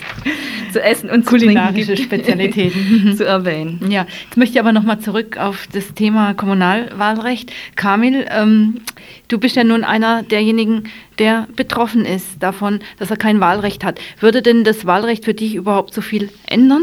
zu 0.73 0.83
essen 0.83 1.11
und 1.11 1.25
zu 1.25 1.31
kulinarische 1.31 1.97
Spezialitäten 1.97 3.15
zu 3.17 3.27
erwähnen. 3.27 3.91
Ja, 3.91 4.07
jetzt 4.25 4.37
möchte 4.37 4.55
ich 4.55 4.61
aber 4.61 4.73
noch 4.73 4.85
mal 4.85 5.01
zurück 5.01 5.37
auf 5.37 5.67
das 5.73 5.95
Thema 5.95 6.35
Kommunalwahlrecht. 6.35 7.53
Kamil, 7.77 8.27
ähm, 8.31 8.81
du 9.29 9.39
bist 9.39 9.57
ja 9.57 9.65
nun 9.65 9.85
einer 9.85 10.23
derjenigen, 10.23 10.85
der 11.19 11.47
betroffen 11.57 12.05
ist 12.05 12.27
davon, 12.41 12.81
dass 12.99 13.11
er 13.11 13.17
kein 13.17 13.41
Wahlrecht 13.41 13.85
hat. 13.85 14.01
Würde 14.21 14.43
denn 14.43 14.65
das 14.65 14.87
Wahlrecht 14.87 15.25
für 15.25 15.35
dich 15.35 15.55
überhaupt 15.55 15.93
so 15.93 16.01
viel 16.01 16.31
ändern? 16.47 16.83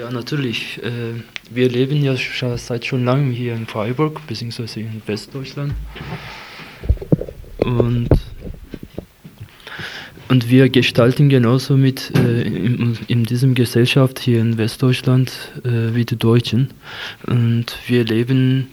Ja, 0.00 0.10
natürlich. 0.10 0.82
Äh, 0.82 1.20
wir 1.50 1.68
leben 1.68 2.02
ja 2.02 2.16
seit 2.56 2.86
schon 2.86 3.04
langem 3.04 3.32
hier 3.32 3.52
in 3.52 3.66
Freiburg, 3.66 4.26
beziehungsweise 4.26 4.80
in 4.80 5.02
Westdeutschland. 5.04 5.74
Und, 7.58 8.08
und 10.28 10.48
wir 10.48 10.70
gestalten 10.70 11.28
genauso 11.28 11.76
mit 11.76 12.12
äh, 12.16 12.40
in, 12.40 12.96
in 13.08 13.24
diesem 13.24 13.54
Gesellschaft 13.54 14.18
hier 14.20 14.40
in 14.40 14.56
Westdeutschland 14.56 15.32
äh, 15.64 15.94
wie 15.94 16.06
die 16.06 16.16
Deutschen. 16.16 16.70
Und 17.26 17.66
wir 17.86 18.02
leben 18.02 18.68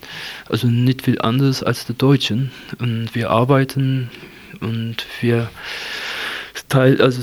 also 0.47 0.67
nicht 0.67 1.01
viel 1.01 1.19
anders 1.19 1.61
als 1.61 1.85
die 1.85 1.93
Deutschen. 1.93 2.51
Und 2.79 3.13
wir 3.15 3.31
arbeiten 3.31 4.09
und 4.61 5.05
wir 5.19 5.49
Teil, 6.69 7.01
also 7.01 7.21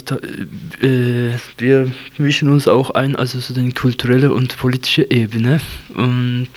äh, 0.81 1.33
wir 1.59 1.93
mischen 2.17 2.49
uns 2.49 2.67
auch 2.67 2.91
ein, 2.91 3.15
also 3.15 3.39
so 3.41 3.53
den 3.53 3.75
kulturelle 3.75 4.33
und 4.33 4.57
politische 4.57 5.11
Ebene 5.11 5.61
und, 5.95 6.49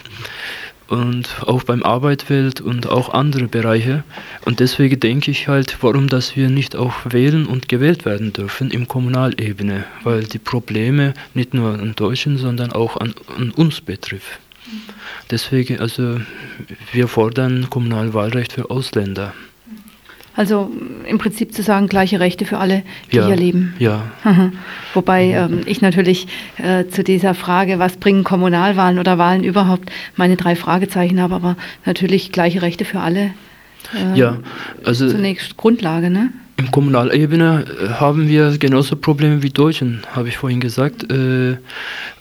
und 0.88 1.42
auch 1.42 1.64
beim 1.64 1.84
Arbeitswelt 1.84 2.62
und 2.62 2.88
auch 2.88 3.10
andere 3.14 3.48
Bereiche. 3.50 4.04
Und 4.46 4.62
deswegen 4.62 5.00
denke 5.02 5.32
ich 5.32 5.50
halt, 5.50 5.78
warum 5.82 6.08
dass 6.08 6.38
wir 6.38 6.50
nicht 6.50 6.78
auch 6.78 6.94
wählen 7.10 7.46
und 7.46 7.68
gewählt 7.68 8.06
werden 8.06 8.32
dürfen 8.32 8.72
im 8.72 8.88
Kommunalebene, 8.88 9.84
weil 10.04 10.24
die 10.24 10.40
Probleme 10.40 11.14
nicht 11.34 11.54
nur 11.54 11.74
an 11.74 11.94
Deutschen, 11.96 12.38
sondern 12.38 12.72
auch 12.72 12.96
an, 12.96 13.14
an 13.36 13.52
uns 13.52 13.82
betreffen. 13.82 14.38
Deswegen, 15.30 15.80
also 15.80 16.22
wir 16.94 17.08
fordern 17.10 17.70
Kommunalwahlrecht 17.70 18.54
für 18.54 18.70
Ausländer. 18.70 19.34
Also 20.38 20.72
im 21.08 21.18
Prinzip 21.18 21.52
zu 21.52 21.64
sagen, 21.64 21.88
gleiche 21.88 22.20
Rechte 22.20 22.46
für 22.46 22.60
alle, 22.60 22.84
die 23.12 23.18
ja, 23.18 23.26
hier 23.26 23.36
leben. 23.36 23.74
Ja. 23.80 24.04
Wobei 24.94 25.32
ähm, 25.32 25.62
ich 25.66 25.82
natürlich 25.82 26.28
äh, 26.58 26.86
zu 26.86 27.04
dieser 27.04 27.34
Frage, 27.34 27.80
was 27.80 27.98
bringen 27.98 28.24
Kommunalwahlen 28.24 29.00
oder 29.00 29.18
Wahlen 29.18 29.44
überhaupt, 29.44 29.90
meine 30.16 30.36
drei 30.36 30.56
Fragezeichen 30.56 31.20
habe, 31.20 31.34
aber 31.34 31.58
natürlich 31.86 32.32
gleiche 32.32 32.62
Rechte 32.62 32.86
für 32.86 33.00
alle. 33.00 33.32
Äh, 33.96 34.18
ja, 34.18 34.38
also 34.86 35.10
zunächst 35.10 35.58
Grundlage, 35.58 36.12
ne? 36.12 36.30
Im 36.58 36.70
Kommunalebene 36.70 37.66
äh, 37.66 37.90
haben 37.94 38.28
wir 38.28 38.58
genauso 38.60 38.96
Probleme 38.96 39.42
wie 39.42 39.50
Deutschen, 39.50 40.04
habe 40.16 40.28
ich 40.28 40.38
vorhin 40.38 40.60
gesagt. 40.60 41.12
Äh, 41.12 41.58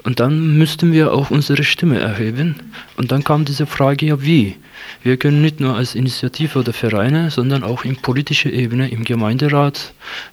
und 0.04 0.20
dann 0.20 0.56
müssten 0.56 0.92
wir 0.92 1.12
auch 1.12 1.30
unsere 1.30 1.64
Stimme 1.64 1.98
erheben. 1.98 2.54
Und 2.96 3.12
dann 3.12 3.24
kam 3.24 3.44
diese 3.44 3.66
Frage 3.66 4.06
ja, 4.06 4.22
wie? 4.22 4.56
Wir 5.02 5.16
können 5.16 5.40
nicht 5.40 5.60
nur 5.60 5.76
als 5.76 5.94
Initiative 5.94 6.58
oder 6.58 6.72
Vereine, 6.72 7.30
sondern 7.30 7.62
auch 7.62 7.84
in 7.84 7.96
politischer 7.96 8.52
Ebene, 8.52 8.90
im 8.90 9.04
Gemeinderat, 9.04 9.92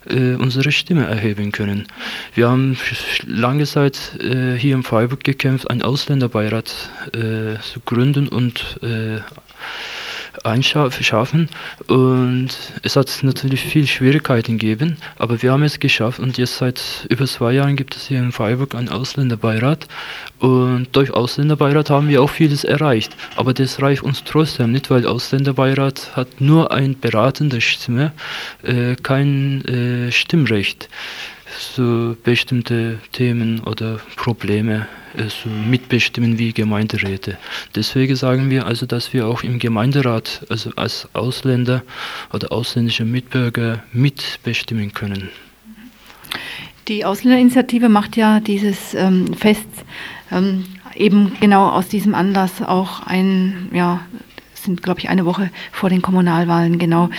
äh, 0.10 0.36
unsere 0.36 0.72
Stimme 0.72 1.06
erheben 1.06 1.52
können. 1.52 1.88
Wir 2.34 2.50
haben 2.50 2.78
lange 3.26 3.66
Zeit 3.66 4.18
äh, 4.20 4.56
hier 4.56 4.76
in 4.76 4.84
Freiburg 4.84 5.24
gekämpft, 5.24 5.70
einen 5.70 5.82
Ausländerbeirat 5.82 6.74
äh, 7.14 7.60
zu 7.62 7.80
gründen 7.86 8.28
und 8.28 8.80
äh, 8.82 9.20
einschaffen 10.44 11.50
und 11.88 12.50
es 12.84 12.96
hat 12.96 13.20
natürlich 13.24 13.62
viel 13.62 13.88
Schwierigkeiten 13.88 14.58
gegeben, 14.58 14.98
aber 15.18 15.41
wir 15.41 15.52
haben 15.52 15.64
es 15.64 15.80
geschafft. 15.80 16.20
Und 16.20 16.38
jetzt 16.38 16.58
seit 16.58 17.08
über 17.10 17.26
zwei 17.26 17.54
Jahren 17.54 17.76
gibt 17.76 17.96
es 17.96 18.08
hier 18.08 18.20
in 18.20 18.32
Freiburg 18.32 18.76
einen 18.76 18.89
Ausländerbeirat. 18.89 19.88
Und 20.39 20.88
durch 20.91 21.12
Ausländerbeirat 21.12 21.89
haben 21.89 22.10
wir 22.10 22.22
auch 22.22 22.30
vieles 22.30 22.64
erreicht, 22.64 23.16
aber 23.36 23.54
das 23.54 23.82
reicht 23.82 24.04
uns 24.04 24.24
trotzdem 24.24 24.72
nicht, 24.72 24.89
weil 24.89 25.06
Ausländerbeirat 25.06 26.16
hat 26.16 26.41
nur 26.41 26.72
ein 26.72 27.00
beratende 27.00 27.62
Stimme, 27.62 28.12
äh, 28.64 28.96
kein 28.96 29.64
äh, 29.66 30.12
Stimmrecht 30.12 30.89
so 31.58 32.16
bestimmte 32.24 32.99
Themen 33.12 33.62
oder 33.62 33.99
Probleme 34.16 34.88
äh, 35.16 35.24
so 35.30 35.49
mitbestimmen 35.49 36.38
wie 36.38 36.54
Gemeinderäte. 36.54 37.38
Deswegen 37.76 38.16
sagen 38.16 38.49
wir 38.49 38.66
also, 38.66 38.86
dass 38.86 39.14
wir 39.14 39.28
auch 39.28 39.43
im 39.43 39.60
Gemeinderat, 39.60 40.45
also 40.49 40.72
als 40.76 41.08
Ausländer 41.14 41.84
oder 42.34 42.51
ausländische 42.51 43.06
Mitbürger 43.06 43.84
mitbestimmen 43.91 44.93
können. 44.93 45.30
Die 46.88 47.06
Ausländerinitiative 47.06 47.88
macht 47.88 48.18
ja 48.18 48.39
dieses 48.39 48.93
ähm, 48.93 49.34
Fest 49.34 49.68
ähm, 50.32 50.66
eben 50.95 51.34
genau 51.39 51.70
aus 51.70 51.88
diesem 51.88 52.14
Anlass 52.14 52.62
auch 52.62 53.06
ein 53.06 53.70
ja, 53.74 54.01
sind, 54.64 54.84
glaube 54.84 54.99
ich, 54.99 55.09
eine 55.09 55.26
Woche 55.26 55.49
vor 55.72 55.89
den 55.89 56.01
Kommunalwahlen, 56.01 56.80
genau. 56.80 57.09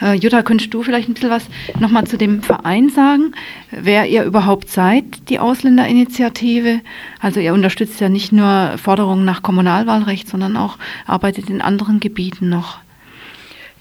Äh, 0.00 0.14
Jutta, 0.14 0.42
könntest 0.42 0.74
du 0.74 0.82
vielleicht 0.82 1.08
ein 1.08 1.14
bisschen 1.14 1.30
was 1.30 1.46
nochmal 1.78 2.06
zu 2.06 2.18
dem 2.18 2.42
Verein 2.42 2.90
sagen, 2.90 3.32
wer 3.70 4.06
ihr 4.06 4.24
überhaupt 4.24 4.70
seid, 4.70 5.28
die 5.28 5.38
Ausländerinitiative? 5.38 6.80
Also 7.20 7.40
ihr 7.40 7.54
unterstützt 7.54 8.00
ja 8.00 8.08
nicht 8.08 8.32
nur 8.32 8.76
Forderungen 8.78 9.24
nach 9.24 9.42
Kommunalwahlrecht, 9.42 10.28
sondern 10.28 10.56
auch 10.56 10.78
arbeitet 11.06 11.48
in 11.50 11.62
anderen 11.62 12.00
Gebieten 12.00 12.48
noch. 12.48 12.78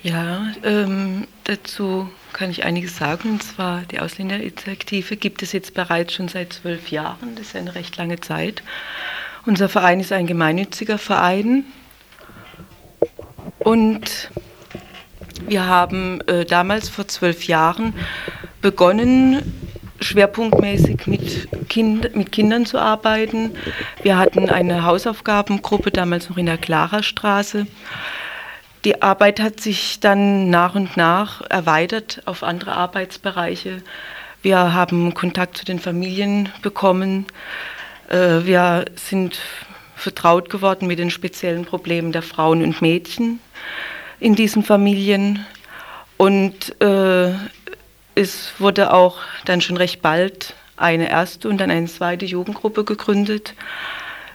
Ja, 0.03 0.53
ähm, 0.63 1.27
dazu 1.43 2.09
kann 2.33 2.51
ich 2.51 2.63
einiges 2.63 2.97
sagen. 2.97 3.31
Und 3.31 3.43
zwar 3.43 3.81
die 3.81 3.99
Ausländerinitiative 3.99 5.17
gibt 5.17 5.41
es 5.41 5.51
jetzt 5.51 5.73
bereits 5.73 6.13
schon 6.13 6.27
seit 6.27 6.53
zwölf 6.53 6.89
Jahren. 6.89 7.35
Das 7.35 7.47
ist 7.47 7.55
eine 7.55 7.75
recht 7.75 7.97
lange 7.97 8.19
Zeit. 8.19 8.63
Unser 9.45 9.69
Verein 9.69 9.99
ist 9.99 10.11
ein 10.11 10.27
gemeinnütziger 10.27 10.97
Verein 10.97 11.63
und 13.67 14.31
wir 15.45 15.65
haben 15.65 16.21
äh, 16.21 16.45
damals 16.45 16.87
vor 16.87 17.05
zwölf 17.09 17.47
Jahren 17.47 17.93
begonnen, 18.61 19.41
schwerpunktmäßig 19.99 21.05
mit, 21.05 21.49
kind, 21.67 22.15
mit 22.15 22.31
Kindern 22.31 22.65
zu 22.65 22.79
arbeiten. 22.79 23.51
Wir 24.03 24.17
hatten 24.17 24.49
eine 24.49 24.85
Hausaufgabengruppe, 24.85 25.91
damals 25.91 26.29
noch 26.29 26.37
in 26.37 26.45
der 26.45 26.57
Klara-Straße. 26.57 27.67
Die 28.85 29.01
Arbeit 29.01 29.41
hat 29.41 29.59
sich 29.59 29.99
dann 29.99 30.49
nach 30.49 30.75
und 30.75 30.95
nach 30.95 31.41
erweitert 31.49 32.21
auf 32.23 32.43
andere 32.43 32.71
Arbeitsbereiche. 32.71 33.81
Wir 34.41 34.73
haben 34.73 35.13
Kontakt 35.13 35.57
zu 35.57 35.65
den 35.65 35.79
Familien 35.79 36.47
bekommen. 36.61 37.25
Äh, 38.07 38.45
wir 38.45 38.85
sind 38.95 39.41
vertraut 39.97 40.49
geworden 40.49 40.87
mit 40.87 40.99
den 40.99 41.09
speziellen 41.09 41.65
Problemen 41.65 42.11
der 42.11 42.21
Frauen 42.21 42.63
und 42.63 42.81
Mädchen 42.81 43.39
in 44.19 44.35
diesen 44.35 44.63
Familien. 44.63 45.45
Und 46.17 46.79
äh, 46.81 47.31
es 48.15 48.53
wurde 48.59 48.93
auch 48.93 49.17
dann 49.45 49.61
schon 49.61 49.77
recht 49.77 50.01
bald 50.01 50.55
eine 50.77 51.09
erste 51.09 51.49
und 51.49 51.57
dann 51.57 51.71
eine 51.71 51.87
zweite 51.87 52.25
Jugendgruppe 52.25 52.83
gegründet. 52.83 53.55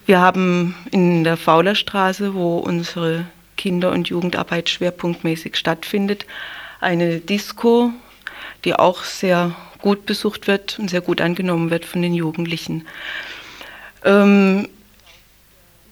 Wir 0.05 0.21
haben 0.21 0.75
in 0.91 1.23
der 1.23 1.37
Faulerstraße, 1.37 2.35
wo 2.35 2.59
unsere 2.59 3.27
Kinder- 3.57 3.93
und 3.93 4.09
Jugendarbeit 4.09 4.69
schwerpunktmäßig 4.69 5.57
stattfindet, 5.57 6.27
eine 6.81 7.21
Disco, 7.21 7.93
die 8.65 8.75
auch 8.75 9.05
sehr 9.05 9.55
gut 9.79 10.07
besucht 10.07 10.49
wird 10.49 10.79
und 10.81 10.91
sehr 10.91 11.01
gut 11.01 11.21
angenommen 11.21 11.71
wird 11.71 11.85
von 11.85 12.03
den 12.03 12.15
Jugendlichen. 12.15 12.87
Ähm, 14.05 14.69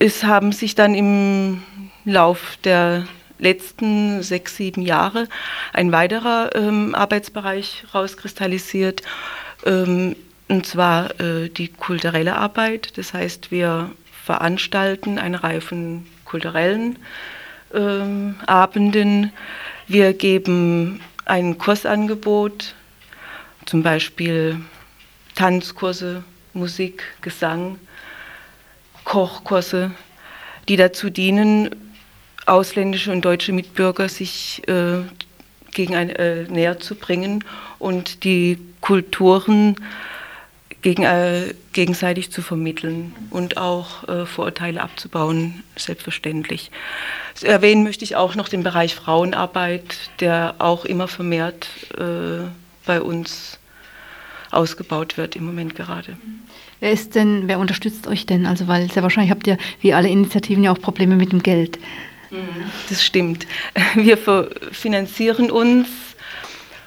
es 0.00 0.24
haben 0.24 0.50
sich 0.50 0.74
dann 0.74 0.94
im 0.94 1.62
Lauf 2.04 2.56
der 2.64 3.06
letzten 3.38 4.22
sechs, 4.22 4.56
sieben 4.56 4.82
Jahre 4.82 5.28
ein 5.74 5.92
weiterer 5.92 6.50
ähm, 6.54 6.94
Arbeitsbereich 6.94 7.84
rauskristallisiert, 7.94 9.02
ähm, 9.66 10.16
und 10.48 10.66
zwar 10.66 11.20
äh, 11.20 11.48
die 11.50 11.68
kulturelle 11.68 12.36
Arbeit. 12.36 12.96
Das 12.96 13.12
heißt, 13.12 13.50
wir 13.50 13.90
veranstalten 14.24 15.18
eine 15.18 15.42
Reihe 15.42 15.60
von 15.60 16.06
kulturellen 16.24 16.98
ähm, 17.74 18.36
Abenden. 18.46 19.32
Wir 19.86 20.14
geben 20.14 21.02
ein 21.26 21.58
Kursangebot, 21.58 22.74
zum 23.66 23.82
Beispiel 23.82 24.60
Tanzkurse, 25.34 26.24
Musik, 26.54 27.04
Gesang 27.20 27.78
Kochkurse, 29.10 29.90
die 30.68 30.76
dazu 30.76 31.10
dienen, 31.10 31.74
ausländische 32.46 33.10
und 33.10 33.24
deutsche 33.24 33.52
Mitbürger 33.52 34.08
sich 34.08 34.62
äh, 34.68 35.00
gegen 35.72 35.96
ein, 35.96 36.10
äh, 36.10 36.44
näher 36.44 36.78
zu 36.78 36.94
bringen 36.94 37.42
und 37.80 38.22
die 38.22 38.56
Kulturen 38.80 39.74
gegen, 40.82 41.02
äh, 41.02 41.54
gegenseitig 41.72 42.30
zu 42.30 42.40
vermitteln 42.40 43.12
und 43.30 43.56
auch 43.56 44.08
äh, 44.08 44.26
Vorurteile 44.26 44.80
abzubauen, 44.80 45.64
selbstverständlich. 45.74 46.70
Erwähnen 47.42 47.82
möchte 47.82 48.04
ich 48.04 48.14
auch 48.14 48.36
noch 48.36 48.48
den 48.48 48.62
Bereich 48.62 48.94
Frauenarbeit, 48.94 49.96
der 50.20 50.54
auch 50.58 50.84
immer 50.84 51.08
vermehrt 51.08 51.66
äh, 51.98 52.46
bei 52.86 53.02
uns 53.02 53.59
ausgebaut 54.50 55.16
wird 55.16 55.36
im 55.36 55.44
Moment 55.44 55.74
gerade. 55.74 56.16
Wer 56.80 56.92
ist 56.92 57.14
denn, 57.14 57.46
wer 57.46 57.58
unterstützt 57.58 58.06
euch 58.06 58.26
denn? 58.26 58.46
Also, 58.46 58.68
weil 58.68 58.90
sehr 58.90 59.02
wahrscheinlich 59.02 59.30
habt 59.30 59.46
ihr, 59.46 59.58
wie 59.80 59.92
alle 59.92 60.08
Initiativen, 60.08 60.64
ja 60.64 60.72
auch 60.72 60.80
Probleme 60.80 61.16
mit 61.16 61.32
dem 61.32 61.42
Geld. 61.42 61.78
Mhm. 62.30 62.38
Das 62.88 63.04
stimmt. 63.04 63.46
Wir 63.94 64.18
finanzieren 64.72 65.50
uns 65.50 65.88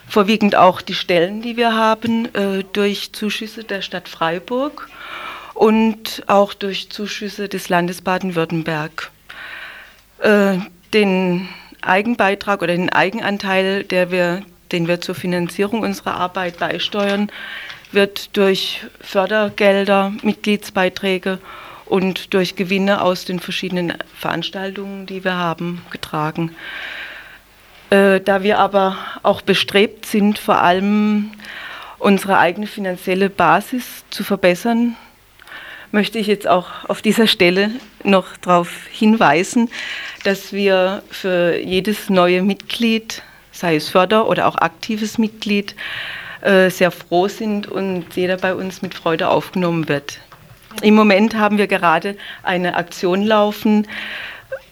vorwiegend 0.07 0.55
auch 0.55 0.81
die 0.81 0.93
Stellen, 0.93 1.41
die 1.41 1.57
wir 1.57 1.73
haben, 1.73 2.25
äh, 2.35 2.63
durch 2.73 3.13
Zuschüsse 3.13 3.63
der 3.63 3.81
Stadt 3.81 4.07
Freiburg 4.07 4.87
und 5.55 6.23
auch 6.27 6.53
durch 6.53 6.91
Zuschüsse 6.91 7.49
des 7.49 7.67
Landes 7.69 8.01
Baden-Württemberg. 8.01 9.09
Äh, 10.19 10.57
den 10.93 11.49
Eigenbeitrag 11.81 12.61
oder 12.61 12.75
den 12.75 12.91
Eigenanteil, 12.91 13.83
der 13.83 14.11
wir, 14.11 14.43
den 14.73 14.87
wir 14.87 14.99
zur 14.99 15.15
Finanzierung 15.15 15.81
unserer 15.81 16.15
Arbeit 16.15 16.59
beisteuern, 16.59 17.31
wird 17.93 18.35
durch 18.35 18.81
Fördergelder, 18.99 20.11
Mitgliedsbeiträge 20.23 21.39
und 21.85 22.33
durch 22.33 22.55
Gewinne 22.55 23.01
aus 23.01 23.25
den 23.25 23.39
verschiedenen 23.39 23.93
Veranstaltungen, 24.17 25.05
die 25.05 25.23
wir 25.23 25.35
haben, 25.35 25.83
getragen. 25.91 26.55
Äh, 27.89 28.19
da 28.21 28.41
wir 28.43 28.59
aber 28.59 28.97
auch 29.21 29.41
bestrebt 29.41 30.05
sind, 30.05 30.39
vor 30.39 30.57
allem 30.57 31.31
unsere 31.99 32.39
eigene 32.39 32.67
finanzielle 32.67 33.29
Basis 33.29 34.03
zu 34.09 34.23
verbessern, 34.23 34.97
möchte 35.91 36.17
ich 36.17 36.25
jetzt 36.25 36.47
auch 36.47 36.67
auf 36.87 37.03
dieser 37.03 37.27
Stelle 37.27 37.69
noch 38.03 38.35
darauf 38.37 38.87
hinweisen, 38.91 39.69
dass 40.23 40.51
wir 40.51 41.03
für 41.11 41.55
jedes 41.59 42.09
neue 42.09 42.41
Mitglied, 42.41 43.21
sei 43.53 43.77
es 43.77 43.87
Förder- 43.87 44.27
oder 44.27 44.47
auch 44.47 44.57
aktives 44.57 45.17
Mitglied, 45.17 45.75
äh, 46.41 46.69
sehr 46.69 46.91
froh 46.91 47.29
sind 47.29 47.67
und 47.67 48.05
jeder 48.15 48.35
bei 48.35 48.53
uns 48.53 48.81
mit 48.81 48.93
Freude 48.93 49.29
aufgenommen 49.29 49.87
wird. 49.87 50.19
Im 50.81 50.95
Moment 50.95 51.35
haben 51.35 51.57
wir 51.57 51.67
gerade 51.67 52.17
eine 52.41 52.75
Aktion 52.75 53.23
laufen. 53.23 53.87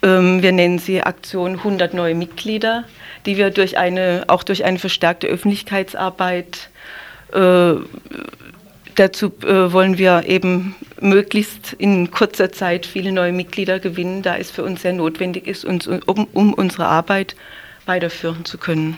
Ähm, 0.03 0.41
wir 0.41 0.51
nennen 0.51 0.79
sie 0.79 1.01
Aktion 1.01 1.57
100 1.57 1.93
neue 1.93 2.15
Mitglieder, 2.15 2.83
die 3.25 3.37
wir 3.37 3.51
durch 3.51 3.77
eine, 3.77 4.25
auch 4.27 4.43
durch 4.43 4.65
eine 4.65 4.79
verstärkte 4.79 5.27
Öffentlichkeitsarbeit 5.27 6.69
äh, 7.31 7.75
dazu 8.95 9.31
äh, 9.43 9.71
wollen 9.71 9.97
wir 9.97 10.25
eben 10.25 10.75
möglichst 10.99 11.73
in 11.73 12.11
kurzer 12.11 12.51
Zeit 12.51 12.85
viele 12.85 13.11
neue 13.11 13.31
Mitglieder 13.31 13.79
gewinnen, 13.79 14.21
da 14.21 14.35
es 14.37 14.51
für 14.51 14.63
uns 14.63 14.81
sehr 14.81 14.93
notwendig 14.93 15.47
ist, 15.47 15.65
uns, 15.65 15.87
um, 15.87 16.27
um 16.33 16.53
unsere 16.53 16.85
Arbeit 16.85 17.35
weiterführen 17.85 18.45
zu 18.45 18.57
können. 18.57 18.97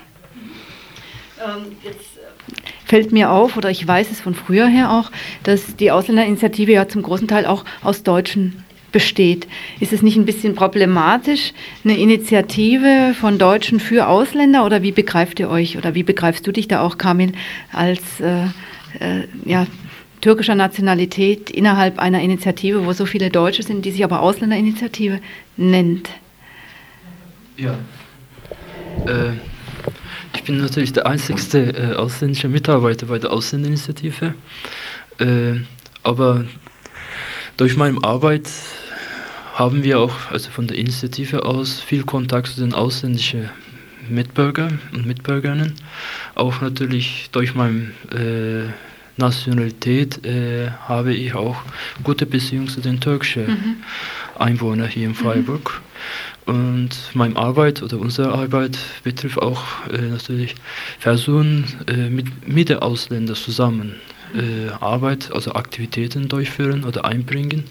Ähm, 1.44 1.76
jetzt 1.84 2.18
äh, 2.18 2.54
fällt 2.86 3.12
mir 3.12 3.32
auf, 3.32 3.58
oder 3.58 3.70
ich 3.70 3.88
weiß 3.88 4.12
es 4.12 4.22
von 4.22 4.36
früher 4.36 4.68
her 4.68 4.92
auch, 4.92 5.12
dass 5.44 5.76
die 5.76 5.92
Ausländerinitiative 5.92 6.72
ja 6.72 6.88
zum 6.88 7.02
großen 7.02 7.28
Teil 7.28 7.46
auch 7.46 7.66
aus 7.82 8.04
Deutschen 8.04 8.64
besteht. 8.94 9.48
Ist 9.82 9.92
es 9.92 10.02
nicht 10.02 10.16
ein 10.16 10.26
bisschen 10.26 10.56
problematisch, 10.56 11.52
eine 11.84 11.98
Initiative 11.98 13.14
von 13.20 13.38
Deutschen 13.38 13.82
für 13.82 14.08
Ausländer 14.08 14.66
oder 14.66 14.84
wie 14.84 14.92
begreift 14.92 15.40
ihr 15.40 15.50
euch 15.50 15.78
oder 15.78 15.96
wie 15.96 16.04
begreifst 16.04 16.48
du 16.48 16.54
dich 16.54 16.70
da 16.70 16.82
auch, 16.82 16.98
Kamil, 16.98 17.34
als 17.74 18.22
äh, 18.22 18.44
äh, 19.00 19.28
ja, 19.44 19.68
türkischer 20.22 20.56
Nationalität 20.56 21.50
innerhalb 21.50 22.00
einer 22.00 22.22
Initiative, 22.22 22.86
wo 22.86 22.94
so 22.94 23.06
viele 23.06 23.30
Deutsche 23.30 23.64
sind, 23.64 23.84
die 23.84 23.92
sich 23.92 24.04
aber 24.04 24.22
Ausländerinitiative 24.22 25.20
nennt? 25.58 26.10
Ja. 27.58 27.78
Äh, 29.06 29.34
ich 30.36 30.44
bin 30.44 30.58
natürlich 30.58 30.94
der 30.94 31.06
einzigste 31.06 31.60
äh, 31.60 31.96
ausländische 31.96 32.48
Mitarbeiter 32.48 33.06
bei 33.06 33.20
der 33.20 33.32
Ausländerinitiative. 33.32 34.34
Äh, 35.20 35.54
aber 36.04 36.46
durch 37.58 37.78
meine 37.78 38.04
Arbeit 38.04 38.50
haben 39.54 39.84
wir 39.84 40.00
auch, 40.00 40.32
also 40.32 40.50
von 40.50 40.68
der 40.68 40.78
Initiative 40.78 41.46
aus, 41.46 41.80
viel 41.80 42.04
Kontakt 42.04 42.48
zu 42.48 42.62
den 42.62 42.74
ausländischen 42.74 43.50
Mitbürgern 44.10 44.80
und 44.92 45.06
Mitbürgerinnen. 45.06 45.76
Auch 46.36 46.62
natürlich 46.62 47.30
durch 47.32 47.56
meine 47.56 47.92
äh, 48.12 48.70
Nationalität 49.18 50.26
äh, 50.26 50.72
habe 50.88 51.14
ich 51.14 51.36
auch 51.36 51.58
gute 52.04 52.26
Beziehungen 52.26 52.68
zu 52.68 52.82
den 52.82 53.00
türkischen 53.00 53.48
mhm. 53.48 53.76
Einwohnern 54.36 54.88
hier 54.88 55.04
in 55.06 55.10
mhm. 55.12 55.16
Freiburg. 55.16 55.82
Mhm. 55.82 55.94
Und 56.46 56.90
meine 57.14 57.36
Arbeit 57.36 57.82
oder 57.82 57.98
unsere 58.00 58.34
Arbeit 58.34 58.78
betrifft 59.04 59.42
auch 59.42 59.64
äh, 59.92 60.02
natürlich 60.02 60.56
Personen 61.00 61.66
äh, 61.88 62.10
mit, 62.10 62.48
mit 62.48 62.70
den 62.70 62.80
Ausländern 62.80 63.36
zusammen 63.36 63.96
äh, 64.34 64.70
Arbeit, 64.80 65.32
also 65.32 65.54
Aktivitäten 65.54 66.28
durchführen 66.28 66.84
oder 66.84 67.06
einbringen, 67.06 67.66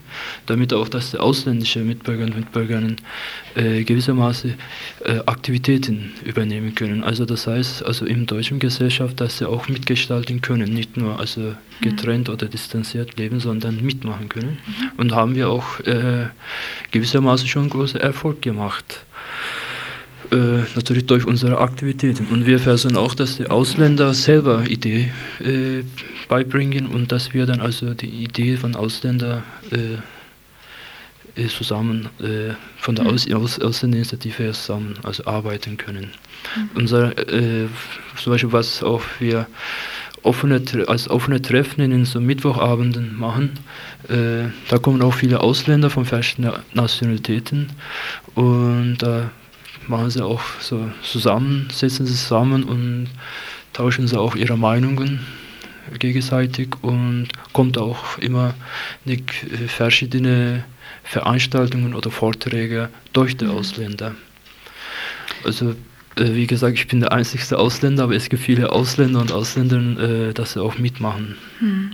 damit 0.46 0.72
auch, 0.72 0.88
dass 0.88 1.10
die 1.10 1.18
ausländischen 1.18 1.86
Mitbürger 1.86 2.24
und 2.24 2.36
Mitbürgerinnen 2.36 2.96
äh, 3.54 3.84
gewissermaßen 3.84 4.54
äh, 5.04 5.18
Aktivitäten 5.26 6.12
übernehmen 6.24 6.74
können. 6.74 7.04
Also 7.04 7.24
das 7.24 7.46
heißt, 7.46 7.84
also 7.84 8.06
in 8.06 8.26
deutschen 8.26 8.58
Gesellschaft, 8.58 9.20
dass 9.20 9.38
sie 9.38 9.48
auch 9.48 9.68
mitgestalten 9.68 10.40
können, 10.40 10.72
nicht 10.72 10.96
nur 10.96 11.18
also 11.18 11.54
getrennt 11.80 12.28
oder 12.28 12.46
distanziert 12.46 13.18
leben, 13.18 13.40
sondern 13.40 13.82
mitmachen 13.84 14.28
können. 14.28 14.58
Mhm. 14.66 14.90
Und 14.98 15.12
haben 15.12 15.34
wir 15.34 15.48
auch 15.48 15.80
äh, 15.80 16.26
gewissermaßen 16.90 17.48
schon 17.48 17.68
großen 17.68 18.00
Erfolg 18.00 18.42
gemacht 18.42 19.04
äh, 20.32 20.64
natürlich 20.74 21.06
durch 21.06 21.26
unsere 21.26 21.58
Aktivitäten. 21.58 22.26
Und 22.30 22.46
wir 22.46 22.58
versuchen 22.58 22.96
auch, 22.96 23.14
dass 23.14 23.36
die 23.36 23.48
Ausländer 23.48 24.14
selber 24.14 24.64
Ideen 24.66 25.10
äh, 25.40 25.82
beibringen 26.28 26.86
und 26.86 27.12
dass 27.12 27.34
wir 27.34 27.46
dann 27.46 27.60
also 27.60 27.94
die 27.94 28.08
Idee 28.08 28.56
von 28.56 28.74
Ausländern 28.74 29.42
äh, 29.70 29.98
äh 31.40 31.48
zusammen 31.48 32.08
äh, 32.20 32.54
von 32.78 32.94
der 32.94 33.04
mhm. 33.04 33.10
Aus 33.10 33.30
Aus 33.30 33.60
Ausländerinitiative 33.60 34.52
zusammen 34.52 34.94
also 35.02 35.26
arbeiten 35.26 35.76
können. 35.76 36.12
Mhm. 36.56 36.70
Unser, 36.74 37.18
äh, 37.18 37.68
zum 38.16 38.32
Beispiel 38.32 38.52
was 38.52 38.82
auch 38.82 39.02
wir 39.18 39.46
offene, 40.22 40.62
als 40.86 41.10
offene 41.10 41.42
Treffen 41.42 41.80
in 41.80 42.04
so 42.04 42.20
Mittwochabenden 42.20 43.18
machen. 43.18 43.58
Äh, 44.08 44.48
da 44.68 44.78
kommen 44.78 45.02
auch 45.02 45.14
viele 45.14 45.40
Ausländer 45.40 45.90
von 45.90 46.04
verschiedenen 46.04 46.52
Nationalitäten 46.74 47.70
und 48.34 48.98
da 48.98 49.30
machen 49.88 50.10
sie 50.10 50.24
auch 50.24 50.42
so 50.60 50.90
zusammen, 51.02 51.68
setzen 51.72 52.06
sie 52.06 52.14
zusammen 52.14 52.64
und 52.64 53.08
tauschen 53.72 54.06
sie 54.06 54.18
auch 54.18 54.36
ihre 54.36 54.56
Meinungen 54.56 55.20
gegenseitig 55.98 56.68
und 56.82 57.28
kommt 57.52 57.78
auch 57.78 58.18
immer 58.18 58.54
eine, 59.04 59.14
äh, 59.16 59.68
verschiedene 59.68 60.64
Veranstaltungen 61.02 61.94
oder 61.94 62.10
Vorträge 62.10 62.88
durch 63.12 63.36
die 63.36 63.46
mhm. 63.46 63.52
Ausländer. 63.52 64.14
Also 65.44 65.74
äh, 66.16 66.34
wie 66.34 66.46
gesagt, 66.46 66.74
ich 66.74 66.86
bin 66.86 67.00
der 67.00 67.12
einzigste 67.12 67.58
Ausländer, 67.58 68.04
aber 68.04 68.14
es 68.14 68.28
gibt 68.28 68.42
viele 68.42 68.72
Ausländer 68.72 69.20
und 69.20 69.32
Ausländerinnen, 69.32 69.98
äh, 70.30 70.34
dass 70.34 70.52
sie 70.52 70.62
auch 70.62 70.78
mitmachen. 70.78 71.36
Hm. 71.58 71.92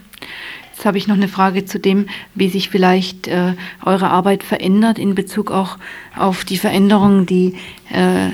Jetzt 0.79 0.87
habe 0.87 0.97
ich 0.97 1.09
noch 1.09 1.17
eine 1.17 1.27
Frage 1.27 1.65
zu 1.65 1.81
dem, 1.81 2.07
wie 2.37 2.49
sich 2.49 2.71
vielleicht 2.71 3.27
äh, 3.27 3.55
eure 3.85 4.11
Arbeit 4.11 4.45
verändert 4.45 4.97
in 4.97 5.17
Bezug 5.17 5.51
auch 5.51 5.77
auf 6.17 6.45
die 6.45 6.57
Veränderungen, 6.57 7.27
die 7.27 7.57
äh, 7.91 8.29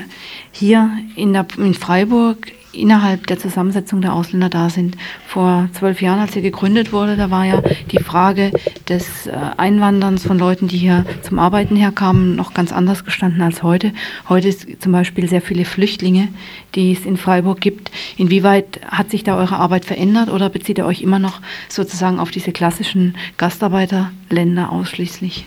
hier 0.53 0.91
in, 1.17 1.33
der, 1.33 1.47
in 1.57 1.73
Freiburg 1.73 2.53
innerhalb 2.77 3.27
der 3.27 3.39
Zusammensetzung 3.39 4.01
der 4.01 4.13
Ausländer 4.13 4.49
da 4.49 4.71
sind. 4.71 4.97
Vor 5.27 5.69
zwölf 5.73 6.03
Jahren, 6.03 6.21
als 6.21 6.33
sie 6.33 6.43
gegründet 6.43 6.93
wurde, 6.93 7.17
da 7.17 7.31
war 7.31 7.45
ja 7.45 7.63
die 7.91 7.99
Frage 7.99 8.53
des 8.89 9.27
äh, 9.27 9.33
Einwanderns 9.57 10.25
von 10.27 10.39
Leuten, 10.39 10.69
die 10.69 10.77
hier 10.77 11.05
zum 11.23 11.39
Arbeiten 11.39 11.77
herkamen, 11.77 12.37
noch 12.37 12.55
ganz 12.55 12.73
anders 12.73 13.05
gestanden 13.05 13.43
als 13.43 13.63
heute. 13.63 13.93
Heute 14.29 14.49
ist 14.49 14.83
zum 14.83 14.93
Beispiel 14.93 15.29
sehr 15.29 15.43
viele 15.43 15.65
Flüchtlinge, 15.65 16.29
die 16.75 16.93
es 16.93 17.05
in 17.05 17.17
Freiburg 17.17 17.61
gibt. 17.61 17.91
Inwieweit 18.17 18.81
hat 18.87 19.11
sich 19.11 19.25
da 19.25 19.37
eure 19.37 19.57
Arbeit 19.57 19.85
verändert 19.85 20.29
oder 20.29 20.49
bezieht 20.49 20.79
ihr 20.79 20.87
euch 20.87 21.03
immer 21.03 21.19
noch 21.19 21.41
sozusagen 21.69 22.19
auf 22.21 22.31
diese 22.31 22.53
klassischen 22.53 23.15
Gastarbeiterländer 23.37 24.71
ausschließlich? 24.71 25.47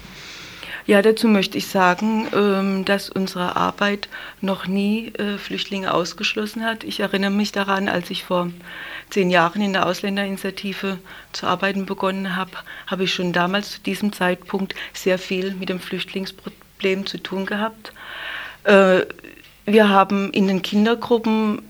Ja, 0.87 1.01
dazu 1.01 1.27
möchte 1.27 1.57
ich 1.57 1.67
sagen, 1.67 2.29
ähm, 2.33 2.85
dass 2.85 3.09
unsere 3.09 3.57
Arbeit 3.57 4.07
noch 4.39 4.67
nie 4.67 5.09
äh, 5.15 5.37
Flüchtlinge 5.37 5.93
ausgeschlossen 5.93 6.63
hat. 6.63 6.85
Ich 6.85 7.01
erinnere 7.01 7.29
mich 7.29 7.51
daran, 7.51 7.89
als 7.89 8.09
ich 8.09 8.23
vor 8.23 8.49
zehn 9.09 9.29
Jahren 9.29 9.61
in 9.61 9.73
der 9.73 9.85
Ausländerinitiative 9.85 10.97
zu 11.33 11.45
arbeiten 11.45 11.85
begonnen 11.85 12.37
habe, 12.37 12.51
habe 12.87 13.03
ich 13.03 13.13
schon 13.13 13.33
damals 13.33 13.71
zu 13.71 13.81
diesem 13.81 14.13
Zeitpunkt 14.13 14.75
sehr 14.93 15.19
viel 15.19 15.53
mit 15.55 15.67
dem 15.67 15.81
Flüchtlingsproblem 15.81 17.05
zu 17.05 17.21
tun 17.21 17.45
gehabt. 17.45 17.91
Äh, 18.63 19.01
wir 19.65 19.89
haben 19.89 20.31
in 20.31 20.47
den 20.47 20.61
Kindergruppen 20.61 21.63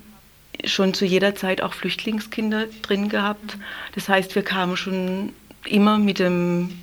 schon 0.64 0.94
zu 0.94 1.06
jeder 1.06 1.34
Zeit 1.34 1.64
auch 1.64 1.74
Flüchtlingskinder 1.74 2.66
drin 2.84 3.10
gehabt. 3.10 3.58
Das 3.96 4.10
heißt, 4.10 4.36
wir 4.36 4.44
kamen 4.44 4.78
schon 4.78 5.34
immer 5.66 5.98
mit 5.98 6.20
dem 6.20 6.78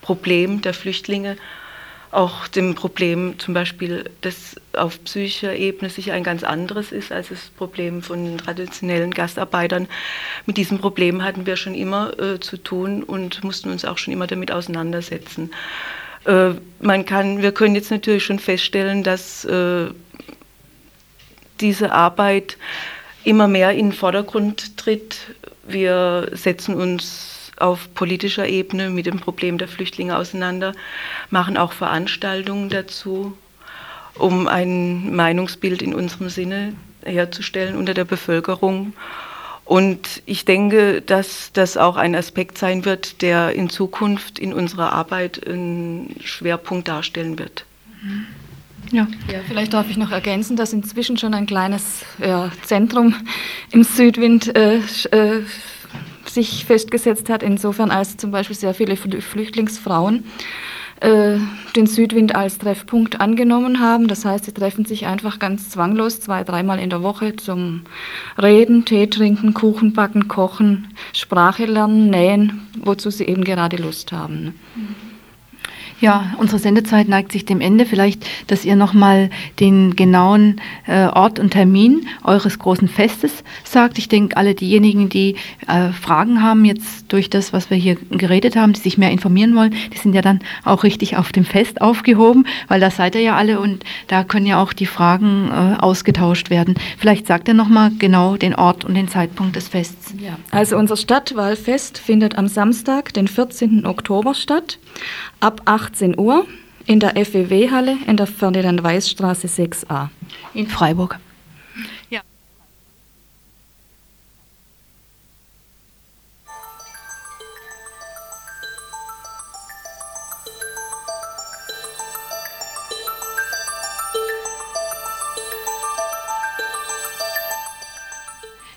Problem 0.00 0.62
der 0.62 0.72
Flüchtlinge 0.72 1.36
auch 2.16 2.48
dem 2.48 2.74
Problem 2.74 3.38
zum 3.38 3.52
Beispiel, 3.52 4.08
das 4.22 4.56
auf 4.72 5.04
psychischer 5.04 5.54
Ebene 5.54 5.90
sicher 5.90 6.14
ein 6.14 6.24
ganz 6.24 6.44
anderes 6.44 6.90
ist 6.90 7.12
als 7.12 7.28
das 7.28 7.50
Problem 7.58 8.02
von 8.02 8.38
traditionellen 8.38 9.10
Gastarbeitern. 9.10 9.86
Mit 10.46 10.56
diesem 10.56 10.78
Problem 10.78 11.22
hatten 11.22 11.44
wir 11.44 11.56
schon 11.56 11.74
immer 11.74 12.18
äh, 12.18 12.40
zu 12.40 12.56
tun 12.56 13.02
und 13.02 13.44
mussten 13.44 13.70
uns 13.70 13.84
auch 13.84 13.98
schon 13.98 14.14
immer 14.14 14.26
damit 14.26 14.50
auseinandersetzen. 14.50 15.50
Äh, 16.24 16.52
man 16.80 17.04
kann, 17.04 17.42
wir 17.42 17.52
können 17.52 17.74
jetzt 17.74 17.90
natürlich 17.90 18.24
schon 18.24 18.38
feststellen, 18.38 19.02
dass 19.02 19.44
äh, 19.44 19.88
diese 21.60 21.92
Arbeit 21.92 22.56
immer 23.24 23.46
mehr 23.46 23.72
in 23.72 23.90
den 23.90 23.92
Vordergrund 23.92 24.78
tritt. 24.78 25.18
Wir 25.68 26.30
setzen 26.32 26.76
uns 26.76 27.35
auf 27.56 27.92
politischer 27.94 28.48
Ebene 28.48 28.90
mit 28.90 29.06
dem 29.06 29.18
Problem 29.18 29.58
der 29.58 29.68
Flüchtlinge 29.68 30.16
auseinander, 30.16 30.72
machen 31.30 31.56
auch 31.56 31.72
Veranstaltungen 31.72 32.68
dazu, 32.68 33.36
um 34.14 34.48
ein 34.48 35.14
Meinungsbild 35.14 35.82
in 35.82 35.94
unserem 35.94 36.28
Sinne 36.28 36.74
herzustellen 37.04 37.76
unter 37.76 37.94
der 37.94 38.04
Bevölkerung. 38.04 38.92
Und 39.64 40.22
ich 40.26 40.44
denke, 40.44 41.02
dass 41.02 41.50
das 41.52 41.76
auch 41.76 41.96
ein 41.96 42.14
Aspekt 42.14 42.56
sein 42.56 42.84
wird, 42.84 43.20
der 43.20 43.52
in 43.52 43.68
Zukunft 43.68 44.38
in 44.38 44.52
unserer 44.52 44.92
Arbeit 44.92 45.44
einen 45.46 46.14
Schwerpunkt 46.22 46.86
darstellen 46.86 47.38
wird. 47.38 47.64
Ja. 48.92 49.08
ja, 49.32 49.40
vielleicht 49.46 49.74
darf 49.74 49.90
ich 49.90 49.96
noch 49.96 50.12
ergänzen, 50.12 50.56
dass 50.56 50.72
inzwischen 50.72 51.16
schon 51.16 51.34
ein 51.34 51.46
kleines 51.46 52.04
ja, 52.18 52.52
Zentrum 52.62 53.16
im 53.72 53.82
Südwind 53.82 54.54
äh, 54.54 54.76
äh, 54.76 55.42
sich 56.36 56.64
festgesetzt 56.64 57.28
hat, 57.30 57.42
insofern 57.42 57.90
als 57.90 58.16
zum 58.16 58.30
Beispiel 58.30 58.56
sehr 58.56 58.74
viele 58.74 58.96
Flüchtlingsfrauen 58.96 60.24
äh, 61.00 61.38
den 61.74 61.86
Südwind 61.86 62.34
als 62.34 62.58
Treffpunkt 62.58 63.20
angenommen 63.20 63.80
haben. 63.80 64.06
Das 64.06 64.24
heißt, 64.24 64.44
sie 64.44 64.52
treffen 64.52 64.84
sich 64.84 65.06
einfach 65.06 65.38
ganz 65.38 65.70
zwanglos 65.70 66.20
zwei, 66.20 66.44
dreimal 66.44 66.78
in 66.78 66.90
der 66.90 67.02
Woche 67.02 67.36
zum 67.36 67.82
Reden, 68.40 68.84
Tee 68.84 69.06
trinken, 69.06 69.54
Kuchen 69.54 69.92
backen, 69.92 70.28
kochen, 70.28 70.88
Sprache 71.12 71.66
lernen, 71.66 72.10
nähen, 72.10 72.66
wozu 72.82 73.10
sie 73.10 73.24
eben 73.24 73.44
gerade 73.44 73.76
Lust 73.76 74.12
haben. 74.12 74.54
Ja, 76.00 76.34
unsere 76.38 76.58
Sendezeit 76.58 77.08
neigt 77.08 77.32
sich 77.32 77.46
dem 77.46 77.60
Ende. 77.60 77.86
Vielleicht, 77.86 78.26
dass 78.48 78.64
ihr 78.64 78.76
nochmal 78.76 79.30
den 79.60 79.96
genauen 79.96 80.60
äh, 80.86 81.06
Ort 81.06 81.38
und 81.38 81.50
Termin 81.50 82.06
eures 82.22 82.58
großen 82.58 82.88
Festes 82.88 83.42
sagt. 83.64 83.96
Ich 83.96 84.08
denke, 84.08 84.36
alle 84.36 84.54
diejenigen, 84.54 85.08
die 85.08 85.36
äh, 85.66 85.92
Fragen 85.92 86.42
haben 86.42 86.64
jetzt 86.66 87.10
durch 87.12 87.30
das, 87.30 87.52
was 87.52 87.70
wir 87.70 87.78
hier 87.78 87.96
geredet 88.10 88.56
haben, 88.56 88.74
die 88.74 88.80
sich 88.80 88.98
mehr 88.98 89.10
informieren 89.10 89.56
wollen, 89.56 89.74
die 89.92 89.98
sind 89.98 90.14
ja 90.14 90.20
dann 90.20 90.40
auch 90.64 90.84
richtig 90.84 91.16
auf 91.16 91.32
dem 91.32 91.44
Fest 91.44 91.80
aufgehoben, 91.80 92.46
weil 92.68 92.80
da 92.80 92.90
seid 92.90 93.14
ihr 93.14 93.22
ja 93.22 93.36
alle 93.36 93.58
und 93.60 93.84
da 94.08 94.22
können 94.22 94.46
ja 94.46 94.60
auch 94.62 94.74
die 94.74 94.86
Fragen 94.86 95.50
äh, 95.50 95.80
ausgetauscht 95.80 96.50
werden. 96.50 96.74
Vielleicht 96.98 97.26
sagt 97.26 97.48
ihr 97.48 97.54
nochmal 97.54 97.90
genau 97.98 98.36
den 98.36 98.54
Ort 98.54 98.84
und 98.84 98.94
den 98.94 99.08
Zeitpunkt 99.08 99.56
des 99.56 99.68
Fests. 99.68 100.14
Ja. 100.20 100.36
Also 100.50 100.76
unser 100.76 100.96
Stadtwahlfest 100.96 101.98
findet 101.98 102.36
am 102.36 102.48
Samstag, 102.48 103.14
den 103.14 103.28
14. 103.28 103.86
Oktober 103.86 104.34
statt 104.34 104.78
ab 105.40 105.62
18 105.86 106.18
Uhr 106.18 106.46
in 106.86 106.98
der 106.98 107.14
FEW-Halle 107.14 107.96
in 108.08 108.16
der 108.16 108.26
Ferdinand-Weiß-Straße 108.26 109.46
6a. 109.46 110.08
In 110.52 110.66
Freiburg. 110.66 111.20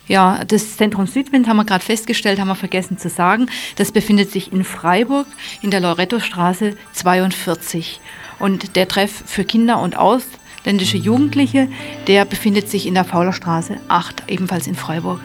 Ja, 0.09 0.43
das 0.43 0.75
Zentrum 0.75 1.05
Südwind 1.05 1.47
haben 1.47 1.57
wir 1.57 1.65
gerade 1.65 1.85
festgestellt, 1.85 2.39
haben 2.39 2.47
wir 2.47 2.55
vergessen 2.55 2.97
zu 2.97 3.09
sagen. 3.09 3.45
Das 3.75 3.91
befindet 3.91 4.31
sich 4.31 4.51
in 4.51 4.63
Freiburg 4.63 5.27
in 5.61 5.69
der 5.69 5.81
Lorettostraße 5.81 6.75
42. 6.93 8.01
Und 8.39 8.75
der 8.75 8.87
Treff 8.87 9.23
für 9.27 9.43
Kinder 9.43 9.79
und 9.79 9.95
ausländische 9.95 10.97
Jugendliche, 10.97 11.69
der 12.07 12.25
befindet 12.25 12.69
sich 12.69 12.87
in 12.87 12.95
der 12.95 13.05
Faulerstraße 13.05 13.77
8, 13.87 14.23
ebenfalls 14.29 14.65
in 14.65 14.75
Freiburg. 14.75 15.19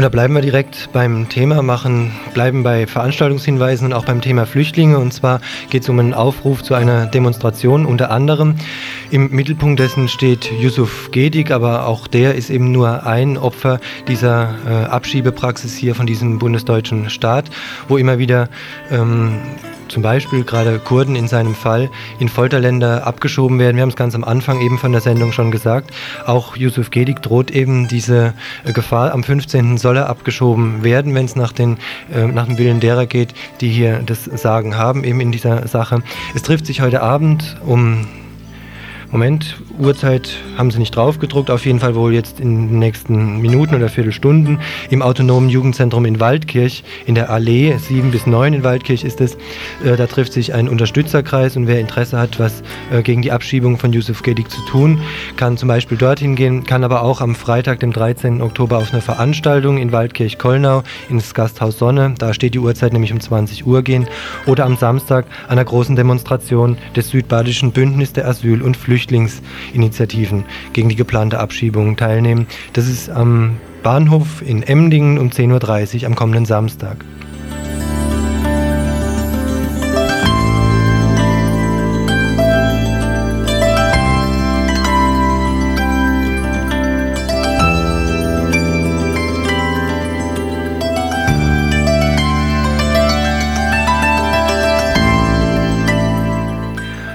Und 0.00 0.04
da 0.04 0.08
bleiben 0.08 0.32
wir 0.32 0.40
direkt 0.40 0.88
beim 0.94 1.28
Thema, 1.28 1.60
machen, 1.60 2.12
bleiben 2.32 2.62
bei 2.62 2.86
Veranstaltungshinweisen 2.86 3.88
und 3.88 3.92
auch 3.92 4.06
beim 4.06 4.22
Thema 4.22 4.46
Flüchtlinge. 4.46 4.98
Und 4.98 5.12
zwar 5.12 5.42
geht 5.68 5.82
es 5.82 5.90
um 5.90 5.98
einen 5.98 6.14
Aufruf 6.14 6.62
zu 6.62 6.72
einer 6.72 7.04
Demonstration 7.04 7.84
unter 7.84 8.10
anderem. 8.10 8.54
Im 9.10 9.30
Mittelpunkt 9.30 9.78
dessen 9.78 10.08
steht 10.08 10.50
Yusuf 10.58 11.10
Gedik, 11.10 11.50
aber 11.50 11.86
auch 11.86 12.06
der 12.06 12.34
ist 12.34 12.48
eben 12.48 12.72
nur 12.72 13.06
ein 13.06 13.36
Opfer 13.36 13.78
dieser 14.08 14.54
äh, 14.66 14.86
Abschiebepraxis 14.86 15.76
hier 15.76 15.94
von 15.94 16.06
diesem 16.06 16.38
bundesdeutschen 16.38 17.10
Staat, 17.10 17.50
wo 17.86 17.98
immer 17.98 18.18
wieder 18.18 18.48
ähm, 18.90 19.34
zum 19.90 20.02
Beispiel 20.02 20.44
gerade 20.44 20.78
Kurden 20.78 21.16
in 21.16 21.28
seinem 21.28 21.54
Fall 21.54 21.90
in 22.18 22.28
Folterländer 22.28 23.06
abgeschoben 23.06 23.58
werden. 23.58 23.76
Wir 23.76 23.82
haben 23.82 23.90
es 23.90 23.96
ganz 23.96 24.14
am 24.14 24.24
Anfang 24.24 24.60
eben 24.60 24.78
von 24.78 24.92
der 24.92 25.00
Sendung 25.00 25.32
schon 25.32 25.50
gesagt. 25.50 25.90
Auch 26.26 26.56
Yusuf 26.56 26.90
Gedik 26.90 27.22
droht 27.22 27.50
eben 27.50 27.88
diese 27.88 28.34
äh, 28.64 28.72
Gefahr. 28.72 29.12
Am 29.12 29.24
15. 29.24 29.78
soll 29.78 29.96
er 29.96 30.08
abgeschoben 30.08 30.84
werden, 30.84 31.14
wenn 31.14 31.24
es 31.24 31.36
nach, 31.36 31.52
den, 31.52 31.78
äh, 32.12 32.26
nach 32.26 32.46
dem 32.46 32.58
Willen 32.58 32.80
derer 32.80 33.06
geht, 33.06 33.34
die 33.60 33.68
hier 33.68 34.00
das 34.04 34.24
Sagen 34.24 34.76
haben, 34.76 35.04
eben 35.04 35.20
in 35.20 35.32
dieser 35.32 35.66
Sache. 35.66 36.02
Es 36.34 36.42
trifft 36.42 36.66
sich 36.66 36.80
heute 36.80 37.02
Abend 37.02 37.56
um 37.64 38.06
Moment, 39.10 39.56
Uhrzeit 39.80 40.30
haben 40.56 40.70
sie 40.70 40.78
nicht 40.78 40.94
drauf 40.94 41.18
gedruckt, 41.18 41.50
auf 41.50 41.64
jeden 41.64 41.80
Fall 41.80 41.94
wohl 41.94 42.12
jetzt 42.12 42.38
in 42.38 42.68
den 42.68 42.78
nächsten 42.78 43.40
Minuten 43.40 43.74
oder 43.74 43.88
Viertelstunden 43.88 44.60
im 44.90 45.00
autonomen 45.00 45.48
Jugendzentrum 45.48 46.04
in 46.04 46.20
Waldkirch, 46.20 46.84
in 47.06 47.14
der 47.14 47.30
Allee 47.30 47.76
7 47.76 48.10
bis 48.10 48.26
9 48.26 48.52
in 48.52 48.64
Waldkirch 48.64 49.04
ist 49.04 49.20
es. 49.20 49.34
Äh, 49.84 49.96
da 49.96 50.06
trifft 50.06 50.32
sich 50.32 50.52
ein 50.52 50.68
Unterstützerkreis 50.68 51.56
und 51.56 51.66
wer 51.66 51.80
Interesse 51.80 52.18
hat, 52.18 52.38
was 52.38 52.62
äh, 52.92 53.02
gegen 53.02 53.22
die 53.22 53.32
Abschiebung 53.32 53.78
von 53.78 53.92
Yusuf 53.92 54.22
Gedik 54.22 54.50
zu 54.50 54.60
tun, 54.66 55.00
kann 55.36 55.56
zum 55.56 55.68
Beispiel 55.68 55.96
dorthin 55.96 56.36
gehen, 56.36 56.64
kann 56.64 56.84
aber 56.84 57.02
auch 57.02 57.20
am 57.20 57.34
Freitag, 57.34 57.80
dem 57.80 57.92
13. 57.92 58.42
Oktober 58.42 58.78
auf 58.78 58.92
eine 58.92 59.00
Veranstaltung 59.00 59.78
in 59.78 59.92
Waldkirch-Kollnau 59.92 60.82
ins 61.08 61.32
Gasthaus 61.34 61.78
Sonne, 61.78 62.14
da 62.18 62.34
steht 62.34 62.54
die 62.54 62.58
Uhrzeit 62.58 62.92
nämlich 62.92 63.12
um 63.12 63.20
20 63.20 63.66
Uhr 63.66 63.82
gehen, 63.82 64.06
oder 64.46 64.66
am 64.66 64.76
Samstag 64.76 65.26
an 65.46 65.52
einer 65.52 65.64
großen 65.64 65.96
Demonstration 65.96 66.76
des 66.94 67.10
Südbadischen 67.10 67.72
Bündnis 67.72 68.12
der 68.12 68.28
Asyl- 68.28 68.62
und 68.62 68.76
Flüchtlinge 68.76 69.30
Flüchtlingsinitiativen 69.70 70.44
gegen 70.72 70.88
die 70.88 70.96
geplante 70.96 71.38
Abschiebung 71.38 71.96
teilnehmen. 71.96 72.46
Das 72.72 72.88
ist 72.88 73.10
am 73.10 73.56
Bahnhof 73.82 74.42
in 74.42 74.62
Emdingen 74.62 75.18
um 75.18 75.28
10.30 75.30 76.00
Uhr 76.00 76.06
am 76.06 76.14
kommenden 76.14 76.44
Samstag. 76.44 77.04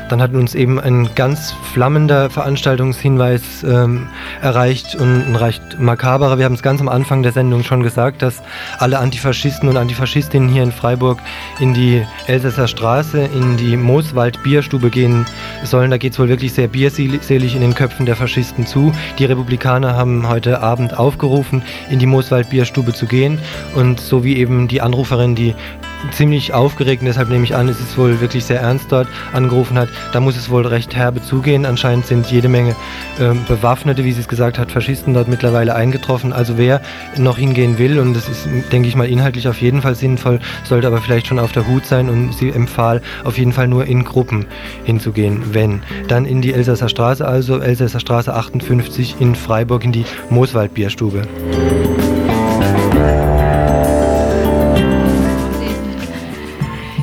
Dann 0.10 0.22
hat 0.22 0.34
uns 0.34 0.54
eben 0.54 0.80
ein 0.80 1.10
ganz 1.16 1.54
flammender 1.74 2.30
Veranstaltungshinweis 2.30 3.64
ähm, 3.64 4.08
erreicht 4.42 4.96
und 4.96 5.28
ein 5.28 5.36
recht 5.36 5.80
makaberer. 5.80 6.38
Wir 6.38 6.46
haben 6.46 6.54
es 6.54 6.62
ganz 6.62 6.80
am 6.80 6.90
Anfang 6.90 7.24
der 7.24 7.32
Sendung 7.32 7.64
schon 7.64 7.82
gesagt, 7.82 8.22
dass 8.22 8.44
alle 8.78 9.00
Antifaschisten 9.00 9.68
und 9.68 9.78
Antifaschistinnen 9.78 10.50
hier 10.50 10.64
in 10.64 10.72
Freiburg 10.72 11.20
in 11.60 11.74
die 11.74 12.04
Elsässer 12.28 12.68
Straße, 12.68 13.20
in 13.22 13.58
die 13.58 13.78
Mooswald 13.78 14.42
Bierstube 14.44 14.90
gehen 14.90 15.26
sollen. 15.64 15.90
Da 15.90 15.98
geht 15.98 16.14
es 16.14 16.20
wohl 16.20 16.30
wirklich 16.30 16.54
sehr 16.54 16.68
bierselig 16.68 17.56
in 17.56 17.62
den 17.62 17.74
Köpfen 17.74 18.06
der 18.06 18.16
Faschisten 18.16 18.68
zu. 18.68 18.94
Die 19.18 19.26
Republikaner 19.26 19.96
haben 19.96 20.28
heute 20.28 20.62
Abend 20.62 20.98
aufgerufen, 20.98 21.64
in 21.90 22.00
die 22.00 22.06
Mooswald 22.06 22.50
Bierstube 22.50 22.94
zu 22.94 23.08
gehen. 23.08 23.40
Und 23.74 24.00
so 24.00 24.24
wie 24.24 24.38
eben 24.38 24.68
die 24.68 24.82
Anruferin, 24.82 25.36
die 25.36 25.56
ziemlich 26.12 26.54
aufgeregt 26.54 27.02
und 27.02 27.08
deshalb 27.08 27.30
nehme 27.30 27.44
ich 27.44 27.56
an, 27.56 27.70
es 27.70 27.80
ist 27.80 27.98
wohl 27.98 28.20
wirklich 28.22 28.46
sehr 28.46 28.62
ernst 28.62 28.92
dort 28.92 29.08
angerufen 29.34 29.78
hat. 29.78 29.90
Da 30.14 30.20
muss 30.20 30.38
es 30.38 30.50
wohl 30.50 30.66
recht 30.66 30.96
herbe 30.96 31.22
zugehen. 31.22 31.66
Anscheinend 31.66 32.06
sind 32.06 32.28
jede 32.32 32.50
Menge 32.50 32.76
äh, 33.20 33.34
Bewaffnete, 33.48 34.04
wie 34.04 34.12
sie 34.12 34.22
es 34.22 34.28
gesagt 34.28 34.58
hat, 34.58 34.72
Faschisten 34.72 35.14
dort 35.14 35.28
mittlerweile 35.28 35.76
eingetroffen. 35.76 36.34
Also 36.34 36.58
wer 36.58 36.82
noch 37.18 37.38
hingehen 37.38 37.78
will, 37.78 38.00
und 38.00 38.14
das 38.14 38.28
ist, 38.30 38.48
denke 38.72 38.88
ich 38.88 38.96
mal, 38.96 39.08
inhaltlich 39.08 39.48
auf 39.48 39.62
jeden 39.62 39.82
Fall 39.82 39.96
sinnvoll, 39.96 40.40
sollte 40.64 40.88
aber 40.88 41.02
vielleicht 41.02 41.28
schon 41.28 41.40
auf 41.40 41.52
der 41.52 41.68
Hut 41.68 41.86
sein 41.86 42.10
und 42.10 42.34
sie 42.34 42.50
empfahl, 42.50 43.02
auf 43.24 43.38
jeden 43.38 43.54
Fall 43.54 43.68
nur 43.68 43.86
in 43.86 44.04
Gruppen 44.04 44.46
hinzugehen, 44.84 45.54
wenn. 45.54 45.82
Dann 46.08 46.26
in 46.26 46.42
die 46.42 46.54
Elsässer 46.54 46.90
Straße, 46.90 47.26
also 47.26 47.60
Elsässer 47.60 48.00
Straße 48.00 48.34
58 48.34 49.16
in 49.20 49.36
Freiburg 49.36 49.84
in 49.84 49.92
die 49.92 50.06
Mooswaldbierstube. 50.30 51.24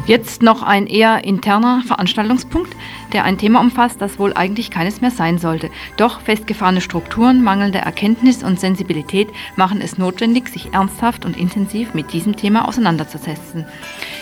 Jetzt 0.05 0.42
noch 0.42 0.64
ein 0.64 0.88
eher 0.88 1.22
interner 1.22 1.82
Veranstaltungspunkt, 1.86 2.74
der 3.12 3.22
ein 3.22 3.38
Thema 3.38 3.61
umfasst, 3.61 4.00
das 4.00 4.18
wohl 4.18 4.32
eigentlich 4.32 4.72
keines 4.72 5.00
mehr 5.00 5.12
sein 5.12 5.38
sollte. 5.38 5.70
Doch 5.96 6.20
festgefahrene 6.20 6.80
Strukturen, 6.80 7.44
mangelnde 7.44 7.78
Erkenntnis 7.78 8.42
und 8.42 8.59
Sensibilität 8.59 9.28
machen 9.55 9.80
es 9.80 9.98
notwendig, 9.98 10.48
sich 10.48 10.74
ernsthaft 10.74 11.24
und 11.24 11.36
intensiv 11.36 11.94
mit 11.94 12.12
diesem 12.12 12.34
Thema 12.34 12.66
auseinanderzusetzen. 12.66 13.64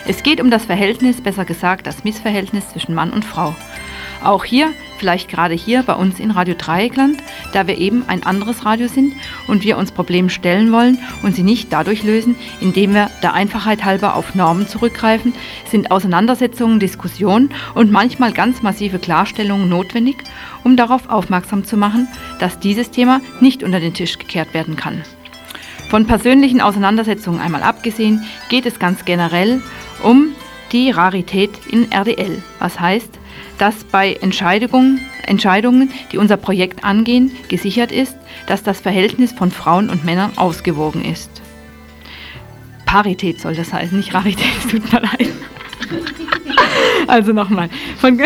Es 0.06 0.22
geht 0.22 0.42
um 0.42 0.50
das 0.50 0.66
Verhältnis, 0.66 1.22
besser 1.22 1.46
gesagt 1.46 1.86
das 1.86 2.04
Missverhältnis 2.04 2.68
zwischen 2.68 2.94
Mann 2.94 3.10
und 3.10 3.24
Frau. 3.24 3.54
Auch 4.22 4.44
hier, 4.44 4.74
vielleicht 4.98 5.30
gerade 5.30 5.54
hier 5.54 5.82
bei 5.82 5.94
uns 5.94 6.20
in 6.20 6.30
Radio 6.30 6.54
Dreieckland, 6.54 7.22
da 7.54 7.66
wir 7.66 7.78
eben 7.78 8.04
ein 8.06 8.22
anderes 8.22 8.66
Radio 8.66 8.86
sind 8.86 9.14
und 9.48 9.64
wir 9.64 9.78
uns 9.78 9.92
Problemen 9.92 10.28
stellen 10.28 10.72
wollen 10.72 10.98
und 11.22 11.34
sie 11.34 11.42
nicht 11.42 11.72
dadurch 11.72 12.02
lösen, 12.02 12.36
indem 12.60 12.92
wir 12.92 13.10
der 13.22 13.32
Einfachheit 13.32 13.82
halber 13.82 14.14
auf 14.14 14.34
Normen 14.34 14.68
zurückgreifen, 14.68 15.32
sind 15.70 15.90
Auseinandersetzungen, 15.90 16.80
Diskussionen 16.80 17.48
und 17.74 17.90
manchmal 17.90 18.32
ganz 18.32 18.60
massive 18.60 18.98
Klarstellungen 18.98 19.70
notwendig, 19.70 20.18
um 20.64 20.76
darauf 20.76 21.08
aufmerksam 21.08 21.64
zu 21.64 21.78
machen, 21.78 22.06
dass 22.38 22.58
dieses 22.58 22.90
Thema 22.90 23.22
nicht 23.40 23.62
unter 23.62 23.80
den 23.80 23.94
Tisch 23.94 24.18
gekehrt 24.18 24.52
werden 24.52 24.76
kann. 24.76 25.02
Von 25.88 26.06
persönlichen 26.06 26.60
Auseinandersetzungen 26.60 27.40
einmal 27.40 27.62
abgesehen, 27.62 28.22
geht 28.50 28.66
es 28.66 28.78
ganz 28.78 29.06
generell 29.06 29.62
um 30.02 30.28
die 30.72 30.90
Rarität 30.90 31.50
in 31.68 31.90
RDL. 31.90 32.42
Was 32.60 32.78
heißt, 32.78 33.19
dass 33.60 33.84
bei 33.84 34.14
Entscheidungen, 34.14 35.00
Entscheidungen, 35.26 35.90
die 36.10 36.16
unser 36.16 36.38
Projekt 36.38 36.82
angehen, 36.82 37.30
gesichert 37.48 37.92
ist, 37.92 38.16
dass 38.46 38.62
das 38.62 38.80
Verhältnis 38.80 39.32
von 39.32 39.50
Frauen 39.50 39.90
und 39.90 40.02
Männern 40.02 40.32
ausgewogen 40.36 41.04
ist. 41.04 41.30
Parität 42.86 43.38
soll 43.38 43.54
das 43.54 43.72
heißen, 43.72 43.98
nicht 43.98 44.14
Rarität, 44.14 44.50
es 44.64 44.70
tut 44.70 44.92
mir 44.92 45.00
leid. 45.00 45.28
Also 47.06 47.32
nochmal. 47.32 47.68
Von, 47.98 48.20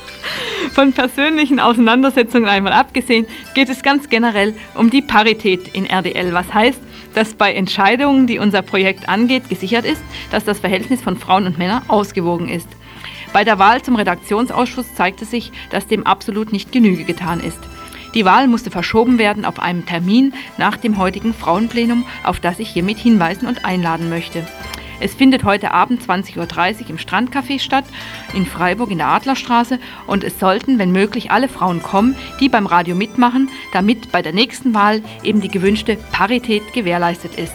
von 0.72 0.92
persönlichen 0.92 1.60
Auseinandersetzungen 1.60 2.48
einmal 2.48 2.72
abgesehen, 2.72 3.26
geht 3.54 3.68
es 3.68 3.82
ganz 3.82 4.08
generell 4.08 4.54
um 4.74 4.90
die 4.90 5.02
Parität 5.02 5.68
in 5.74 5.86
RDL. 5.86 6.32
Was 6.32 6.52
heißt, 6.52 6.80
dass 7.14 7.34
bei 7.34 7.52
Entscheidungen, 7.52 8.26
die 8.26 8.38
unser 8.38 8.62
Projekt 8.62 9.08
angeht, 9.08 9.48
gesichert 9.48 9.84
ist, 9.84 10.02
dass 10.32 10.44
das 10.44 10.58
Verhältnis 10.58 11.00
von 11.02 11.16
Frauen 11.16 11.46
und 11.46 11.58
Männern 11.58 11.82
ausgewogen 11.88 12.48
ist. 12.48 12.68
Bei 13.32 13.44
der 13.44 13.58
Wahl 13.58 13.80
zum 13.82 13.94
Redaktionsausschuss 13.96 14.94
zeigte 14.94 15.24
sich, 15.24 15.52
dass 15.70 15.86
dem 15.86 16.06
absolut 16.06 16.52
nicht 16.52 16.72
Genüge 16.72 17.04
getan 17.04 17.40
ist. 17.40 17.60
Die 18.14 18.24
Wahl 18.24 18.48
musste 18.48 18.72
verschoben 18.72 19.18
werden 19.18 19.44
auf 19.44 19.60
einen 19.60 19.86
Termin 19.86 20.34
nach 20.58 20.76
dem 20.76 20.98
heutigen 20.98 21.32
Frauenplenum, 21.32 22.04
auf 22.24 22.40
das 22.40 22.58
ich 22.58 22.70
hiermit 22.70 22.98
hinweisen 22.98 23.46
und 23.46 23.64
einladen 23.64 24.10
möchte. 24.10 24.44
Es 24.98 25.14
findet 25.14 25.44
heute 25.44 25.70
Abend 25.70 26.02
20.30 26.02 26.36
Uhr 26.82 26.90
im 26.90 26.98
Strandcafé 26.98 27.58
statt, 27.58 27.84
in 28.34 28.44
Freiburg 28.44 28.90
in 28.90 28.98
der 28.98 29.06
Adlerstraße. 29.08 29.78
Und 30.06 30.24
es 30.24 30.38
sollten, 30.38 30.78
wenn 30.78 30.92
möglich, 30.92 31.30
alle 31.30 31.48
Frauen 31.48 31.82
kommen, 31.82 32.16
die 32.38 32.50
beim 32.50 32.66
Radio 32.66 32.94
mitmachen, 32.94 33.48
damit 33.72 34.12
bei 34.12 34.20
der 34.20 34.32
nächsten 34.32 34.74
Wahl 34.74 35.02
eben 35.22 35.40
die 35.40 35.48
gewünschte 35.48 35.96
Parität 36.12 36.74
gewährleistet 36.74 37.36
ist. 37.36 37.54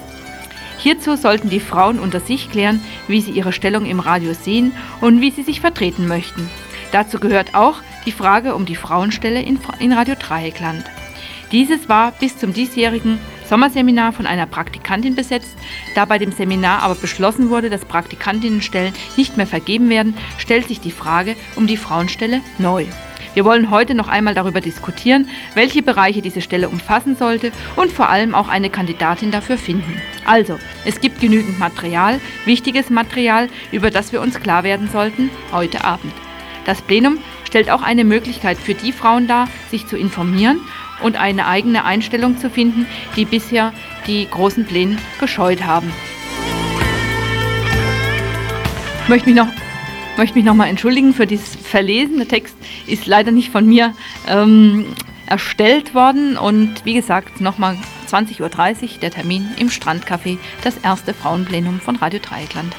Hierzu 0.78 1.16
sollten 1.16 1.50
die 1.50 1.60
Frauen 1.60 1.98
unter 1.98 2.20
sich 2.20 2.50
klären, 2.50 2.80
wie 3.08 3.20
sie 3.20 3.32
ihre 3.32 3.52
Stellung 3.52 3.86
im 3.86 4.00
Radio 4.00 4.34
sehen 4.34 4.72
und 5.00 5.20
wie 5.20 5.30
sie 5.30 5.42
sich 5.42 5.60
vertreten 5.60 6.06
möchten. 6.06 6.48
Dazu 6.92 7.18
gehört 7.18 7.54
auch 7.54 7.76
die 8.04 8.12
Frage 8.12 8.54
um 8.54 8.66
die 8.66 8.76
Frauenstelle 8.76 9.42
in, 9.42 9.92
Radio 9.92 10.14
Dreieckland. 10.14 10.84
Dieses 11.52 11.88
war 11.88 12.12
bis 12.12 12.38
zum 12.38 12.52
diesjährigen 12.52 13.18
Sommerseminar 13.48 14.12
von 14.12 14.26
einer 14.26 14.46
Praktikantin 14.46 15.14
besetzt. 15.14 15.56
Da 15.94 16.04
bei 16.04 16.18
dem 16.18 16.32
Seminar 16.32 16.82
aber 16.82 16.96
beschlossen 16.96 17.50
wurde, 17.50 17.70
dass 17.70 17.84
Praktikantinnenstellen 17.84 18.94
nicht 19.16 19.36
mehr 19.36 19.46
vergeben 19.46 19.88
werden, 19.88 20.16
stellt 20.38 20.66
sich 20.68 20.80
die 20.80 20.90
Frage 20.90 21.36
um 21.54 21.66
die 21.66 21.76
Frauenstelle 21.76 22.40
neu. 22.58 22.86
Wir 23.36 23.44
wollen 23.44 23.70
heute 23.70 23.94
noch 23.94 24.08
einmal 24.08 24.32
darüber 24.32 24.62
diskutieren, 24.62 25.28
welche 25.52 25.82
Bereiche 25.82 26.22
diese 26.22 26.40
Stelle 26.40 26.70
umfassen 26.70 27.16
sollte 27.16 27.52
und 27.76 27.92
vor 27.92 28.08
allem 28.08 28.34
auch 28.34 28.48
eine 28.48 28.70
Kandidatin 28.70 29.30
dafür 29.30 29.58
finden. 29.58 30.00
Also, 30.24 30.58
es 30.86 31.02
gibt 31.02 31.20
genügend 31.20 31.58
Material, 31.58 32.18
wichtiges 32.46 32.88
Material, 32.88 33.50
über 33.72 33.90
das 33.90 34.10
wir 34.10 34.22
uns 34.22 34.40
klar 34.40 34.64
werden 34.64 34.88
sollten, 34.90 35.28
heute 35.52 35.84
Abend. 35.84 36.14
Das 36.64 36.80
Plenum 36.80 37.18
stellt 37.44 37.68
auch 37.68 37.82
eine 37.82 38.04
Möglichkeit 38.04 38.56
für 38.56 38.72
die 38.72 38.90
Frauen 38.90 39.26
dar, 39.26 39.48
sich 39.70 39.86
zu 39.86 39.98
informieren 39.98 40.58
und 41.02 41.16
eine 41.16 41.46
eigene 41.46 41.84
Einstellung 41.84 42.38
zu 42.38 42.48
finden, 42.48 42.86
die 43.16 43.26
bisher 43.26 43.74
die 44.06 44.26
großen 44.30 44.64
Pläne 44.64 44.96
gescheut 45.20 45.62
haben. 45.62 45.92
Ich 49.02 49.08
möchte 49.10 49.28
mich 49.28 49.36
noch 49.36 49.48
möchte 50.16 50.36
mich 50.36 50.44
nochmal 50.44 50.68
entschuldigen 50.68 51.12
für 51.12 51.26
dieses 51.26 51.56
Verlesen. 51.56 52.18
Der 52.18 52.28
Text 52.28 52.56
ist 52.86 53.06
leider 53.06 53.30
nicht 53.30 53.50
von 53.50 53.66
mir 53.66 53.94
ähm, 54.28 54.86
erstellt 55.26 55.94
worden. 55.94 56.36
Und 56.36 56.84
wie 56.84 56.94
gesagt, 56.94 57.40
nochmal 57.40 57.76
20.30 58.08 58.40
Uhr 58.40 59.00
der 59.00 59.10
Termin 59.10 59.48
im 59.58 59.68
Strandcafé, 59.68 60.38
das 60.62 60.78
erste 60.78 61.14
Frauenplenum 61.14 61.80
von 61.80 61.96
Radio 61.96 62.20
Dreieckland. 62.20 62.74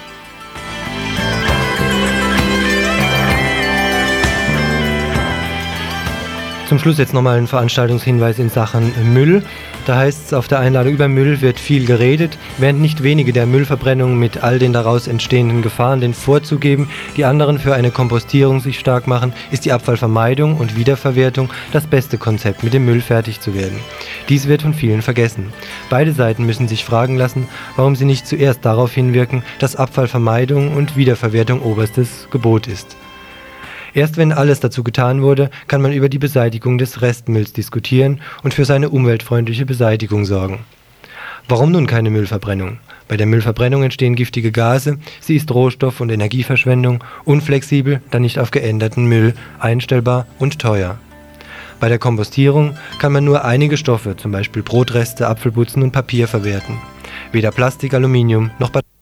Zum 6.67 6.79
Schluss 6.79 6.97
jetzt 6.97 7.13
nochmal 7.13 7.37
ein 7.37 7.47
Veranstaltungshinweis 7.47 8.39
in 8.39 8.49
Sachen 8.49 9.13
Müll. 9.13 9.41
Da 9.87 9.95
heißt 9.95 10.25
es 10.25 10.33
auf 10.33 10.49
der 10.49 10.59
Einladung 10.59 10.95
über 10.95 11.07
Müll 11.07 11.39
wird 11.39 11.61
viel 11.61 11.85
geredet, 11.85 12.37
während 12.57 12.81
nicht 12.81 13.03
wenige 13.03 13.31
der 13.31 13.45
Müllverbrennung 13.45 14.19
mit 14.19 14.43
all 14.43 14.59
den 14.59 14.73
daraus 14.73 15.07
entstehenden 15.07 15.61
Gefahren 15.61 16.01
den 16.01 16.13
Vorzug 16.13 16.59
geben, 16.59 16.89
die 17.15 17.23
anderen 17.23 17.57
für 17.57 17.73
eine 17.73 17.89
Kompostierung 17.89 18.59
sich 18.59 18.79
stark 18.79 19.07
machen, 19.07 19.31
ist 19.49 19.63
die 19.63 19.71
Abfallvermeidung 19.71 20.57
und 20.57 20.75
Wiederverwertung 20.75 21.49
das 21.71 21.87
beste 21.87 22.17
Konzept, 22.17 22.65
mit 22.65 22.73
dem 22.73 22.83
Müll 22.83 22.99
fertig 22.99 23.39
zu 23.39 23.55
werden. 23.55 23.79
Dies 24.27 24.49
wird 24.49 24.63
von 24.63 24.73
vielen 24.73 25.01
vergessen. 25.01 25.53
Beide 25.89 26.11
Seiten 26.11 26.45
müssen 26.45 26.67
sich 26.67 26.83
fragen 26.83 27.15
lassen, 27.15 27.47
warum 27.77 27.95
sie 27.95 28.03
nicht 28.03 28.27
zuerst 28.27 28.65
darauf 28.65 28.91
hinwirken, 28.91 29.41
dass 29.59 29.77
Abfallvermeidung 29.77 30.75
und 30.75 30.97
Wiederverwertung 30.97 31.61
oberstes 31.61 32.27
Gebot 32.29 32.67
ist. 32.67 32.97
Erst 33.93 34.17
wenn 34.17 34.31
alles 34.31 34.59
dazu 34.59 34.83
getan 34.83 35.21
wurde, 35.21 35.49
kann 35.67 35.81
man 35.81 35.93
über 35.93 36.09
die 36.09 36.19
Beseitigung 36.19 36.77
des 36.77 37.01
Restmülls 37.01 37.53
diskutieren 37.53 38.21
und 38.43 38.53
für 38.53 38.65
seine 38.65 38.89
umweltfreundliche 38.89 39.65
Beseitigung 39.65 40.25
sorgen. 40.25 40.59
Warum 41.49 41.71
nun 41.71 41.87
keine 41.87 42.09
Müllverbrennung? 42.09 42.79
Bei 43.07 43.15
der 43.15 43.25
Müllverbrennung 43.25 43.83
entstehen 43.83 44.15
giftige 44.15 44.51
Gase, 44.51 44.97
sie 45.21 45.37
ist 45.37 45.49
Rohstoff- 45.51 46.01
und 46.01 46.11
Energieverschwendung, 46.11 47.03
unflexibel, 47.23 48.01
dann 48.11 48.23
nicht 48.23 48.37
auf 48.37 48.51
geänderten 48.51 49.05
Müll, 49.05 49.33
einstellbar 49.59 50.27
und 50.39 50.59
teuer. 50.59 50.97
Bei 51.79 51.87
der 51.87 51.99
Kompostierung 51.99 52.75
kann 52.99 53.13
man 53.13 53.23
nur 53.23 53.45
einige 53.45 53.77
Stoffe, 53.77 54.17
zum 54.17 54.31
Beispiel 54.31 54.63
Brotreste, 54.63 55.27
Apfelputzen 55.27 55.83
und 55.83 55.91
Papier 55.91 56.27
verwerten. 56.27 56.79
Weder 57.31 57.51
Plastik, 57.51 57.93
Aluminium 57.93 58.51
noch 58.59 58.71
Batterien 58.71 58.96